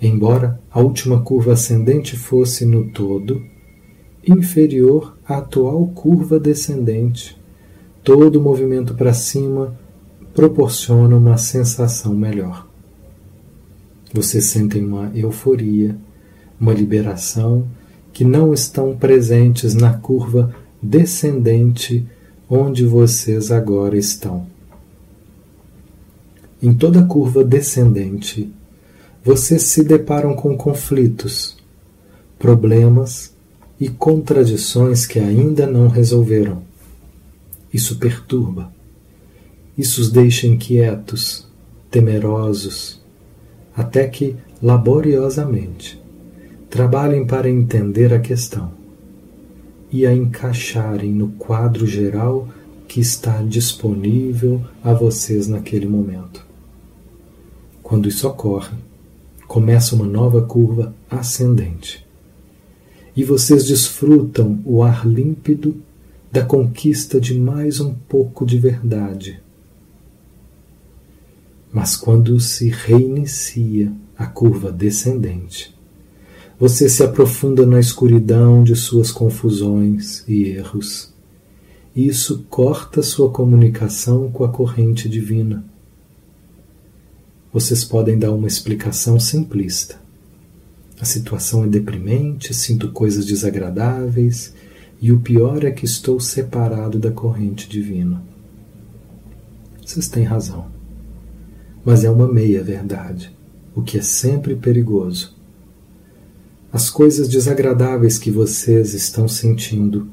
Embora 0.00 0.60
a 0.70 0.80
última 0.80 1.22
curva 1.22 1.54
ascendente 1.54 2.16
fosse 2.16 2.64
no 2.66 2.88
todo 2.90 3.42
inferior 4.26 5.16
à 5.26 5.38
atual 5.38 5.86
curva 5.88 6.38
descendente. 6.38 7.38
todo 8.02 8.40
movimento 8.40 8.94
para 8.94 9.12
cima 9.12 9.76
proporciona 10.32 11.16
uma 11.16 11.36
sensação 11.36 12.14
melhor. 12.14 12.68
Vocês 14.14 14.44
sentem 14.44 14.84
uma 14.84 15.10
euforia, 15.12 15.96
uma 16.60 16.72
liberação 16.72 17.66
que 18.12 18.22
não 18.24 18.54
estão 18.54 18.96
presentes 18.96 19.74
na 19.74 19.94
curva 19.94 20.54
descendente 20.80 22.06
onde 22.48 22.86
vocês 22.86 23.50
agora 23.50 23.98
estão. 23.98 24.46
Em 26.62 26.72
toda 26.72 27.04
curva 27.04 27.42
descendente, 27.42 28.52
vocês 29.26 29.62
se 29.62 29.82
deparam 29.82 30.36
com 30.36 30.56
conflitos, 30.56 31.56
problemas 32.38 33.34
e 33.80 33.88
contradições 33.88 35.04
que 35.04 35.18
ainda 35.18 35.66
não 35.66 35.88
resolveram. 35.88 36.62
Isso 37.74 37.98
perturba. 37.98 38.72
Isso 39.76 40.00
os 40.00 40.12
deixa 40.12 40.46
inquietos, 40.46 41.44
temerosos, 41.90 43.02
até 43.76 44.06
que, 44.06 44.36
laboriosamente, 44.62 46.00
trabalhem 46.70 47.26
para 47.26 47.50
entender 47.50 48.14
a 48.14 48.20
questão 48.20 48.74
e 49.90 50.06
a 50.06 50.14
encaixarem 50.14 51.10
no 51.10 51.30
quadro 51.30 51.84
geral 51.84 52.48
que 52.86 53.00
está 53.00 53.42
disponível 53.42 54.64
a 54.84 54.94
vocês 54.94 55.48
naquele 55.48 55.86
momento. 55.86 56.46
Quando 57.82 58.08
isso 58.08 58.28
ocorre, 58.28 58.86
começa 59.56 59.94
uma 59.94 60.04
nova 60.04 60.42
curva 60.42 60.94
ascendente. 61.10 62.06
E 63.16 63.24
vocês 63.24 63.64
desfrutam 63.64 64.60
o 64.66 64.82
ar 64.82 65.08
límpido 65.08 65.76
da 66.30 66.44
conquista 66.44 67.18
de 67.18 67.32
mais 67.40 67.80
um 67.80 67.94
pouco 67.94 68.44
de 68.44 68.58
verdade. 68.58 69.40
Mas 71.72 71.96
quando 71.96 72.38
se 72.38 72.68
reinicia 72.68 73.90
a 74.14 74.26
curva 74.26 74.70
descendente, 74.70 75.74
você 76.60 76.86
se 76.86 77.02
aprofunda 77.02 77.64
na 77.64 77.80
escuridão 77.80 78.62
de 78.62 78.76
suas 78.76 79.10
confusões 79.10 80.22
e 80.28 80.50
erros. 80.50 81.14
Isso 81.96 82.44
corta 82.50 83.02
sua 83.02 83.30
comunicação 83.30 84.30
com 84.30 84.44
a 84.44 84.50
corrente 84.50 85.08
divina 85.08 85.64
vocês 87.56 87.86
podem 87.86 88.18
dar 88.18 88.32
uma 88.32 88.46
explicação 88.46 89.18
simplista. 89.18 89.98
A 91.00 91.06
situação 91.06 91.64
é 91.64 91.66
deprimente, 91.66 92.52
sinto 92.52 92.92
coisas 92.92 93.24
desagradáveis 93.24 94.52
e 95.00 95.10
o 95.10 95.20
pior 95.20 95.64
é 95.64 95.70
que 95.70 95.86
estou 95.86 96.20
separado 96.20 96.98
da 96.98 97.10
corrente 97.10 97.66
divina. 97.66 98.22
Vocês 99.82 100.06
têm 100.06 100.22
razão. 100.22 100.66
Mas 101.82 102.04
é 102.04 102.10
uma 102.10 102.30
meia-verdade, 102.30 103.34
o 103.74 103.80
que 103.80 103.96
é 103.96 104.02
sempre 104.02 104.54
perigoso. 104.54 105.34
As 106.70 106.90
coisas 106.90 107.26
desagradáveis 107.26 108.18
que 108.18 108.30
vocês 108.30 108.92
estão 108.92 109.26
sentindo 109.26 110.06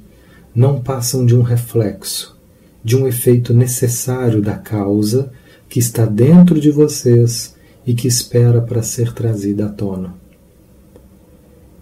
não 0.55 0.81
passam 0.81 1.25
de 1.25 1.35
um 1.35 1.41
reflexo, 1.41 2.39
de 2.81 2.95
um 2.95 3.05
efeito 3.05 3.53
necessário 3.53 4.41
da 4.41 4.55
causa 4.55 5.29
que 5.73 5.79
está 5.79 6.05
dentro 6.05 6.59
de 6.59 6.69
vocês 6.69 7.55
e 7.83 7.95
que 7.95 8.07
espera 8.07 8.61
para 8.61 8.83
ser 8.83 9.11
trazida 9.11 9.65
à 9.65 9.69
tona. 9.69 10.13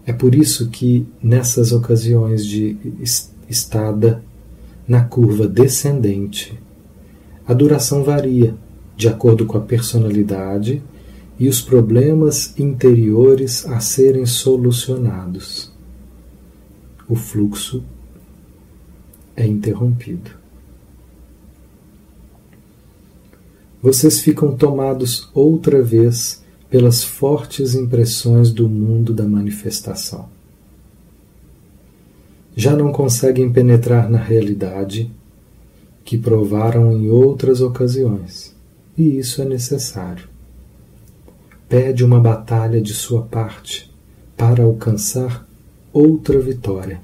É 0.06 0.14
por 0.14 0.34
isso 0.34 0.70
que, 0.70 1.06
nessas 1.22 1.74
ocasiões 1.74 2.46
de 2.46 2.78
estada 3.50 4.24
na 4.88 5.04
curva 5.04 5.46
descendente, 5.46 6.58
a 7.46 7.54
duração 7.54 8.02
varia 8.02 8.56
de 8.96 9.10
acordo 9.10 9.46
com 9.46 9.58
a 9.58 9.62
personalidade 9.62 10.82
e 11.38 11.50
os 11.50 11.60
problemas 11.60 12.58
interiores 12.58 13.66
a 13.66 13.82
serem 13.82 14.26
solucionados. 14.26 15.70
O 17.10 17.16
fluxo 17.16 17.84
é 19.36 19.46
interrompido. 19.46 20.41
Vocês 23.82 24.20
ficam 24.20 24.56
tomados 24.56 25.30
outra 25.34 25.82
vez 25.82 26.44
pelas 26.70 27.04
fortes 27.04 27.74
impressões 27.74 28.52
do 28.52 28.70
mundo 28.70 29.12
da 29.12 29.26
manifestação. 29.26 30.30
Já 32.56 32.76
não 32.76 32.92
conseguem 32.92 33.52
penetrar 33.52 34.10
na 34.10 34.20
realidade 34.20 35.12
que 36.06 36.18
provaram 36.18 36.92
em 36.92 37.10
outras 37.10 37.60
ocasiões, 37.60 38.56
e 38.98 39.18
isso 39.18 39.42
é 39.42 39.46
necessário. 39.46 40.30
Pede 41.68 42.04
uma 42.04 42.20
batalha 42.20 42.80
de 42.80 42.94
sua 42.94 43.24
parte 43.24 43.92
para 44.38 44.64
alcançar 44.64 45.48
outra 45.92 46.40
vitória. 46.40 47.02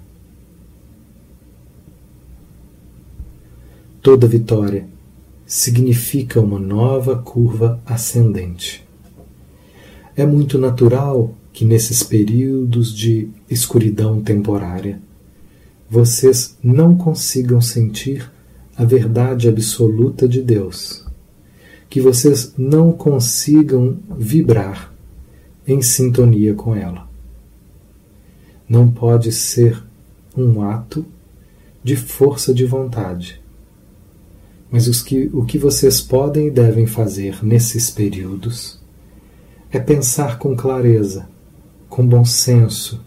Toda 4.02 4.28
vitória 4.28 4.88
significa 5.48 6.42
uma 6.42 6.60
nova 6.60 7.16
curva 7.16 7.82
ascendente. 7.86 8.86
É 10.14 10.26
muito 10.26 10.58
natural 10.58 11.34
que 11.54 11.64
nesses 11.64 12.04
períodos 12.04 12.94
de 12.94 13.30
escuridão 13.50 14.22
temporária 14.22 15.02
vocês 15.90 16.58
não 16.62 16.98
consigam 16.98 17.62
sentir 17.62 18.30
a 18.76 18.84
verdade 18.84 19.48
absoluta 19.48 20.28
de 20.28 20.42
Deus, 20.42 21.06
que 21.90 22.02
vocês 22.02 22.54
não 22.58 22.92
consigam 22.92 23.98
vibrar 24.18 24.94
em 25.66 25.82
sintonia 25.82 26.54
com 26.54 26.76
ela. 26.76 27.08
Não 28.68 28.92
pode 28.92 29.32
ser 29.32 29.82
um 30.36 30.62
ato 30.62 31.06
de 31.82 31.96
força 31.96 32.54
de 32.54 32.66
vontade 32.66 33.47
mas 34.70 34.88
os 34.88 35.02
que, 35.02 35.30
o 35.34 35.46
que 35.46 35.58
vocês 35.58 36.02
podem 36.02 36.48
e 36.48 36.52
devem 36.52 36.86
fazer 36.86 37.44
nesses 37.44 37.90
períodos 37.90 38.80
é 39.72 39.80
pensar 39.80 40.38
com 40.38 40.56
clareza, 40.56 41.28
com 41.90 42.06
bom 42.06 42.26
senso, 42.26 43.02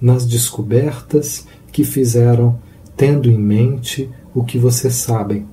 nas 0.00 0.26
descobertas 0.26 1.46
que 1.72 1.84
fizeram, 1.84 2.58
tendo 2.96 3.30
em 3.30 3.38
mente 3.38 4.10
o 4.34 4.44
que 4.44 4.58
vocês 4.58 4.94
sabem. 4.94 5.46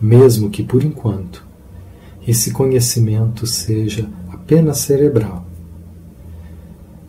Mesmo 0.00 0.50
que, 0.50 0.62
por 0.62 0.84
enquanto, 0.84 1.44
esse 2.26 2.50
conhecimento 2.50 3.46
seja 3.46 4.08
apenas 4.28 4.78
cerebral. 4.78 5.46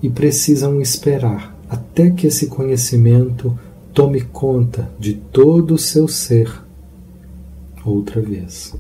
E 0.02 0.10
precisam 0.10 0.80
esperar 0.82 1.58
até 1.70 2.12
que 2.12 2.28
esse 2.28 2.48
conhecimento 2.48 3.58
tome 3.94 4.22
conta 4.22 4.90
de 5.00 5.16
todo 5.16 5.74
o 5.74 5.78
seu 5.78 6.08
ser 6.08 6.67
outra 7.90 8.22
vez. 8.22 8.76